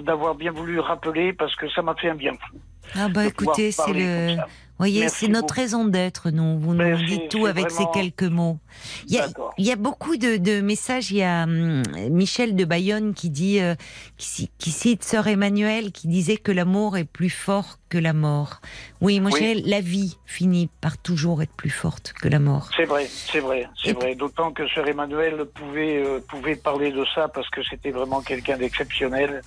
[0.04, 2.58] d'avoir bien voulu rappeler parce que ça m'a fait un bien fou.
[2.96, 4.36] Ah bah écoutez, c'est le,
[4.78, 6.30] voyez, c'est notre raison d'être.
[6.30, 8.60] Nous, vous nous Merci, dites tout avec vraiment- ces quelques mots.
[9.08, 9.54] Il y a, D'accord.
[9.58, 11.10] il y a beaucoup de, de messages.
[11.12, 13.76] Il y a hum, Michel de Bayonne qui dit, euh,
[14.18, 18.14] qui, ci- qui cite Sœur Emmanuel, qui disait que l'amour est plus fort que la
[18.14, 18.60] mort.
[19.02, 19.64] Oui, moi, Oui.
[19.66, 22.70] la vie finit par toujours être plus forte que la mort.
[22.76, 24.16] C'est vrai, c'est vrai, c'est vrai.
[24.16, 28.58] D'autant que Sœur Emmanuel pouvait, euh, pouvait parler de ça parce que c'était vraiment quelqu'un
[28.58, 29.42] d'exceptionnel.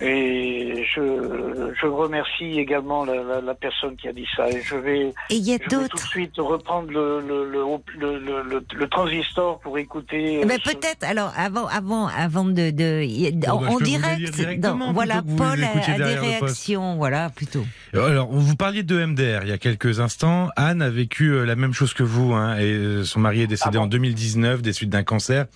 [0.00, 4.48] Et je, je remercie également la, la, la personne qui a dit ça.
[4.50, 5.00] Et je vais,
[5.30, 7.60] Et il y a je vais tout de suite reprendre le, le, le,
[7.98, 10.40] le, le, le- le transistor pour écouter.
[10.42, 11.02] Eh ben, euh, ce- peut-être.
[11.04, 13.06] Alors avant, avant, avant de, de
[13.48, 17.64] Bon, bah, en, dire direct, directement dans- voilà, Paul a, des réactions, voilà, plutôt.
[17.94, 20.48] Alors, vous parliez de MDR il y a quelques instants.
[20.56, 23.46] Anne a vécu euh, la même chose que vous, hein, et euh, son mari est
[23.46, 25.46] décédé Ah bon en 2019 des suites d'un cancer.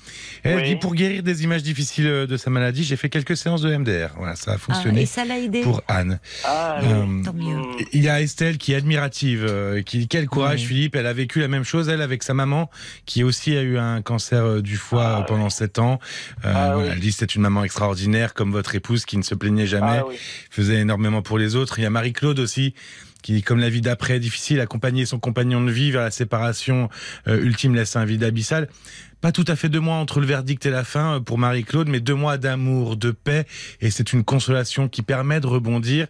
[0.45, 0.65] Elle Oui.
[0.65, 3.75] dit pour guérir des images difficiles euh, de sa maladie, j'ai fait quelques séances de
[3.77, 4.11] MDR.
[4.17, 5.61] Voilà, ça a Ah, fonctionné et ça l'a aidé.
[5.63, 6.21] pour Anne.
[6.45, 7.23] Ah, Euh, oui.
[7.23, 7.59] Tant mieux.
[7.93, 10.67] Il y a Estelle qui est admirative, euh, qui dit quel courage Oui.
[10.67, 12.71] Philippe, elle a vécu la même chose elle avec sa maman
[13.07, 15.99] qui aussi a eu un cancer euh, du foie Ah, pendant sept ans.
[16.45, 16.93] Euh, Ah, voilà, oui.
[16.95, 20.07] Elle dit c'est une maman extraordinaire comme votre épouse qui ne se plaignait jamais Ah
[20.09, 20.17] oui.
[20.51, 21.79] faisait énormément pour les autres.
[21.79, 22.75] Il y a Marie-Claude aussi,
[23.23, 26.89] qui, comme la vie d'après est difficile, accompagner son compagnon de vie vers la séparation
[27.29, 28.69] euh, ultime laisse un vide abyssal.
[29.21, 31.89] Pas tout à fait deux mois entre le verdict et la fin euh, pour Marie-Claude,
[31.89, 33.47] mais deux mois d'amour, de paix,
[33.81, 36.07] et c'est une consolation qui permet de rebondir.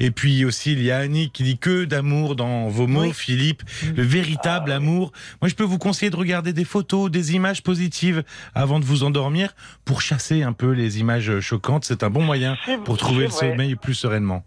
[0.00, 3.12] Et puis aussi, il y a Annie qui dit que d'amour dans vos mots, Oui.
[3.12, 3.62] Philippe,
[3.94, 5.12] le véritable amour.
[5.42, 8.22] Moi, je peux vous conseiller de regarder des photos, des images positives
[8.54, 9.54] avant de vous endormir
[9.84, 11.84] pour chasser un peu les images choquantes.
[11.84, 14.44] C'est un bon moyen pour trouver le sommeil plus sereinement.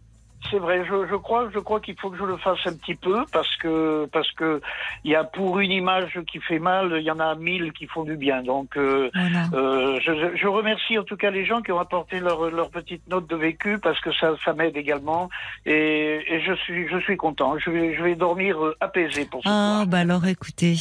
[0.51, 2.93] C'est vrai, je, je crois, je crois qu'il faut que je le fasse un petit
[2.95, 4.61] peu parce que parce que
[5.03, 7.88] il y a pour une image qui fait mal, il y en a mille qui
[7.88, 8.43] font du bien.
[8.43, 9.45] Donc euh, Voilà.
[9.53, 13.05] euh, je, je remercie en tout cas les gens qui ont apporté leur leur petite
[13.09, 15.30] note de vécu parce que ça ça m'aide également
[15.65, 17.57] et, et je suis je suis content.
[17.57, 19.88] Je vais je vais dormir euh, apaisé pour ce Ah, soir.
[19.88, 20.76] bah alors écoutez,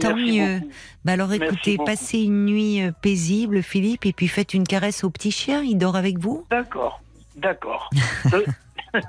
[0.00, 0.58] tant Merci mieux.
[0.60, 0.72] beaucoup.
[1.04, 1.90] Bah alors Merci écoutez, beaucoup.
[1.90, 5.62] passez une nuit paisible, Philippe, et puis faites une caresse au petit chien.
[5.62, 6.46] Il dort avec vous?
[6.50, 7.00] D'accord,
[7.36, 7.88] d'accord.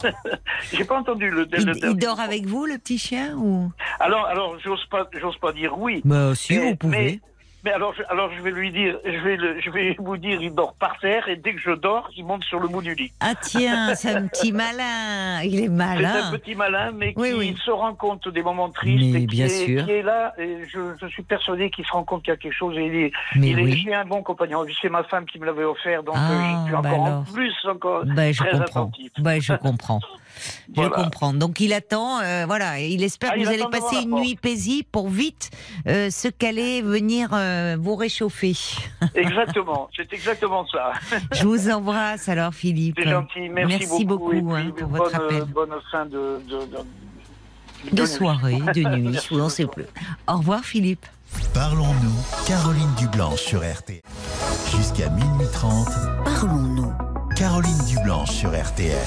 [0.73, 1.47] J'ai pas entendu le.
[1.57, 3.71] Il, le il dernier dort avec vous, le petit chien ou?
[3.99, 6.01] Alors, alors, j'ose pas, j'ose pas dire oui.
[6.05, 6.97] Bah, si Mais- vous pouvez.
[6.97, 7.19] Mais,
[7.63, 10.41] mais alors, je, alors, je vais lui dire, je vais, le- je vais vous dire,
[10.41, 12.93] il dort par terre et dès que je dors, il monte sur le bout du
[12.95, 13.11] lit.
[13.19, 15.41] Ah tiens, c'est un petit malin.
[15.43, 16.31] Il est C'est un malin.
[16.31, 17.57] petit malin, mais Oui, qui oui.
[17.65, 19.85] se rend compte des moments tristes Mais et qui, bien est, sûr.
[19.85, 20.33] qui est là.
[20.37, 22.77] Et je, je suis persuadé qu'il se rend compte qu'il y a quelque chose.
[22.77, 23.93] Et il est, Mais il est, oui.
[23.93, 24.65] un bon compagnon.
[24.81, 27.19] C'est ma femme qui me l'avait offert, donc Ah, euh, je suis bah encore alors.
[27.19, 28.63] en plus encore Bah, je très comprends.
[28.65, 29.11] attentif.
[29.19, 29.99] Bah, je comprends.
[30.69, 30.89] Je Voilà.
[31.03, 31.33] comprends.
[31.33, 34.35] Donc il attend, euh, voilà, il espère Ah, que il vous allez passer une nuit
[34.35, 35.49] paisible pour vite
[35.87, 38.53] euh, se caler, venir euh, vous réchauffer.
[39.15, 40.91] Exactement, c'est exactement ça.
[41.31, 42.97] Je vous embrasse alors Philippe.
[43.01, 45.43] C'est gentil, merci, beaucoup, puis, hein, pour votre bonne, appel.
[45.45, 48.07] Bonne fin de, de, de, De nuit.
[48.07, 49.85] soirée, de nuit, je n'en sais plus.
[50.27, 51.05] Au revoir Philippe.
[51.53, 54.01] Parlons-nous, Caroline Dublanche sur RTL.
[54.75, 55.87] Jusqu'à minuit 30,
[56.25, 56.91] Parlons-nous.
[57.35, 58.97] Caroline Dublanche sur RTL.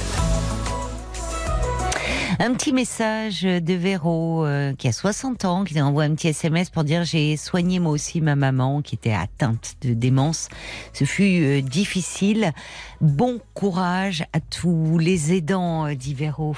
[2.38, 6.70] Un petit message de Véro euh, qui a 60 ans, qui envoie un petit SMS
[6.70, 10.48] pour dire j'ai soigné moi aussi ma maman qui était atteinte de démence.
[10.92, 12.52] Ce fut euh, difficile.
[13.00, 16.56] Bon courage à tous les aidants, euh, dit Véro.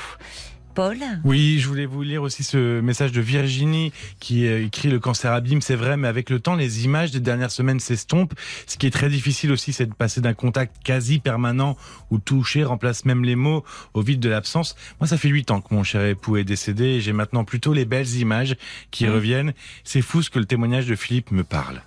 [0.74, 4.98] Paul Oui, je voulais vous lire aussi ce message de Virginie qui euh, écrit le
[4.98, 8.34] cancer abîme, c'est vrai, mais avec le temps, les images des dernières semaines s'estompent.
[8.66, 11.76] Ce qui est très difficile aussi, c'est de passer d'un contact quasi permanent
[12.10, 13.64] où toucher remplace même les mots
[13.94, 14.74] au vide de l'absence.
[15.00, 17.72] Moi, ça fait huit ans que mon cher époux est décédé et j'ai maintenant plutôt
[17.72, 18.56] les belles images
[18.90, 19.54] qui reviennent.
[19.84, 21.82] C'est fou ce que le témoignage de Philippe me parle.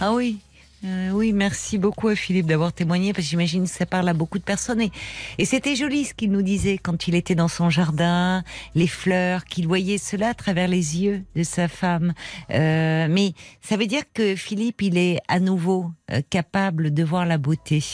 [0.00, 0.38] Ah oui.
[0.84, 4.14] Euh, oui, merci beaucoup à Philippe d'avoir témoigné parce que j'imagine que ça parle à
[4.14, 4.80] beaucoup de personnes.
[4.80, 4.92] Et,
[5.38, 8.44] et c'était joli ce qu'il nous disait quand il était dans son jardin,
[8.76, 12.12] les fleurs, qu'il voyait cela à travers les yeux de sa femme.
[12.50, 17.26] Euh, mais ça veut dire que Philippe, il est à nouveau euh, capable de voir
[17.26, 17.84] la beauté.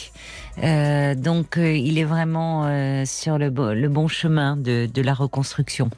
[0.62, 2.64] Euh, donc, euh, il est vraiment
[3.06, 5.88] sur le, le bon chemin de, de la reconstruction.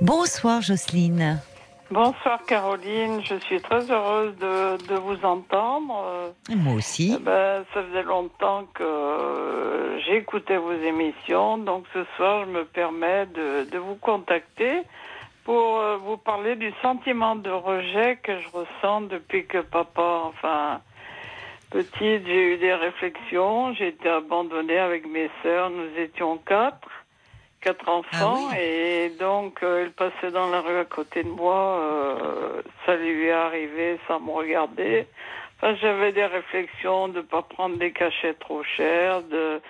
[0.00, 1.38] Bonsoir Jocelyne.
[1.92, 6.32] Bonsoir Caroline, je suis très heureuse de, de vous entendre.
[6.48, 7.14] Moi aussi.
[7.18, 13.26] eh ben, ça faisait longtemps que j'écoutais vos émissions, donc ce soir je me permets
[13.26, 14.80] de, de vous contacter
[15.44, 20.80] pour euh, vous parler du sentiment de rejet que je ressens depuis que papa, enfin,
[21.70, 26.88] petite, j'ai eu des réflexions, j'ai été abandonnée avec mes sœurs, nous étions quatre
[27.62, 28.58] quatre enfants Ah oui.
[28.60, 33.26] et donc euh, il passait dans la rue à côté de moi, euh, ça lui
[33.26, 35.06] est arrivé sans me regarder.
[35.58, 39.60] Enfin, j'avais des réflexions de pas prendre des cachets trop chers, de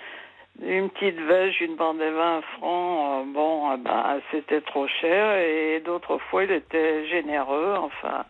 [0.62, 5.36] une petite veste, une bande de 20 francs, euh, bon, eh ben, c'était trop cher
[5.36, 8.24] et d'autres fois il était généreux, enfin,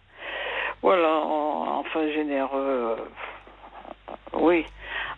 [0.82, 2.96] voilà, en- enfin généreux, euh,
[4.34, 4.64] oui.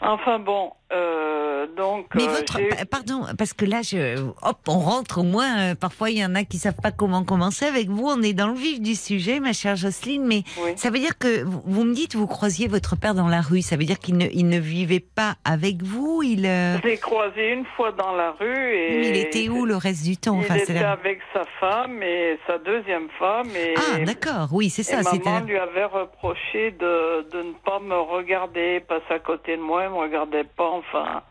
[0.01, 2.07] Enfin bon, euh, donc.
[2.15, 2.59] Mais euh, votre,
[2.91, 5.59] pardon, parce que là, je, hop, on rentre au moins.
[5.59, 8.07] euh, parfois, il y en a qui savent pas comment commencer avec vous.
[8.07, 10.25] On est dans le vif du sujet, ma chère Jocelyne.
[10.27, 10.73] Mais Oui.
[10.77, 13.63] ça veut dire que vous, vous me dites, vous croisiez votre père dans la rue.
[13.63, 16.23] Ça veut dire qu'il ne, il ne vivait pas avec vous.
[16.23, 18.99] Il, euh, croisé une fois dans la rue et.
[19.01, 20.39] mais il était où le reste du temps?
[20.41, 23.75] Il Enfin, était avec sa femme et sa deuxième femme et.
[23.77, 24.49] Ah, d'accord.
[24.53, 25.03] Oui, c'est Et ça.
[25.03, 25.29] C'était.
[25.31, 29.85] maman lui avait reproché de, de ne pas me regarder, passer à côté de moi,
[29.85, 31.23] il me regardait pas, enfin.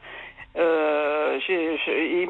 [0.55, 2.29] Euh, il,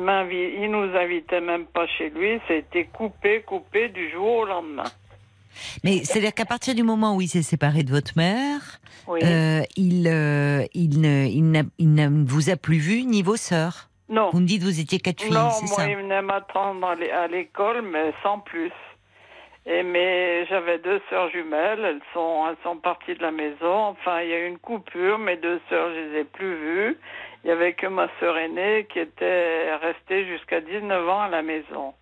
[0.62, 4.86] il nous invitait même pas chez lui, c'était coupé, coupé du jour au lendemain.
[5.84, 9.20] Mais c'est-à-dire qu'à partir du moment où il s'est séparé de votre mère, Oui.
[9.24, 13.36] euh, il, euh, il ne, il n'a- il ne vous a plus vu ni vos
[13.36, 13.90] sœurs.
[14.10, 14.30] non.
[14.32, 15.90] Vous me dites, vous étiez quatre filles, Non, c'est moi, ça?
[15.90, 18.72] il venait m'attendre à l'école, mais sans plus.
[19.66, 23.74] Et mais j'avais deux sœurs jumelles, elles sont, elles sont parties de la maison.
[23.88, 26.98] Enfin, il y a eu une coupure, mes deux sœurs, je les ai plus vues.
[27.44, 31.42] Il y avait que ma sœur aînée qui était restée jusqu'à 19 ans à la
[31.42, 31.94] maison.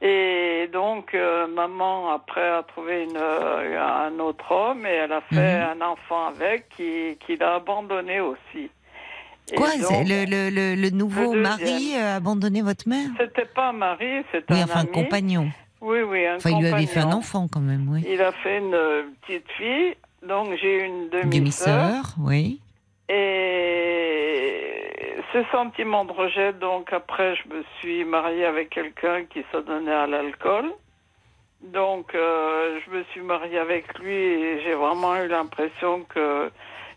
[0.00, 5.22] Et donc, euh, maman, après, a trouvé une, euh, un autre homme et elle a
[5.22, 8.70] fait un enfant avec qui, qui l'a abandonné aussi.
[9.52, 13.08] Et Quoi donc- le, le, le, le nouveau Le mari a abandonné votre mère?
[13.18, 14.92] C'était pas un mari, c'était Oui, un enfin, ami.
[14.92, 15.48] compagnon.
[15.80, 18.04] Oui, oui, un Enfin, il lui avait fait un enfant quand même, oui.
[18.08, 19.94] Il a fait une euh, petite fille,
[20.26, 22.14] donc j'ai une demi-sœur.
[22.18, 22.60] Oui.
[23.08, 24.58] Et
[25.32, 29.92] ce sentiment de rejet, donc après, je me suis mariée avec quelqu'un qui se donnait
[29.92, 30.72] à l'alcool.
[31.60, 36.50] Donc, euh, je me suis mariée avec lui et j'ai vraiment eu l'impression que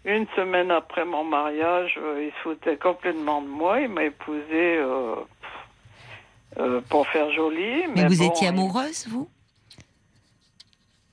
[0.05, 3.81] une semaine après mon mariage, euh, il se foutait complètement de moi.
[3.81, 5.15] Il m'a épousée euh,
[6.60, 7.84] euh, pour faire joli.
[7.95, 9.28] Mais, vous bon, étiez amoureuse, vous?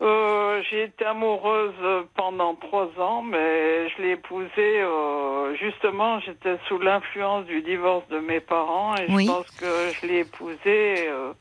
[0.00, 1.74] Euh, j'ai été amoureuse
[2.14, 4.50] pendant trois ans, mais je l'ai épousé.
[4.58, 9.26] euh, justement, j'étais sous l'influence du divorce de mes parents et Oui.
[9.26, 11.08] je pense que je l'ai épousé.
[11.08, 11.32] Euh,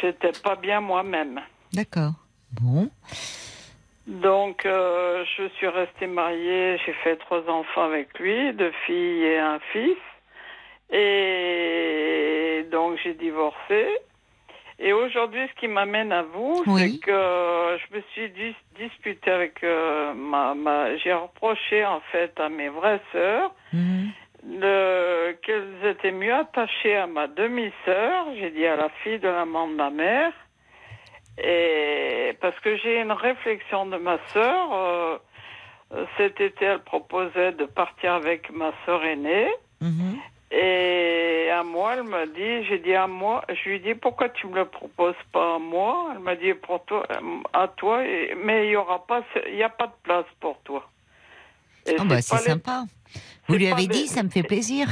[0.00, 1.40] j'étais pas bien moi-même.
[1.72, 2.12] D'accord.
[2.60, 2.88] Bon.
[4.06, 6.78] Donc, euh, je suis restée mariée.
[6.86, 9.98] J'ai fait trois enfants avec lui, deux filles et un fils.
[10.90, 11.15] Et
[13.06, 13.86] j'ai divorcé.
[14.78, 16.80] Et aujourd'hui, ce qui m'amène à vous, Oui.
[16.82, 22.38] c'est que je me suis dis- disputée avec euh, ma, ma j'ai reproché en fait
[22.38, 24.08] à mes vraies sœurs Mhm.
[24.60, 29.66] le- qu'elles étaient mieux attachées à ma demi-sœur, j'ai dit à la fille de l'amant
[29.66, 30.32] de ma mère,
[31.42, 34.68] et parce que j'ai une réflexion de ma sœur.
[34.74, 35.18] euh,
[36.16, 39.48] cet été, elle proposait de partir avec ma sœur aînée.
[39.80, 40.16] Mhm.
[40.50, 41.05] Et
[41.56, 44.46] à moi, elle m'a dit, j'ai dit à moi, je lui ai dit pourquoi tu
[44.46, 46.12] me le proposes pas à moi?
[46.12, 48.02] Elle m'a dit pour toi, euh, à toi,
[48.44, 50.88] mais il y aura pas, il y a pas de place pour toi.
[51.88, 52.84] Ah bah, c'est les- sympa.
[53.48, 54.88] Vous lui avez les- dit, ça me fait plaisir.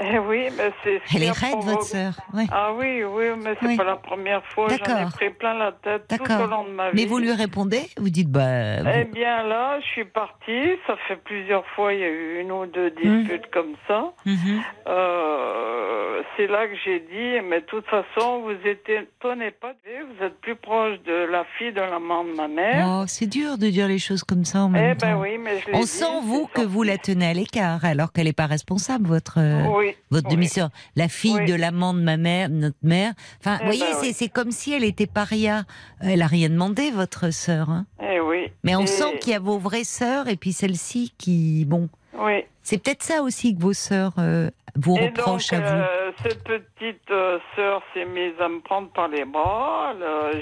[0.00, 1.00] Eh oui, mais c'est.
[1.06, 2.12] ce Elle est raide, votre sœur.
[2.32, 2.46] Ouais.
[2.52, 3.76] Ah oui, oui, mais c'est Oui.
[3.76, 4.68] pas la première fois.
[4.68, 6.96] J'en ai pris plein la tête tout au long de ma vie.
[7.02, 8.82] Mais vous lui répondez Vous dites, bah.
[8.82, 10.76] vous- Eh bien là, je suis partie.
[10.86, 14.12] Ça fait plusieurs fois, il y a eu une ou deux disputes comme ça.
[14.24, 14.60] Mhm.
[14.88, 20.40] Euh, c'est là que j'ai dit, mais de toute façon, vous étonnez pas, vous êtes
[20.40, 22.86] plus proche de la fille de l'amant de ma mère.
[22.88, 25.20] Oh, c'est dur de dire les choses comme ça en eh même ben temps.
[25.20, 28.24] oui, mais je On dit, sent, vous, que vous la tenez à l'écart, alors qu'elle
[28.26, 29.96] n'est pas responsable, votre, euh, Oui.
[30.10, 30.34] votre oui.
[30.36, 30.70] demi-sœur.
[30.96, 31.44] La fille Oui.
[31.46, 33.12] de l'amant de ma mère, notre mère.
[33.40, 35.64] Enfin, Eh vous voyez, ben c'est comme si elle était paria.
[36.00, 37.70] Elle a rien demandé, votre sœur.
[37.70, 37.86] hein.
[38.02, 38.46] Eh oui.
[38.64, 41.88] Mais on Et- sent qu'il y a vos vraies sœurs et puis celle-ci qui, bon,
[42.18, 42.44] Oui.
[42.62, 45.66] c'est peut-être ça aussi que vos sœurs euh, vous Et donc, reprochent à vous.
[45.66, 49.92] euh, cette petite euh, sœur s'est mise à me prendre par les bras.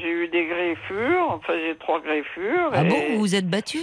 [0.01, 1.27] J'ai eu des griffures.
[1.31, 2.70] Enfin, j'ai trois griffures.
[2.73, 3.78] Ah et- bon, vous vous êtes battu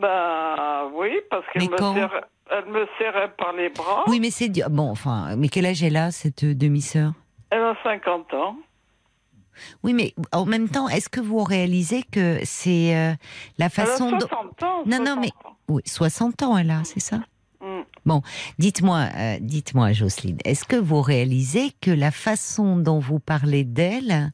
[0.00, 4.04] Ben oui, parce qu'elle me, serrait, elle me serrait par les bras.
[4.06, 4.70] Oui, mais c'est dur.
[4.70, 7.12] Bon, enfin, mais quel âge elle a, cette euh, demi-sœur?
[7.50, 8.56] Elle a 50 ans.
[9.82, 13.12] Oui, mais en même temps, est-ce que vous réalisez que c'est euh,
[13.58, 14.26] la façon elle a dont...
[14.28, 14.82] 60 ans.
[14.86, 15.56] Non, non, 60 mais- ans.
[15.68, 17.20] Oui, 60 ans elle a, c'est ça?
[17.60, 18.20] Mm.
[18.58, 24.32] Dites-moi, euh, dites-moi, Jocelyne, est-ce que vous réalisez que la façon dont vous parlez d'elle,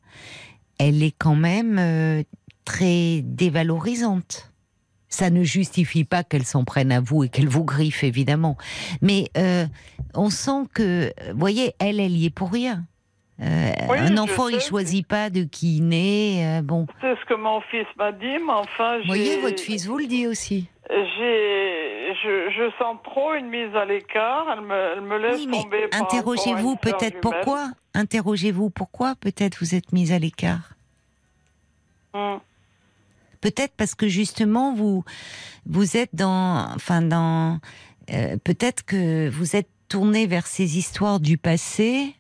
[0.79, 2.23] elle est quand même euh,
[2.65, 4.53] très dévalorisante?
[5.15, 8.57] Ça ne justifie pas qu'elle s'en prenne à vous et qu'elle vous griffe, évidemment.
[9.01, 9.67] Mais euh,
[10.15, 12.85] on sent que, vous voyez, elle, elle y est pour rien.
[13.41, 16.59] Euh, Oui, un enfant, il choisit pas de qui il naît.
[16.59, 19.87] euh, bon, C'est ce que mon fils m'a dit, mais enfin, vous voyez, votre fils
[19.87, 20.69] vous le dit aussi.
[20.89, 24.47] je, je sens trop une mise à l'écart.
[24.53, 25.89] Elle me, elle me laisse Oui, mais tomber.
[25.93, 27.71] interrogez-vous peut-être pourquoi?
[27.95, 30.75] Interrogez-vous pourquoi peut-être vous êtes mise à l'écart?
[32.15, 32.37] Mm.
[33.45, 35.05] Peut-être parce que justement vous
[35.67, 37.59] vous êtes dans, enfin dans,
[38.11, 42.15] euh, peut-être que vous êtes tourné vers ces histoires du passé.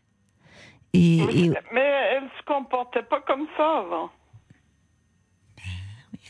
[0.93, 1.81] Et, et- Mais
[2.13, 4.11] elle se comportait pas comme ça avant.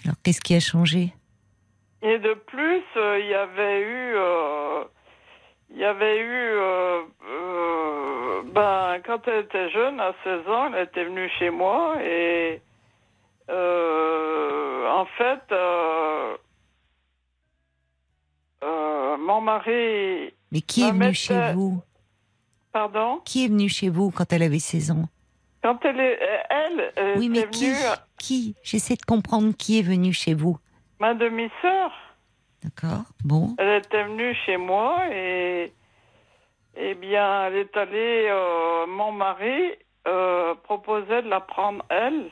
[0.04, 1.12] alors qu'est-ce qui a changé?
[2.02, 4.84] Et de plus, euh, il y avait eu, euh,
[5.70, 10.84] il y avait eu, euh, euh, ben, quand elle était jeune, à 16 ans, elle
[10.86, 12.60] était venue chez moi et,
[13.50, 16.36] euh, en fait, euh,
[18.62, 21.82] euh, mon mari, Mais qui est venu chez vous
[22.72, 25.08] pardon, Qui est venu chez vous quand elle avait 16 ans?
[25.62, 26.18] Quand elle est,
[26.50, 27.76] elle, elle Oui, mais qui venue,
[28.18, 28.56] Qui?
[28.62, 30.58] J'essaie de comprendre qui est venu chez vous.
[30.98, 31.90] ma demi-sœur.
[32.62, 33.04] D'accord.
[33.24, 33.54] Bon.
[33.58, 35.72] Elle était venue chez moi et
[36.76, 38.30] eh bien, elle est allée.
[38.88, 39.72] mon mari
[40.64, 42.30] proposait de la prendre elle.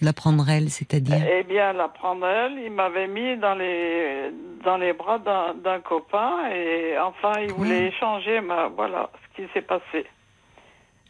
[0.00, 1.24] La prendre elle, c'est-à-dire?
[1.30, 2.58] Eh bien, la prendre elle.
[2.64, 4.30] Il m'avait mis dans les
[4.64, 8.40] dans les bras d'un copain et enfin, il voulait échanger.
[8.40, 10.04] Ma voilà ce qui s'est passé.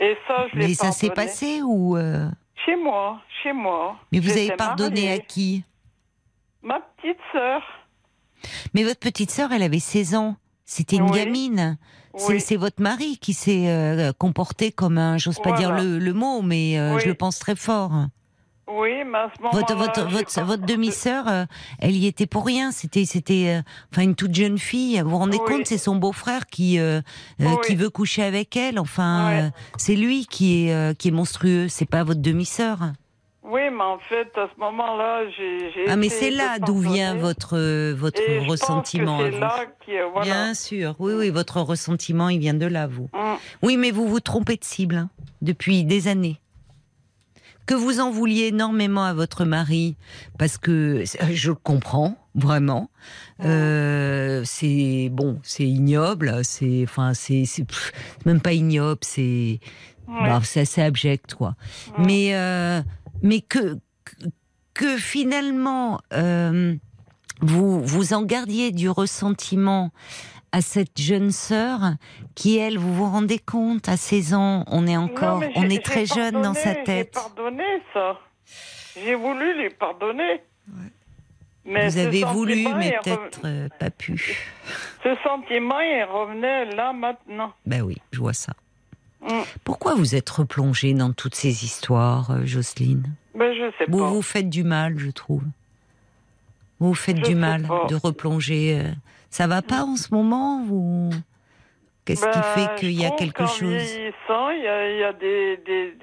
[0.00, 2.26] Et ça, je l'ai Mais ça s'est passé ou euh,
[2.66, 3.96] Chez moi, chez moi.
[4.12, 5.64] Mais vous avez pardonné à qui?
[6.62, 7.62] Ma petite sœur.
[8.74, 10.36] Mais votre petite sœur, elle avait 16 ans.
[10.66, 11.12] C'était une Oui.
[11.24, 11.78] gamine.
[12.16, 12.40] C'est Oui.
[12.40, 16.42] c'est votre mari qui s'est euh, comporté comme un, j'ose pas dire le, le mot,
[16.42, 17.00] mais euh, Oui.
[17.02, 17.90] je le pense très fort.
[18.66, 21.44] Oui, mais à ce moment-là, Votre, votre, j'ai votre, pas- votre demi-sœur, euh,
[21.80, 22.72] elle y était pour rien.
[22.72, 23.62] C'était, c'était, euh,
[23.92, 25.00] enfin, une toute jeune fille.
[25.02, 25.44] Vous vous rendez Oui.
[25.56, 27.00] compte, c'est son beau-frère qui, euh,
[27.40, 27.46] Oui.
[27.66, 28.78] qui veut coucher avec elle.
[28.78, 29.50] Enfin, Ouais.
[29.76, 31.68] c'est lui qui est, qui est monstrueux.
[31.68, 32.78] C'est pas votre demi-sœur.
[33.46, 35.70] Oui, mais en fait, à ce moment-là, j'ai.
[35.86, 37.58] Ah, mais c'est là d'où vient votre,
[37.92, 39.18] votre Et je pense que ressentiment.
[39.18, 39.38] à C'est vous.
[39.40, 40.24] là qui, voilà.
[40.24, 43.10] Bien sûr, oui, oui, votre ressentiment, il vient de là, vous.
[43.12, 43.34] Mm.
[43.60, 45.10] Oui, mais vous vous trompez de cible hein,
[45.42, 46.40] depuis des années.
[47.66, 49.96] Que vous en vouliez énormément à votre mari,
[50.38, 52.90] parce que je le comprends vraiment.
[53.44, 57.44] Euh, c'est bon, c'est ignoble, c'est enfin c'est
[58.26, 59.60] même pas ignoble, c'est
[60.06, 60.28] Ouais.
[60.28, 61.56] bah, c'est assez abject quoi.
[61.98, 62.82] Mais euh,
[63.22, 64.26] mais que que-
[64.74, 66.74] que finalement euh,
[67.40, 69.92] vous vous en gardiez du ressentiment
[70.54, 71.80] à cette jeune sœur
[72.36, 75.84] qui elle vous vous rendez compte à 16 ans on est encore Non, on est
[75.84, 77.10] très jeune dans sa tête.
[77.14, 78.20] J'ai pardonné ça.
[79.04, 80.42] J'ai voulu lui pardonner.
[81.64, 84.38] Mais vous avez voulu mais peut-être euh, pas pu.
[85.02, 87.52] Ce sentiment, il revenait là maintenant.
[87.66, 88.52] Ben oui, je vois ça.
[89.22, 89.40] Mm.
[89.64, 93.14] Pourquoi vous êtes replongée dans toutes ces histoires, euh, Jocelyne?
[93.34, 94.10] Ben, je sais Vous pas.
[94.10, 95.42] vous faites du mal, je trouve.
[96.78, 97.86] Vous vous faites Je du mal pas.
[97.88, 98.78] de replonger.
[98.78, 98.92] euh.
[99.34, 101.10] Ça va pas en ce moment vous?
[102.04, 103.82] Qu'est-ce qui fait qu'il y a quelque chose?
[103.82, 105.98] vieillissant, il y a, il y a des, des,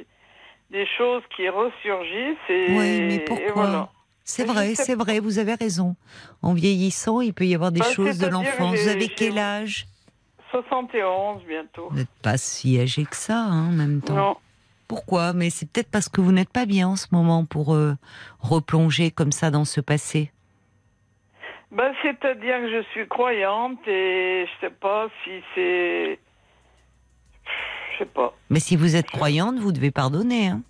[0.70, 3.54] des choses qui ressurgissent et, Oui, mais pourquoi?
[3.54, 3.90] voilà.
[4.26, 5.96] C'est vrai, c'est vrai, vous avez raison.
[6.42, 8.78] En vieillissant, il peut y avoir des Bah, choses de l'enfance.
[8.78, 9.88] Vous avez quel âge?
[10.52, 11.88] 71 bientôt.
[11.90, 14.16] Vous n'êtes pas si âgé que ça, hein, en même temps.
[14.16, 14.36] Non.
[14.90, 15.32] Pourquoi?
[15.32, 17.94] Mais c'est peut-être parce que vous n'êtes pas bien en ce moment pour euh,
[18.42, 20.34] replonger comme ça dans ce passé.
[21.72, 26.20] Ben, c'est-à-dire que je suis croyante et je sais pas si c'est.
[27.94, 28.34] Je sais pas.
[28.50, 30.48] Mais si vous êtes croyante, vous devez pardonner.
[30.48, 30.62] Hein.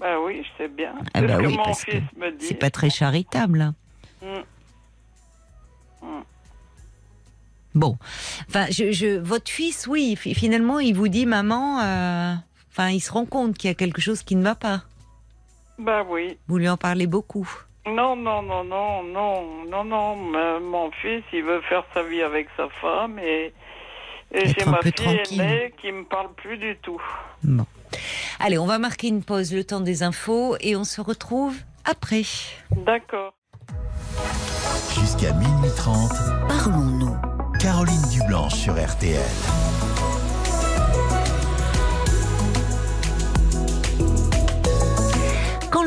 [0.00, 0.94] Ben oui, je sais bien.
[1.14, 2.46] Ah c'est ce que oui, mon parce que fils me dit.
[2.46, 3.60] C'est pas très charitable.
[3.62, 3.74] hein.
[4.22, 4.42] Mm.
[7.74, 7.96] Bon,
[8.48, 12.34] enfin, je, je, votre fils, oui, fi- finalement, il vous dit, maman, euh,
[12.72, 14.82] enfin, il se rend compte qu'il y a quelque chose qui ne va pas.
[15.78, 16.36] Ben oui.
[16.48, 17.48] Vous lui en parlez beaucoup.
[17.86, 20.16] Non, non, non, non, non, non, non.
[20.16, 23.52] mais mon fils, il veut faire sa vie avec sa femme et,
[24.32, 25.40] et j'ai ma fille tranquille.
[25.40, 27.00] aînée qui me parle plus du tout.
[27.42, 27.64] Bon.
[28.40, 32.22] Allez, on va marquer une pause, le temps des infos, et on se retrouve après.
[32.76, 33.32] D'accord.
[34.94, 36.10] Jusqu'à minuit 30,
[36.48, 37.16] Parlons-nous.
[37.60, 39.18] Caroline Dublanche sur RTL.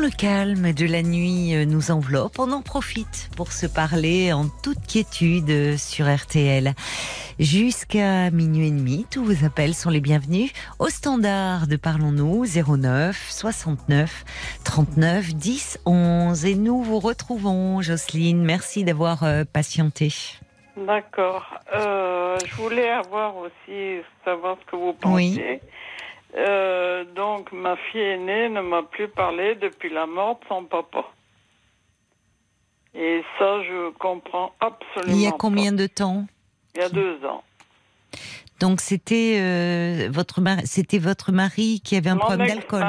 [0.02, 4.46] Le calme de la nuit euh, nous enveloppe, on en profite pour se parler en
[4.64, 6.72] toute quiétude euh, sur RTL.
[7.38, 13.30] Jusqu'à minuit et demi, tous vos appels sont les bienvenus au standard de Parlons-nous 09
[13.30, 14.24] 69
[14.64, 16.46] 39 10 11.
[16.46, 18.42] Et nous vous retrouvons, Jocelyne.
[18.42, 20.08] Merci d'avoir euh, patienté.
[20.76, 21.46] D'accord.
[21.74, 25.14] Euh, je voulais avoir aussi savoir ce que vous pensez.
[25.14, 25.60] Oui.
[26.34, 31.04] Euh, donc, ma fille aînée ne m'a plus parlé depuis la mort de son papa.
[32.94, 35.36] Et ça, je comprends absolument Il y a pas.
[35.38, 36.26] combien de temps
[36.74, 37.42] Il y a deux ans.
[38.60, 42.84] Donc c'était euh, votre mari, c'était votre mari qui avait un Mon problème d'alcool.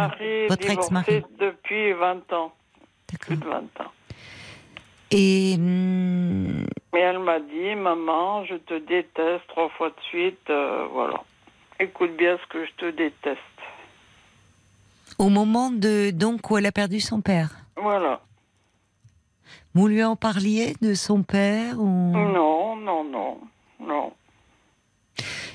[0.48, 1.24] Votre ex-mari.
[1.40, 2.54] depuis 20 ans.
[3.20, 3.92] Plus de 20 ans.
[5.10, 10.48] Et hum, Mais elle m'a dit, maman, je te déteste trois fois de suite.
[10.50, 11.24] euh, voilà.
[11.84, 13.40] Écoute bien ce que je te déteste.
[15.18, 18.22] au moment de donc où elle a perdu son père, Voilà.
[19.74, 22.12] vous lui en parliez de son père ou?
[22.14, 23.38] Non, non, non,
[23.80, 24.14] non.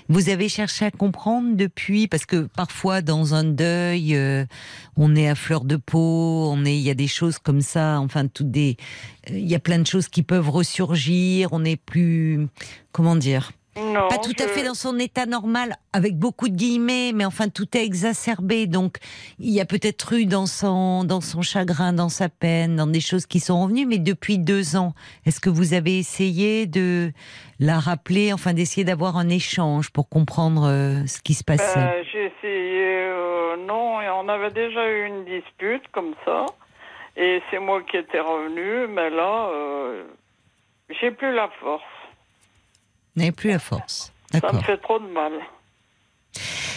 [0.08, 4.44] vous avez cherché à comprendre depuis parce que parfois dans un deuil euh,
[4.96, 7.98] on est à fleur de peau, on est il y a des choses comme ça,
[8.00, 8.76] enfin toutes des
[9.30, 12.46] euh, il y a plein de choses qui peuvent ressurgir, on est plus
[12.92, 13.52] comment dire?
[13.78, 14.08] Non.
[14.08, 17.76] pas tout à fait dans son état normal, avec beaucoup de guillemets, mais enfin tout
[17.76, 18.66] est exacerbé.
[18.66, 18.98] Donc
[19.38, 23.00] il y a peut-être eu dans son dans son chagrin, dans sa peine, dans des
[23.00, 23.86] choses qui sont revenues.
[23.86, 24.94] Mais depuis deux ans,
[25.26, 27.12] est-ce que vous avez essayé de
[27.60, 31.80] la rappeler, enfin d'essayer d'avoir un échange pour comprendre euh, ce qui se passait?
[31.80, 36.46] Ben, J'ai essayé, euh, non, et on avait déjà eu une dispute comme ça,
[37.16, 40.04] et c'est moi qui étais revenu, mais là, euh,
[41.00, 41.82] j'ai plus la force.
[43.18, 44.12] N'avez plus la force.
[44.32, 45.32] Ça me fait trop de mal.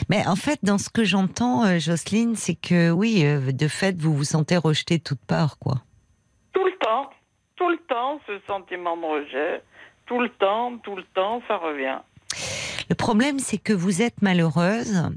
[0.10, 4.00] Mais en fait, dans ce que j'entends, euh, Jocelyne, c'est que oui, euh, de fait,
[4.00, 5.84] vous vous sentez rejeté de toutes parts, quoi.
[6.54, 7.10] Tout le temps,
[7.56, 9.64] tout le temps, ce sentiment de rejet,
[10.06, 12.00] tout le temps, tout le temps, ça revient.
[12.90, 15.12] Le problème, c'est que vous êtes malheureuse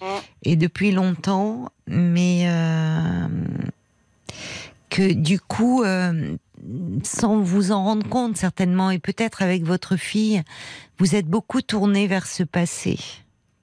[0.00, 0.06] Mm.
[0.42, 3.28] et depuis longtemps, mais euh,
[4.90, 6.36] que du coup, euh,
[7.02, 10.42] sans vous en rendre compte certainement, et peut-être avec votre fille,
[10.98, 12.98] vous êtes beaucoup tourné vers ce passé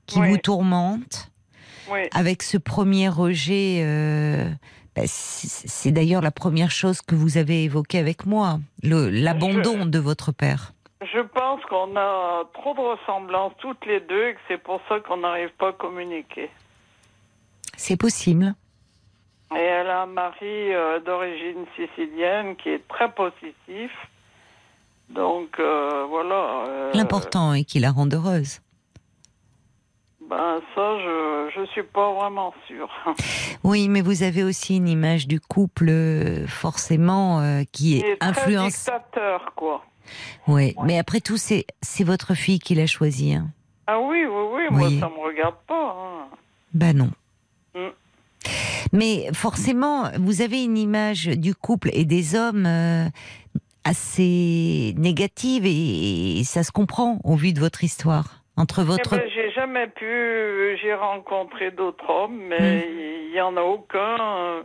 [0.06, 1.32] qui vous tourmente,
[2.14, 3.82] avec ce premier rejet.
[3.84, 4.50] euh,
[4.96, 10.34] bah, c'est d'ailleurs la première chose que vous avez évoquée avec moi, l'abandon de votre
[10.34, 10.74] père.
[11.02, 15.00] je pense qu'on a trop de ressemblances toutes les deux et que c'est pour ça
[15.00, 16.50] qu'on n'arrive pas à communiquer.
[17.78, 18.54] C'est possible.
[19.56, 23.92] Et elle a un mari euh, d'origine sicilienne qui est très possessif.
[25.10, 26.66] Donc euh, voilà.
[26.68, 28.62] euh, L'important est qu'il la rende heureuse.
[30.30, 32.90] Ben ça, je je suis pas vraiment sûre.
[33.64, 35.92] Oui, mais vous avez aussi une image du couple
[36.48, 37.42] forcément
[37.72, 38.74] qui est est très influence.
[38.74, 39.84] dictateur, quoi.
[40.48, 43.36] Oui, mais après tout, c'est c'est votre fille qui l'a choisi.
[43.36, 43.50] Hein.
[43.86, 45.96] Ah oui, oui, oui, moi ça me regarde pas.
[45.96, 46.28] hein.
[46.74, 47.12] Ben non.
[48.94, 53.06] Mais forcément, vous avez une image du couple et des hommes euh,
[53.84, 58.44] assez négative et, et ça se comprend au vu de votre histoire.
[58.58, 60.78] Entre Eh votre ben, j'ai jamais pu.
[60.82, 63.28] J'ai rencontré d'autres hommes, mais Hmm.
[63.30, 64.18] il y en a aucun.
[64.20, 64.64] euh,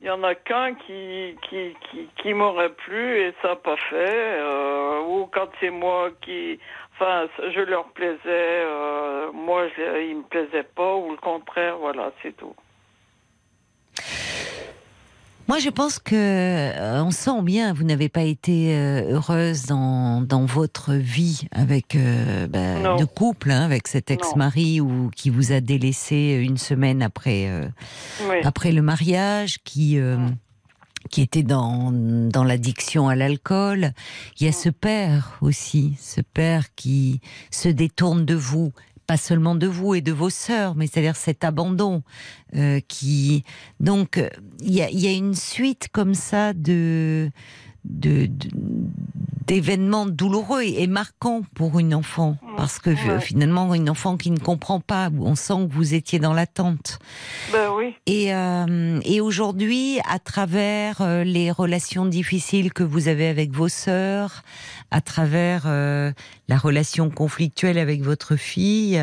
[0.00, 3.76] Il y en a qu'un qui qui qui, qui m'aurait plu et ça n'a pas
[3.90, 4.40] fait.
[4.40, 6.58] euh, ou quand c'est moi qui,
[6.94, 11.78] enfin, je leur plaisais, euh, moi je, ils me plaisaient pas ou le contraire.
[11.78, 12.54] Voilà, c'est tout.
[15.48, 20.20] Moi, je pense que euh, on sent bien, vous n'avez pas été euh, heureuse dans,
[20.20, 25.52] dans votre vie avec euh, ben, de couple, hein, avec cet ex-mari ou qui vous
[25.52, 27.66] a délaissé une semaine après euh,
[28.28, 28.36] Oui.
[28.44, 29.98] après le mariage, qui
[31.10, 33.92] qui était dans dans l'addiction à l'alcool.
[34.38, 38.72] Il y a ce père aussi, ce père qui se détourne de vous.
[39.08, 42.02] Pas seulement de vous et de vos sœurs, mais c'est-à-dire cet abandon
[42.54, 43.42] euh, qui
[43.80, 44.22] donc
[44.60, 47.30] il y a, une suite comme ça de-
[47.84, 48.48] de-
[49.48, 53.20] d'événements douloureux et, marquants pour une enfant parce que Ouais.
[53.20, 56.98] finalement une enfant qui ne comprend pas on sent que vous étiez dans l'attente
[57.52, 57.94] Ben oui.
[58.06, 63.68] et, euh, et aujourd'hui, à travers euh, les relations difficiles que vous avez avec vos
[63.68, 64.42] sœurs,
[64.90, 66.12] à travers euh,
[66.48, 69.02] la relation conflictuelle avec votre fille,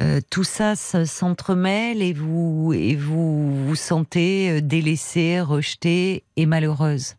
[0.00, 6.46] euh, tout ça se- s'entremêle et vous et vous vous sentez euh, délaissée, rejetée et
[6.46, 7.14] malheureuse.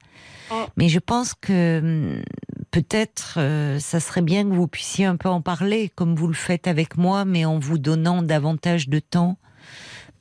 [0.52, 0.56] Mm.
[0.78, 2.24] Mais je pense que hum,
[2.72, 6.34] peut-être euh, ça serait bien que vous puissiez un peu en parler, comme vous le
[6.34, 9.38] faites avec moi, mais en vous donnant davantage de temps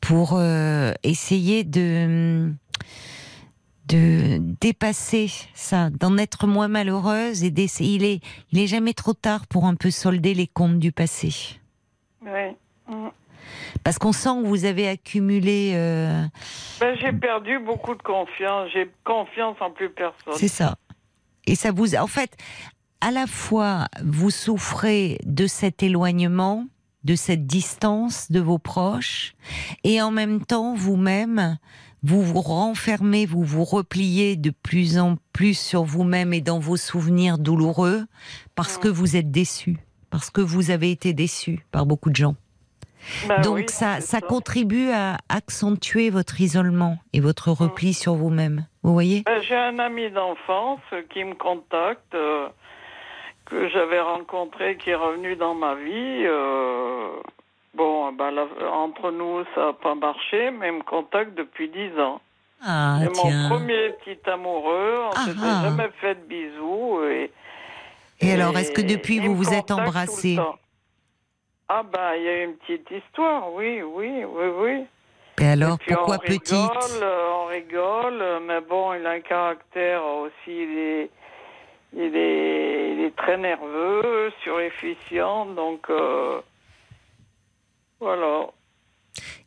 [0.00, 2.50] pour euh, essayer de
[3.88, 7.94] de dépasser ça, d'en être moins malheureuse et d'essayer.
[7.94, 8.20] Il est,
[8.52, 11.58] il est jamais trop tard pour un peu solder les comptes du passé,
[12.22, 12.54] Oui.
[12.86, 13.08] Mm.
[13.84, 15.72] parce qu'on sent que vous avez accumulé.
[15.74, 16.22] euh,
[16.80, 18.68] Ben, j'ai perdu beaucoup de confiance.
[18.74, 20.34] J'ai confiance en plus personne.
[20.36, 20.76] C'est ça.
[21.48, 22.36] Et ça vous, en fait,
[23.00, 26.66] à la fois vous souffrez de cet éloignement,
[27.04, 29.34] de cette distance de vos proches,
[29.82, 31.58] et en même temps vous-même,
[32.02, 36.76] vous vous renfermez, vous vous repliez de plus en plus sur vous-même et dans vos
[36.76, 38.04] souvenirs douloureux,
[38.54, 39.78] parce que vous êtes déçu,
[40.10, 42.36] parce que vous avez été déçu par beaucoup de gens.
[43.26, 48.66] Ben Donc oui, ça, ça contribue à accentuer votre isolement et votre repli sur vous-même.
[48.88, 52.48] Vous voyez Ben, J'ai un ami d'enfance qui me contacte, euh,
[53.44, 56.24] que j'avais rencontré, qui est revenu dans ma vie.
[56.24, 57.10] euh,
[57.74, 61.90] bon, ben, là, entre nous, ça n'a pas marché, mais il me contacte depuis dix
[62.00, 62.18] ans.
[62.64, 65.00] Ah C'est mon premier petit amoureux.
[65.04, 65.60] On Ah, s'était ah.
[65.64, 67.00] jamais fait de bisous.
[67.10, 67.30] Et,
[68.20, 70.38] Et alors, est-ce que depuis vous vous êtes embrassés.
[71.68, 74.84] Ah ben, il y a une petite histoire, oui, oui, oui, oui.
[75.40, 79.10] Et alors, Et puis pourquoi on petite rigole, euh, On rigole, mais bon, il a
[79.10, 81.10] un caractère aussi, il est,
[81.94, 86.40] il est, il est très nerveux, surefficient, donc euh,
[88.00, 88.46] voilà.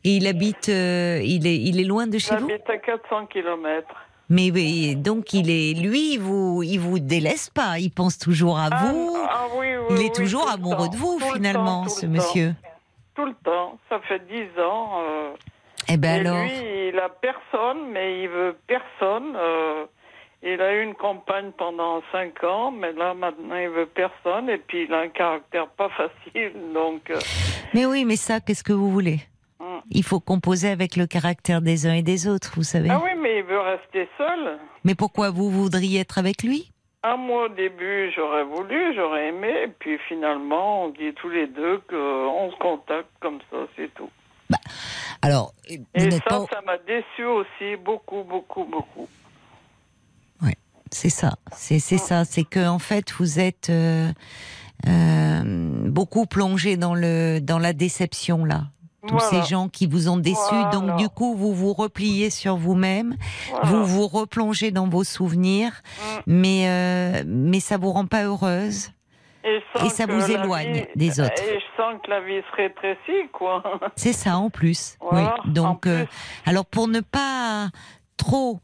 [0.04, 2.48] Et il habite, euh, il est, il est loin de chez vous?
[2.48, 3.86] J'habite à 400 km.
[4.28, 7.78] Mais, mais donc il est, lui, il vous, il vous délaisse pas.
[7.78, 9.16] Il pense toujours à vous.
[9.28, 12.48] Ah oui, oui, il oui, est toujours amoureux de vous tout finalement, temps, ce monsieur.
[12.62, 12.68] temps.
[13.14, 15.00] Tout le temps, ça fait 10 ans.
[15.02, 15.30] euh,
[15.88, 19.34] Eh ben et alors, lui, il a personne, mais il veut personne.
[19.36, 19.84] euh,
[20.44, 24.48] il a eu une compagne pendant 5 ans, mais là maintenant il veut personne.
[24.48, 27.10] Et puis il a un caractère pas facile, donc.
[27.10, 27.18] euh,
[27.74, 29.20] mais oui, mais ça, qu'est-ce que vous voulez?
[29.60, 29.64] Mm.
[29.90, 32.88] Il faut composer avec le caractère des uns et des autres, vous savez.
[32.90, 34.58] Ah oui, mais il veut rester seul.
[34.84, 36.70] Mais pourquoi vous voudriez être avec lui?
[37.04, 41.48] Ah, moi, au début, j'aurais voulu, j'aurais aimé, et puis finalement, on dit tous les
[41.48, 44.08] deux qu'on se contacte comme ça, c'est tout.
[45.22, 46.44] Alors, Et ça, pas.
[46.52, 49.08] ça m'a déçu aussi, beaucoup, beaucoup, beaucoup.
[50.94, 54.12] C'est ça, c'est c'est ça, c'est que en fait vous êtes euh,
[54.86, 55.42] euh,
[55.88, 58.64] beaucoup plongé dans le dans la déception là.
[59.08, 59.30] Tous Voilà.
[59.42, 63.16] ces gens qui vous ont déçu, donc du coup vous vous repliez sur vous-même,
[63.50, 63.64] Voilà.
[63.70, 66.20] vous vous replongez dans vos souvenirs, Mm.
[66.26, 68.90] mais euh, mais ça vous rend pas heureuse.
[69.44, 71.42] Et, ça vous éloigne vie- des autres.
[71.42, 73.62] Et je sens que la vie se rétrécit, quoi.
[73.96, 74.96] C'est ça en plus.
[75.00, 75.52] Voilà, oui.
[75.52, 76.04] Donc, euh,
[76.46, 77.68] alors pour ne pas
[78.16, 78.60] trop,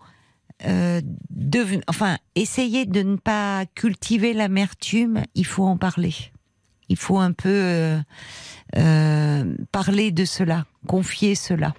[0.67, 1.01] euh,
[1.89, 6.15] enfin, essayer de ne pas cultiver l'amertume, il faut en parler.
[6.89, 7.99] Il faut un peu euh,
[8.77, 11.75] euh, parler de cela, confier cela,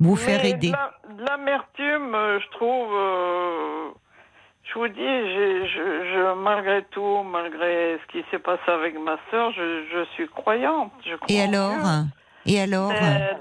[0.00, 0.68] vous faire aider.
[0.68, 3.99] de la- de L'amertume, je trouve.
[4.72, 9.16] Je vous dis, j'ai- je, je- malgré tout, malgré ce qui s'est passé avec ma
[9.30, 10.92] sœur, je, je suis croyante.
[11.04, 11.72] Je crois Et alors.
[12.46, 12.90] Et alors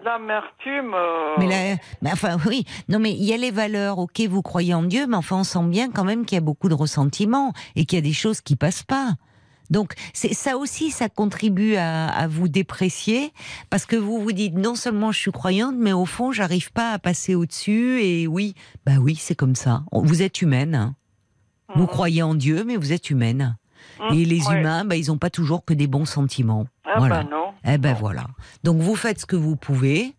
[0.04, 0.94] l'amertume.
[0.94, 3.98] euh, Mais là, mais enfin oui, non mais il y a les valeurs.
[4.00, 6.44] Ok, vous croyez en Dieu, mais enfin on sent bien quand même qu'il y a
[6.44, 9.12] beaucoup de ressentiment et qu'il y a des choses qui passent pas.
[9.70, 13.32] Donc c'est ça aussi, ça contribue à, à vous déprécier
[13.70, 16.92] parce que vous vous dites non seulement je suis croyante, mais au fond j'arrive pas
[16.92, 18.02] à passer au-dessus.
[18.02, 18.54] Et oui,
[18.86, 19.84] bah oui, c'est comme ça.
[19.94, 20.76] Vous êtes humaine.
[20.76, 20.96] hein.
[21.76, 23.58] Vous croyez en Dieu, mais vous êtes humaine.
[24.00, 24.60] Mhm, Et les ouais.
[24.60, 26.66] humains, bah, ils ont pas toujours que des bons sentiments.
[26.86, 27.24] Ah voilà.
[27.24, 27.46] bah non.
[27.66, 28.26] Eh ben voilà.
[28.64, 30.14] Donc vous faites ce que vous pouvez.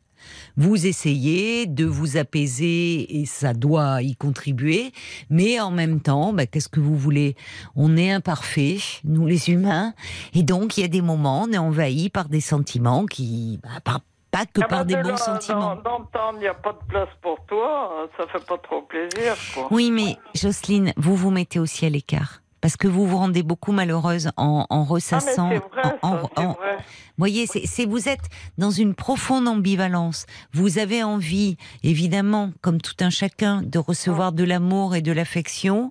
[0.59, 4.93] Vous essayez de vous apaiser et ça doit y contribuer.
[5.31, 7.37] Mais en même temps, ben, qu'est-ce que vous voulez?
[7.75, 9.95] On est imparfaits, nous les humains.
[10.35, 13.59] Et donc il y a des moments, on est envahi par des sentiments qui...
[13.63, 14.01] bah, par-
[14.31, 15.77] pas que Ah par bah, des de bons là, sentiments.
[15.77, 19.69] dans- il n'y a pas de place pour toi, ça fait pas trop plaisir, quoi.
[19.71, 22.41] Oui, mais Jocelyne, vous vous mettez aussi à l'écart.
[22.63, 25.49] Parce que vous vous rendez beaucoup malheureuse en, Ah, ressassant.
[25.49, 25.63] vrai,
[26.03, 26.77] en- ça, en- vrai.
[27.17, 28.29] voyez, c'est, c'est- vous êtes
[28.59, 30.27] dans une profonde ambivalence.
[30.53, 35.91] Vous avez envie, évidemment, comme tout un chacun, de recevoir de l'amour et de l'affection.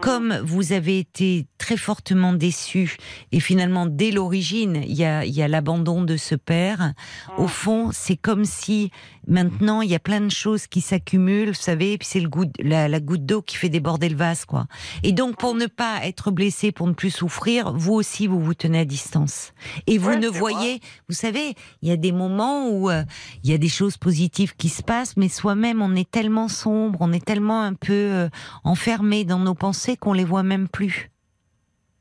[0.00, 2.96] Comme vous avez été très fortement déçu,
[3.32, 6.92] et finalement, dès l'origine, il y a, y a l'abandon de ce père,
[7.38, 8.90] au fond, c'est comme si
[9.26, 12.28] maintenant, il y a plein de choses qui s'accumulent, vous savez, et puis c'est le
[12.28, 14.66] goût, la, la goutte d'eau qui fait déborder le vase, quoi.
[15.02, 18.54] Et donc, pour ne pas être blessé, pour ne plus souffrir, vous aussi, vous vous
[18.54, 19.52] tenez à distance.
[19.86, 23.04] Et vous Ouais, ne voyez, vous savez, il y a des moments où euh,
[23.42, 26.98] il y a des choses positives qui se passent, mais soi-même, on est tellement sombre,
[27.00, 28.28] on est tellement un peu euh,
[28.64, 31.10] enfermé dans nos pensées qu'on les voit même plus.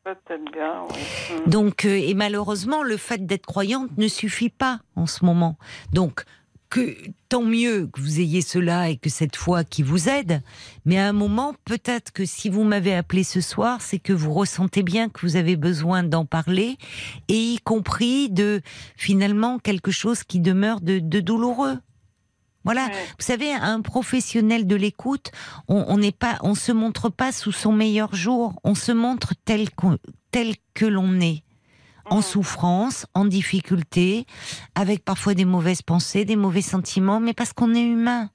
[0.03, 1.35] Peut-être bien, oui.
[1.45, 1.49] Mm.
[1.49, 5.57] Donc, euh, et malheureusement, le fait d'être croyante ne suffit pas en ce moment.
[5.93, 6.25] Donc,
[6.73, 6.97] que
[7.29, 10.41] tant mieux que vous ayez cela et que cette foi qui vous aide.
[10.85, 14.33] Mais à un moment, peut-être que si vous m'avez appelé ce soir, c'est que vous
[14.33, 16.77] ressentez bien que vous avez besoin d'en parler,
[17.27, 18.61] et y compris de
[18.97, 21.77] finalement quelque chose qui demeure de, de douloureux.
[22.63, 22.85] Voilà.
[22.85, 22.91] Ouais.
[23.19, 25.31] Vous savez, un professionnel de l'écoute,
[25.67, 28.59] on n'est pas, on se montre pas sous son meilleur jour.
[28.63, 29.97] On se montre tel qu'on-
[30.31, 31.43] tel que l'on est,
[32.09, 32.21] en Mhm.
[32.23, 34.25] souffrance, en difficulté,
[34.75, 38.29] avec parfois des mauvaises pensées, des mauvais sentiments, mais parce qu'on est humain.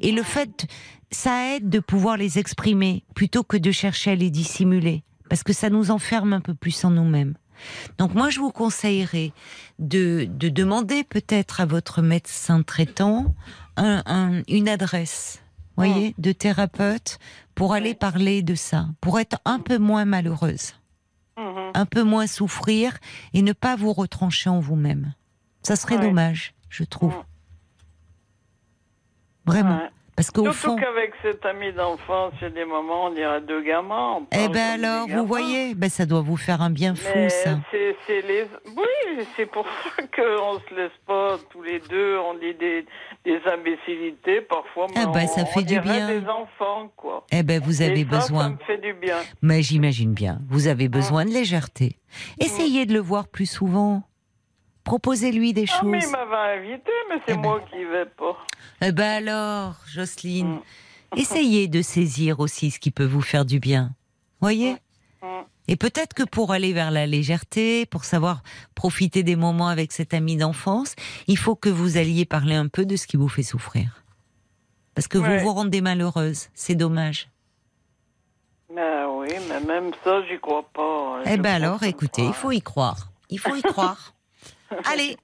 [0.00, 0.66] Et le fait,
[1.10, 5.52] ça aide de pouvoir les exprimer plutôt que de chercher à les dissimuler, parce que
[5.52, 7.34] ça nous enferme un peu plus en nous-mêmes.
[7.98, 9.32] Donc moi, je vous conseillerais
[9.78, 13.34] de, de demander peut-être à votre médecin traitant
[13.76, 15.42] un- un- une adresse,
[15.76, 17.18] voyez, de thérapeute
[17.54, 20.74] pour aller parler de ça, pour être un peu moins malheureuse,
[21.38, 21.70] Mhm.
[21.74, 22.98] un peu moins souffrir
[23.34, 25.14] et ne pas vous retrancher en vous-même.
[25.62, 26.02] Ça serait Ouais.
[26.08, 27.14] dommage, je trouve.
[27.14, 27.22] Mhm.
[29.46, 29.78] Vraiment.
[29.78, 29.90] Ouais.
[30.14, 30.76] Parce qu'au fond...
[30.76, 34.18] qu'avec cet ami d'enfance, il y a des moments, on dirait deux gamins.
[34.20, 37.58] on Eh ben alors, vous voyez, ben ça doit vous faire un bien fou, ça.
[37.70, 38.46] c'est, c'est les...
[38.76, 39.64] Oui, c'est pour
[39.96, 42.84] ça qu'on se laisse pas tous les deux, on dit des,
[43.24, 46.08] des imbécilités parfois, mais Ah bah, ça on, fait on du dirait bien.
[46.20, 47.26] des enfants, quoi.
[47.32, 48.42] Eh ben, vous avez Et ça, besoin.
[48.44, 49.16] Ça me fait du bien.
[49.40, 50.40] Mais j'imagine bien.
[50.50, 51.96] Vous avez besoin de légèreté.
[52.38, 54.02] Essayez de le voir plus souvent.
[54.84, 56.08] Proposez-lui des Ah, mais choses.
[56.08, 57.40] il m'avait invité, mais c'est Eh ben.
[57.42, 58.36] moi qui y vais pas.
[58.80, 60.56] Eh ben alors, Jocelyne,
[61.14, 61.18] Mm.
[61.18, 63.90] essayez de saisir aussi ce qui peut vous faire du bien.
[64.40, 64.76] Voyez
[65.22, 65.26] Mm.
[65.68, 68.42] Et peut-être que pour aller vers la légèreté, pour savoir
[68.74, 70.96] profiter des moments avec cet ami d'enfance,
[71.28, 74.02] il faut que vous alliez parler un peu de ce qui vous fait souffrir.
[74.96, 75.38] Parce que Ouais.
[75.38, 76.48] vous vous rendez malheureuse.
[76.54, 77.28] C'est dommage.
[78.74, 81.20] Mais oui, mais même ça, j'y crois pas.
[81.24, 83.10] Eh Je ben alors, écoutez, il faut y croire.
[83.30, 84.11] Il faut y croire.
[84.84, 85.16] Allez,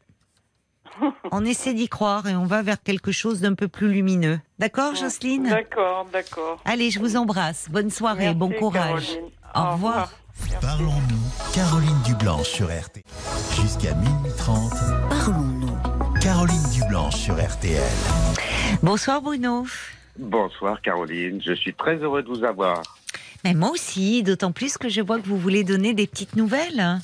[1.31, 4.41] on essaie d'y croire et on va vers quelque chose d'un peu plus lumineux.
[4.59, 5.49] D'accord, Jocelyne?
[5.49, 6.61] D'accord, d'accord.
[6.65, 7.69] Allez, je vous embrasse.
[7.71, 9.07] Bonne soirée, Merci, bon courage.
[9.07, 9.31] Caroline.
[9.55, 10.13] Au revoir.
[10.61, 11.53] Parlons-nous.
[11.55, 13.03] Caroline Dublanche sur RTL.
[13.61, 14.73] Jusqu'à minuit 30.
[15.09, 16.21] Parlons-nous.
[16.21, 17.83] Caroline Dublanche sur RTL.
[18.83, 19.67] Bonsoir Bruno.
[20.19, 22.83] Bonsoir Caroline, je suis très heureux de vous avoir.
[23.45, 26.99] Mais moi aussi, d'autant plus que je vois que vous voulez donner des petites nouvelles.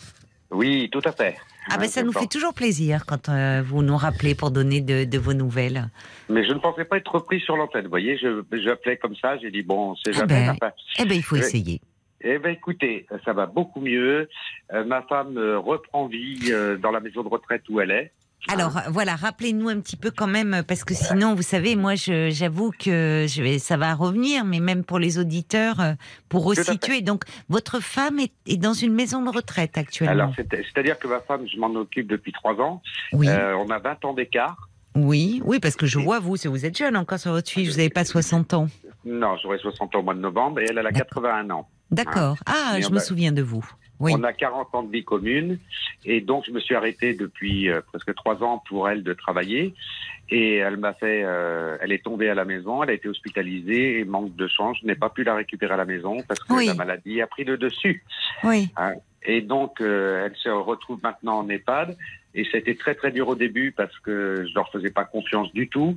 [0.51, 1.37] Oui, tout à fait.
[1.70, 5.05] Ah ben ça nous fait toujours plaisir quand euh, vous nous rappelez pour donner de,
[5.05, 5.89] de vos nouvelles.
[6.28, 7.85] Mais je ne pensais pas être repris sur l'antenne.
[7.85, 10.47] Vous voyez, je j'appelais comme ça, j'ai dit bon, c'est Ah jamais.
[10.47, 11.81] ben, enfin, Eh ben il faut essayer.
[12.27, 14.28] Eh ben écoutez, ça va beaucoup mieux.
[14.73, 18.12] Euh, ma femme euh, reprend vie euh, dans la maison de retraite où elle est.
[18.49, 22.71] Alors voilà, rappelez-nous un petit peu quand même, parce que sinon, vous savez, moi, j'avoue
[22.73, 25.93] que je vais, ça va revenir, mais même pour les auditeurs, euh,
[26.29, 27.01] pour resituer.
[27.01, 30.12] Donc, votre femme est, est dans une maison de retraite actuellement.
[30.12, 32.83] Alors c'est- c'est-à-dire que ma femme, je m'en occupe depuis trois ans.
[33.12, 34.69] oui, Euh, on a 20 ans d'écart.
[34.95, 37.69] oui, oui, parce que je vois vous, si vous êtes jeune encore sur votre fiche,
[37.71, 38.69] vous n'avez pas 60 ans.
[39.07, 41.23] Non, j'aurai 60 ans au mois de novembre et elle, elle a D'accord.
[41.23, 41.69] 81 ans.
[41.91, 42.37] D'accord.
[42.47, 43.65] Ah, Mais je me a- souviens de vous.
[44.01, 44.12] Oui.
[44.15, 45.59] On a 40 ans de vie commune
[46.05, 49.75] et donc je me suis arrêté depuis euh, presque trois ans pour elle de travailler
[50.31, 54.01] et elle m'a fait, euh, elle est tombée à la maison, elle a été hospitalisée
[54.01, 56.53] et manque de chance, je n'ai pas pu la récupérer à la maison parce que
[56.53, 56.66] Oui.
[56.66, 58.03] la maladie a pris le dessus.
[58.43, 58.71] Oui.
[59.27, 61.97] Et donc, euh, elle se retrouve maintenant en EHPAD.
[62.37, 65.69] Et c'était très très dur au début parce que je leur faisais pas confiance du
[65.69, 65.97] tout.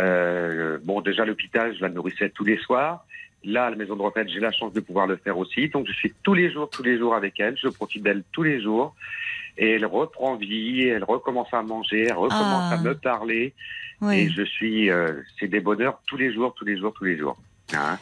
[0.00, 3.06] Euh, bon, déjà l'hôpital, je la nourrissais tous les soirs.
[3.46, 5.68] Là, à la maison de retraite, j'ai la chance de pouvoir le faire aussi.
[5.68, 7.56] Donc, je suis tous les jours, tous les jours avec elle.
[7.56, 8.94] Je profite d'elle tous les jours.
[9.56, 12.74] Et elle reprend vie, elle recommence à manger, elle recommence Ah.
[12.74, 13.54] à me parler.
[14.12, 17.16] Et je suis, euh, c'est des bonheurs tous les jours, tous les jours, tous les
[17.16, 17.38] jours.
[17.74, 17.98] Hein.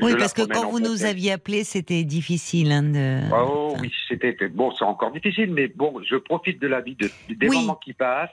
[0.00, 2.70] Oui, Je parce que quand vous nous aviez appelé, c'était difficile.
[2.72, 3.20] hein, de...
[3.32, 7.10] Oh oui, c'était bon, c'est encore difficile, mais bon, je profite de la vie, de,
[7.28, 7.56] des Oui.
[7.56, 8.30] moments qui passent.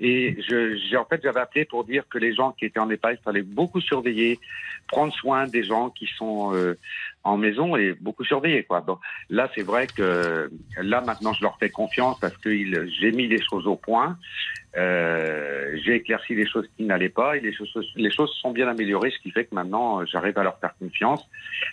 [0.00, 2.88] Et je, j'ai en fait, j'avais appelé pour dire que les gens qui étaient en
[2.88, 4.38] EHPAD, il fallait beaucoup surveiller,
[4.86, 6.78] prendre soin des gens qui sont euh,
[7.24, 8.80] en maison et beaucoup surveiller quoi.
[8.80, 8.98] Bon,
[9.28, 12.50] là, c'est vrai que là maintenant, je leur fais confiance parce que
[13.00, 14.16] j'ai mis les choses au point.
[14.78, 18.68] Euh, j'ai éclairci les choses qui n'allaient pas et les choses, les choses sont bien
[18.68, 21.22] améliorées, ce qui fait que maintenant, euh, j'arrive à leur faire confiance.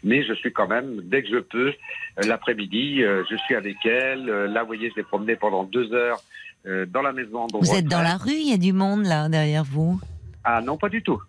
[0.04, 4.26] Mais je suis quand même, dès que je peux, euh, l'après-midi, je suis avec elle.
[4.26, 6.22] Là, vous voyez, je l'ai promenée pendant deux heures
[6.66, 7.46] dans la maison.
[7.54, 10.00] Vous êtes dans la rue, il y a du monde là derrière vous.
[10.44, 11.22] Ah non, pas du tout.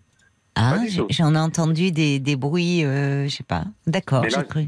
[0.59, 0.77] Ah,
[1.11, 3.65] j'en ai entendu des, des bruits, euh, je sais pas.
[3.85, 4.67] D'accord, j'ai cru.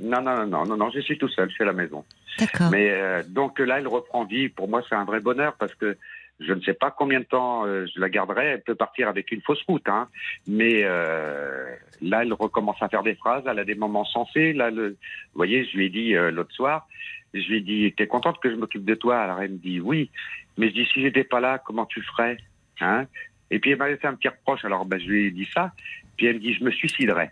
[0.00, 2.04] Non, non, non, non, non, non, je suis tout seul, je suis à la maison.
[2.38, 2.70] D'accord.
[2.70, 4.48] Mais euh, donc là, elle reprend vie.
[4.48, 5.96] Pour moi, c'est un vrai bonheur parce que
[6.40, 8.46] je ne sais pas combien de temps euh, je la garderai.
[8.46, 10.08] Elle peut partir avec une fausse route, hein.
[10.46, 13.42] Mais euh, là, elle recommence à faire des phrases.
[13.46, 14.52] Elle a des moments sensés.
[14.52, 14.96] Là, le, vous
[15.34, 16.86] voyez, je lui ai dit euh, l'autre soir.
[17.34, 19.20] Je lui ai dit, t'es contente que je m'occupe de toi?
[19.20, 20.10] Alors elle me dit oui.
[20.56, 22.38] Mais je dis, si j'étais pas là, comment tu ferais
[22.80, 23.06] hein?
[23.50, 24.64] Et puis elle m'avait fait un petit reproche.
[24.64, 25.72] Alors ben, je lui ai dit ça.
[26.16, 27.30] Puis elle me dit, je me suiciderais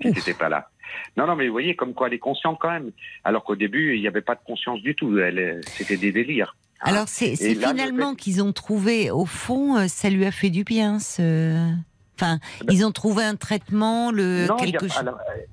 [0.00, 0.68] si t'étais pas là.
[1.16, 2.92] Non, non, mais vous voyez, comme quoi elle est consciente quand même.
[3.24, 5.18] Alors qu'au début, il n'y avait pas de conscience du tout.
[5.18, 6.54] Elle, euh, c'était des délires.
[6.80, 6.90] Hein.
[6.90, 10.50] Alors c'est le finalement fait- qu'ils ont trouvé, au fond, euh, ça lui a fait
[10.50, 10.98] du bien.
[10.98, 11.72] Ce...
[12.18, 12.38] Enfin,
[12.70, 15.04] ils ont trouvé un traitement, le non, quelque chose.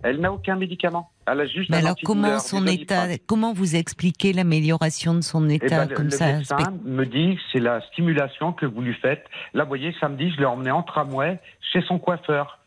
[0.02, 1.10] elle n'a aucun médicament.
[1.28, 5.56] Elle a juste Mais alors comment son état, comment vous expliquez l'amélioration de son Eh
[5.56, 8.80] état ben, le, comme le ça médecin spect- me dit c'est la stimulation que vous
[8.82, 9.26] lui faites.
[9.54, 11.38] Là, vous voyez, samedi, je l'ai emmené en tramway
[11.74, 12.60] chez son coiffeur,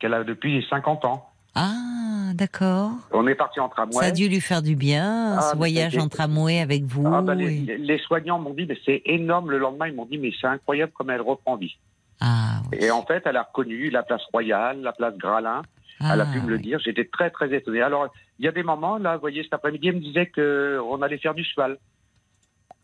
[0.00, 1.29] qu'elle a depuis 50 ans.
[1.54, 2.92] Ah, d'accord.
[3.12, 3.94] On est parti en tramway.
[3.94, 7.10] Ça a dû lui faire du bien, Ah, ce mais voyage en tramway avec vous.
[7.12, 9.50] Ah, bah, les, et- les soignants m'ont dit, mais c'est énorme.
[9.50, 11.76] Le lendemain, ils m'ont dit, mais c'est incroyable comme elle reprend vie.
[12.20, 12.78] Ah, oui.
[12.80, 15.62] Et en fait, elle a reconnu la place Royale, la place Gralin.
[16.00, 16.78] Elle a Ah, pu me le dire.
[16.78, 17.82] J'étais très, très étonné.
[17.82, 18.08] Alors,
[18.38, 21.18] il y a des moments, là, vous voyez, cet après-midi, elle me disait qu'on allait
[21.18, 21.76] faire du cheval.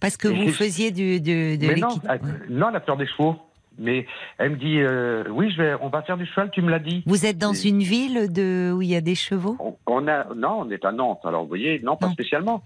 [0.01, 2.21] Parce que Et vous faisiez du, de Mais non, elle,
[2.51, 3.37] non, elle a peur des chevaux.
[3.79, 4.07] Mais
[4.39, 6.79] elle me dit, euh, oui, je vais, on va faire du cheval, tu me l'as
[6.79, 7.03] dit.
[7.07, 9.57] Vous êtes dans Et- une ville de où il y a des chevaux?
[9.59, 11.21] On, on a, non, on est à Nantes.
[11.25, 12.13] Alors, vous voyez, non, pas Non.
[12.13, 12.63] spécialement.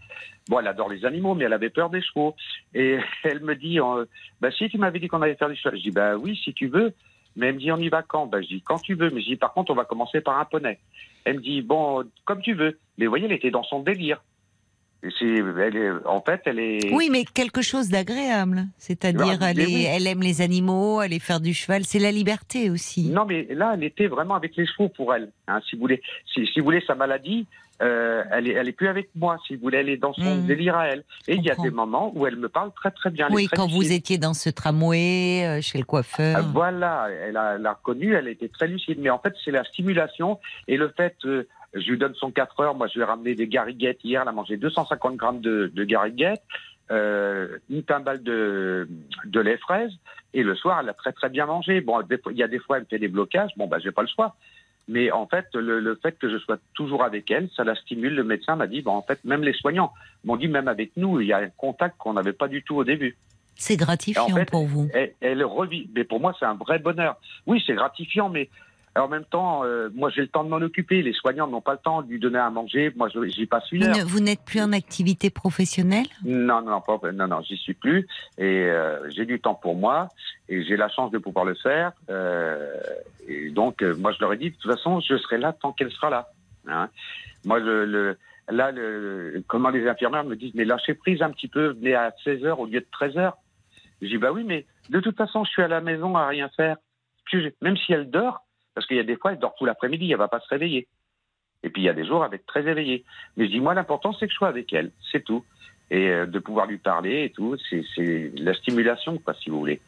[0.49, 2.35] Bon, elle adore les animaux, mais elle avait peur des chevaux.
[2.75, 4.05] Et elle me dit, euh,
[4.41, 5.77] bah, si tu m'avais dit qu'on allait faire du cheval.
[5.79, 6.93] Je dis, bah oui, si tu veux.
[7.37, 8.27] Mais elle me dit, on y va quand?
[8.27, 9.11] Bah, Je dis, quand tu veux.
[9.11, 10.79] Mais je dis, par contre, on va commencer par un poney.
[11.25, 12.79] Elle me dit, bon, comme tu veux.
[12.99, 14.23] Mais vous voyez, elle était dans son délire.
[15.03, 16.93] Elle est, en fait, elle est.
[16.93, 18.65] Oui, mais quelque chose d'agréable.
[18.77, 19.87] C'est-à-dire, Ah, elle, est- oui.
[19.89, 21.85] elle aime les animaux, aller faire du cheval.
[21.85, 23.09] C'est la liberté aussi.
[23.09, 25.31] Non, mais là, elle était vraiment avec les chevaux pour elle.
[25.49, 26.03] Hein, si vous voulez,
[26.33, 27.47] si, si vous voulez sa maladie,
[27.83, 29.39] euh, elle est, elle est plus avec moi.
[29.47, 30.47] Si vous voulez, elle est dans son Mhm.
[30.47, 31.03] délire à elle.
[31.29, 33.27] Et il y a des moments où elle me parle très très bien.
[33.29, 36.37] Elle est Oui, très quand vous étiez dans ce tramway, euh, chez le coiffeur.
[36.39, 38.99] Ah, Voilà, elle a, elle a reconnu, elle était très lucide.
[39.01, 42.61] Mais en fait, c'est la stimulation et le fait, euh, je lui donne son 4
[42.61, 42.75] heures.
[42.75, 44.23] Moi, je lui ai ramené des gariguettes hier.
[44.23, 46.43] Elle a mangé 250 grammes de, de gariguettes,
[46.91, 48.89] euh, une timbale de,
[49.25, 49.93] de lait fraise.
[50.35, 51.81] Et le soir, elle a très très bien mangé.
[51.81, 53.51] Bon, il y a des fois, elle me fait des blocages.
[53.57, 54.37] Bon, bah, j'ai pas le choix.
[54.89, 58.15] Mais en fait, le, le fait que je sois toujours avec elle, ça la stimule.
[58.15, 59.93] Le médecin m'a dit, bon, en fait, même les soignants
[60.25, 62.77] m'ont dit, même avec nous, il y a un contact qu'on n'avait pas du tout
[62.77, 63.17] au début.
[63.55, 64.89] C'est gratifiant En fait, pour vous.
[64.95, 65.89] elle, elle revit.
[65.95, 67.17] Mais pour moi, c'est un vrai bonheur.
[67.47, 68.49] Oui, c'est gratifiant, mais
[68.97, 71.01] en même temps, euh, moi, j'ai le temps de m'en occuper.
[71.03, 72.93] Les soignants n'ont pas le temps de lui donner à manger.
[72.97, 73.95] Moi, je- j'y passe une heure.
[74.07, 76.07] vous n'êtes plus en activité professionnelle?
[76.25, 78.07] Non, non, pas, non, non, j'y suis plus.
[78.39, 80.09] Et euh, j'ai du temps pour moi.
[80.49, 81.93] Et j'ai la chance de pouvoir le faire.
[82.11, 82.75] Euh,
[83.29, 85.93] et donc, moi, je leur ai dit, de toute façon, je serai là tant qu'elle
[85.93, 86.29] sera là.
[86.67, 86.89] Hein.
[87.45, 88.19] Moi, le, le-
[88.49, 92.13] là, le, comment les infirmières me disent, mais lâchez prise un petit peu, venez à
[92.25, 93.37] 16 heures au lieu de 13 heures.
[94.03, 96.49] Je dis, bah oui, mais de toute façon, je suis à la maison à rien
[96.57, 96.77] faire.
[97.63, 98.43] Même si elle dort,
[98.75, 100.87] parce qu'il y a des fois, elle dort tout l'après-midi, elle va pas se réveiller.
[101.63, 103.05] Et puis il y a des jours avec très éveillée.
[103.37, 105.45] Mais je dis, moi, l'important, c'est que je sois avec elle, c'est tout.
[105.91, 109.81] Et euh, de pouvoir lui parler et tout, c'est la stimulation, quoi, si vous voulez.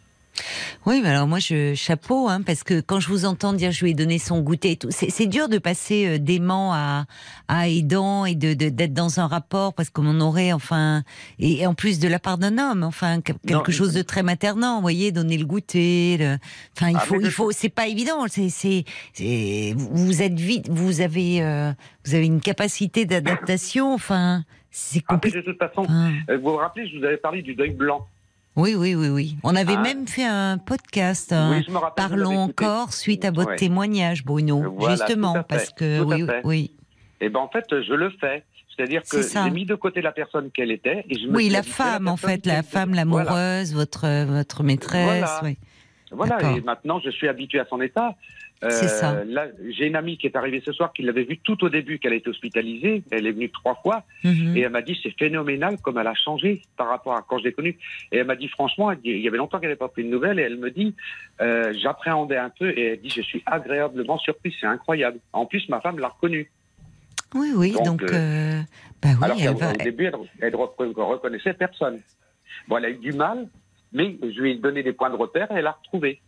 [0.87, 3.85] Oui, mais alors moi, je chapeau, hein, parce que quand je vous entends dire je
[3.85, 7.05] lui ai donné son goûter et tout, c'est dur de passer euh, d'aimant à,
[7.49, 11.03] à aidant et de de- d'être dans un rapport parce qu'on aurait, enfin,
[11.39, 14.23] et, en plus de la part d'un homme, enfin, que- quelque Non, chose de très
[14.23, 16.39] maternant, vous voyez, donner le goûter, le-
[16.77, 18.85] enfin, il Ah, faut, il faut, c'est pas évident, c'est,
[19.77, 21.73] vous êtes vite, vous avez, euh,
[22.05, 25.37] vous avez une capacité d'adaptation, enfin, c'est Après, compliqué.
[25.39, 25.87] de toute façon,
[26.29, 28.07] euh, vous vous rappelez, je vous avais parlé du deuil blanc.
[28.57, 29.37] Oui, oui, oui, oui.
[29.43, 29.83] On avait Ah.
[29.83, 31.33] même fait un podcast.
[31.33, 31.51] hein.
[31.57, 32.09] Oui, je me rappelle.
[32.09, 33.57] Parlons encore suite à votre Ouais.
[33.57, 34.75] témoignage, Bruno.
[34.77, 36.41] Voilà, Justement, parce que tout à oui, fait.
[36.45, 36.71] oui,
[37.21, 38.45] Eh ben en fait, je le fais.
[38.77, 41.63] C'est-à-dire que j'ai mis de côté la personne qu'elle était et je me oui, la
[41.63, 42.95] femme en fait, la femme.
[42.95, 43.05] Voilà.
[43.05, 45.05] l'amoureuse, votre votre maîtresse.
[45.21, 45.41] Voilà.
[45.45, 45.57] oui.
[46.11, 48.17] Voilà, et maintenant je suis habitué à son état.
[48.65, 49.25] Euh, C'est ça.
[49.25, 51.99] Là, j'ai une amie qui est arrivée ce soir qui l'avait vue tout au début
[51.99, 53.03] qu'elle était hospitalisée.
[53.11, 54.57] Elle est venue trois fois Mhm.
[54.57, 57.45] et elle m'a dit c'est phénoménal comme elle a changé par rapport à quand je
[57.45, 57.77] l'ai connue.
[58.13, 60.39] Et elle m'a dit franchement, il y avait longtemps qu'elle n'avait pas pris de nouvelles
[60.39, 60.95] et elle me dit
[61.41, 65.19] euh, j'appréhendais un peu et elle dit je suis agréablement surprise, c'est incroyable.
[65.33, 66.51] En plus ma femme l'a reconnue.
[67.35, 67.73] Oui, oui.
[67.73, 68.61] Donc, Donc, euh,
[69.03, 69.73] bah oui, Alors elle qu'au va.
[69.73, 70.05] au début,
[70.41, 72.01] elle, recon- reconnaissait personne.
[72.69, 73.49] Bon, elle a eu du mal,
[73.93, 76.21] mais je lui ai donné des points de repère et elle a retrouvé.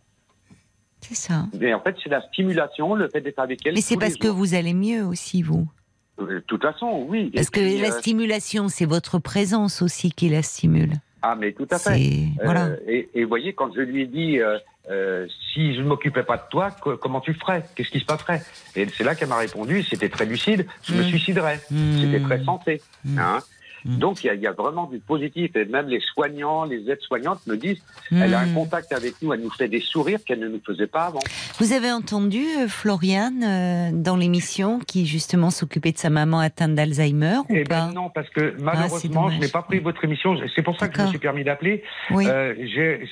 [1.07, 1.45] C'est ça.
[1.59, 3.73] Mais en fait, c'est la stimulation, le fait d'être avec elle.
[3.75, 5.67] Mais c'est parce que vous allez mieux aussi, vous.
[6.19, 7.29] Euh, De toute façon, oui.
[7.33, 10.93] Et Parce que la euh, stimulation, c'est votre présence aussi qui la stimule.
[11.21, 11.91] Ah, mais tout à fait.
[11.99, 12.69] Euh, voilà.
[12.87, 14.57] et, et vous voyez, quand je lui ai dit, euh,
[14.91, 17.63] euh, si je ne m'occupais pas de toi, co- comment tu ferais?
[17.75, 18.43] Qu'est-ce qui se passerait?
[18.75, 21.07] Et c'est là qu'elle m'a répondu, c'était très lucide, je me Mm.
[21.07, 21.59] suiciderais.
[21.71, 22.01] Mm.
[22.01, 22.81] C'était très sensé.
[23.03, 23.17] Mm.
[23.19, 23.39] Hein
[23.85, 23.97] Mm.
[23.99, 25.55] Donc, il y, a- il y a vraiment du positif.
[25.55, 27.81] Et même les soignants, les aides-soignantes me disent,
[28.11, 28.53] elle a un Mm.
[28.55, 31.19] contact avec nous, elle nous fait des sourires qu'elle ne nous faisait pas avant.
[31.59, 36.75] Vous avez entendu euh, Floriane euh, dans l'émission qui justement s'occupait de sa maman atteinte
[36.75, 37.87] d'Alzheimer ou Eh pas?
[37.87, 40.35] ben non, parce que Ah, malheureusement, je n'ai pas pris votre émission.
[40.55, 41.83] C'est pour ça que je me suis permis d'appeler.
[42.11, 42.25] Oui.
[42.27, 42.53] Euh,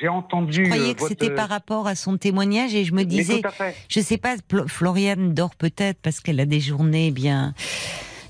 [0.02, 0.66] J'ai entendu.
[0.66, 3.42] je euh, croyais que votre- c'était par rapport à son témoignage et je me disais,
[3.90, 4.36] je sais pas,
[4.68, 7.54] Floriane dort peut-être parce qu'elle a des journées bien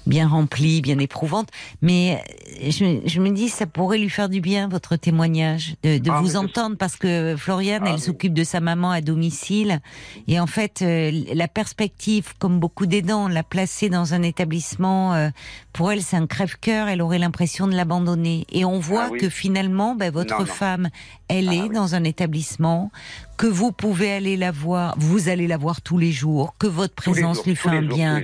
[0.05, 1.49] bien remplies, bien éprouvantes,
[1.81, 2.21] mais
[2.61, 6.11] euh, je, je me dis ça pourrait lui faire du bien votre témoignage, de, de
[6.11, 9.79] Ah, vous entendre parce que Floriane, Ah, elle s'occupe de sa maman à domicile
[10.27, 15.29] et en fait euh, la perspective, comme beaucoup d'aidants, la placer dans un établissement, euh,
[15.71, 19.19] pour elle c'est un crève-cœur, elle aurait l'impression de l'abandonner et on voit Ah oui.
[19.19, 20.45] que finalement ben, votre Non, non.
[20.45, 20.89] femme,
[21.27, 21.69] elle est oui.
[21.69, 22.91] dans un établissement
[23.37, 26.93] que vous pouvez aller la voir, vous allez la voir tous les jours, que votre
[26.93, 28.21] présence jours, lui fait un jours, bien.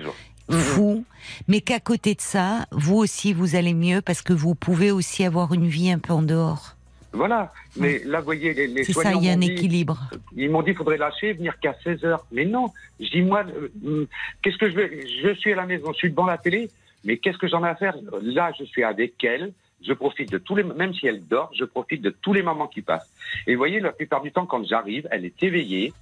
[0.50, 1.06] Fou,
[1.48, 5.24] mais qu'à côté de ça, vous aussi vous allez mieux parce que vous pouvez aussi
[5.24, 6.76] avoir une vie un peu en dehors.
[7.12, 7.52] Voilà.
[7.76, 10.10] Mais là, vous voyez, les, les C'est ça, soignants il y a un dit- équilibre.
[10.36, 12.24] Ils m'ont dit qu'il faudrait lâcher, venir qu'à 16 heures.
[12.32, 14.08] Mais non, je dis moi, euh, hum,
[14.44, 14.90] qu'est-ce que je veux
[15.24, 16.70] Je suis à la maison, je suis devant la télé,
[17.04, 17.96] mais qu'est-ce que j'en ai à faire?
[18.22, 19.54] Là, je suis avec elle,
[19.84, 22.68] je profite de tous les, même si elle dort, je profite de tous les moments
[22.68, 23.10] qui passent.
[23.48, 25.94] Et vous voyez, la plupart du temps, quand j'arrive, elle est éveillée,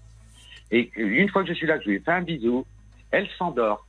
[0.72, 2.66] et une fois que je suis là, je lui fais un bisou,
[3.12, 3.87] elle s'endort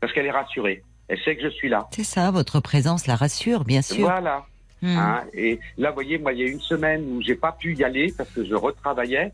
[0.00, 0.82] parce qu'elle est rassurée.
[1.08, 1.88] Elle sait que je suis là.
[1.92, 4.04] C'est ça, votre présence la rassure, bien sûr.
[4.04, 4.44] Voilà.
[4.82, 4.96] Hmm.
[4.96, 7.74] Hein, et là, vous voyez, moi, il y a une semaine où j'ai pas pu
[7.74, 9.32] y aller parce que je retravaillais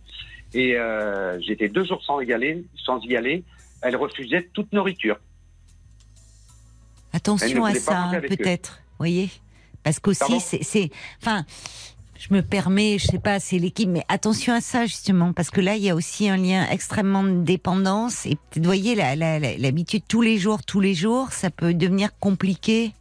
[0.54, 2.64] et euh, j'étais deux jours sans y aller.
[2.76, 3.42] Sans y aller,
[3.82, 5.18] elle refusait toute nourriture.
[7.12, 8.80] Attention à ça, hein, peut-être.
[8.98, 9.28] Voyez,
[9.82, 11.44] parce qu'aussi c'est, enfin.
[12.18, 15.60] Je me permets, je sais pas, c'est l'équipe, mais attention à ça justement, parce que
[15.60, 18.24] là, il y a aussi un lien extrêmement de dépendance.
[18.24, 22.92] Et vous voyez, l'habitude tous les jours, tous les jours, ça peut devenir compliqué.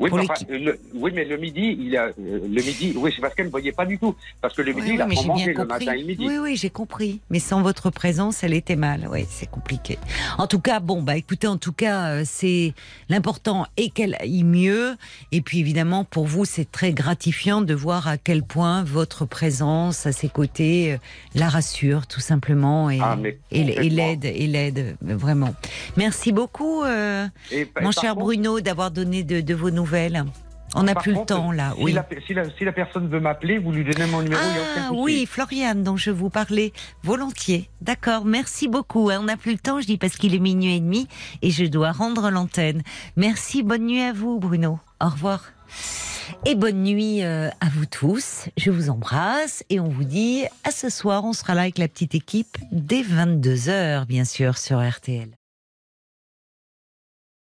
[0.00, 3.20] Oui, mais enfin, le, oui, mais le midi, il a, euh, le midi, oui, c'est
[3.20, 4.14] parce qu'elle ne voyait pas du tout.
[4.40, 5.84] Parce que le midi, Oui, il a oui, mangé le compris.
[5.86, 6.24] matin et le midi.
[6.26, 7.20] Oui, oui, j'ai compris.
[7.30, 9.08] Mais sans votre présence, elle était mal.
[9.10, 9.98] Oui, c'est compliqué.
[10.38, 12.74] En tout cas, bon, bah, écoutez, en tout cas, euh, c'est
[13.08, 14.94] l'important est qu'elle aille mieux.
[15.32, 20.06] Et puis, évidemment, pour vous, c'est très gratifiant de voir à quel point votre présence
[20.06, 20.96] à ses côtés euh,
[21.34, 23.18] la rassure, tout simplement, et, Ah,
[23.50, 25.54] et, et l'aide, et l'aide, vraiment.
[25.96, 29.87] Merci beaucoup, euh, Et- et mon cher contre- Bruno, d'avoir donné de, de vos nouvelles.
[30.74, 31.72] On n'a plus le temps, là.
[31.76, 31.92] Si, Oui.
[31.92, 34.40] la, si, la, si la personne veut m'appeler, vous lui donnez mon numéro,
[34.76, 37.70] Ah oui, Floriane, dont je vous parlais volontiers.
[37.80, 39.08] D'accord, merci beaucoup.
[39.08, 39.18] hein.
[39.20, 41.08] On n'a plus le temps, je dis parce qu'il est minuit et demi
[41.40, 42.82] et je dois rendre l'antenne.
[43.16, 44.78] Merci, bonne nuit à vous, Bruno.
[45.02, 45.44] Au revoir.
[46.44, 48.50] Et bonne nuit euh, à vous tous.
[48.58, 51.24] Je vous embrasse et on vous dit à ce soir.
[51.24, 55.37] On sera là avec la petite équipe dès 22h, bien sûr, sur RTL.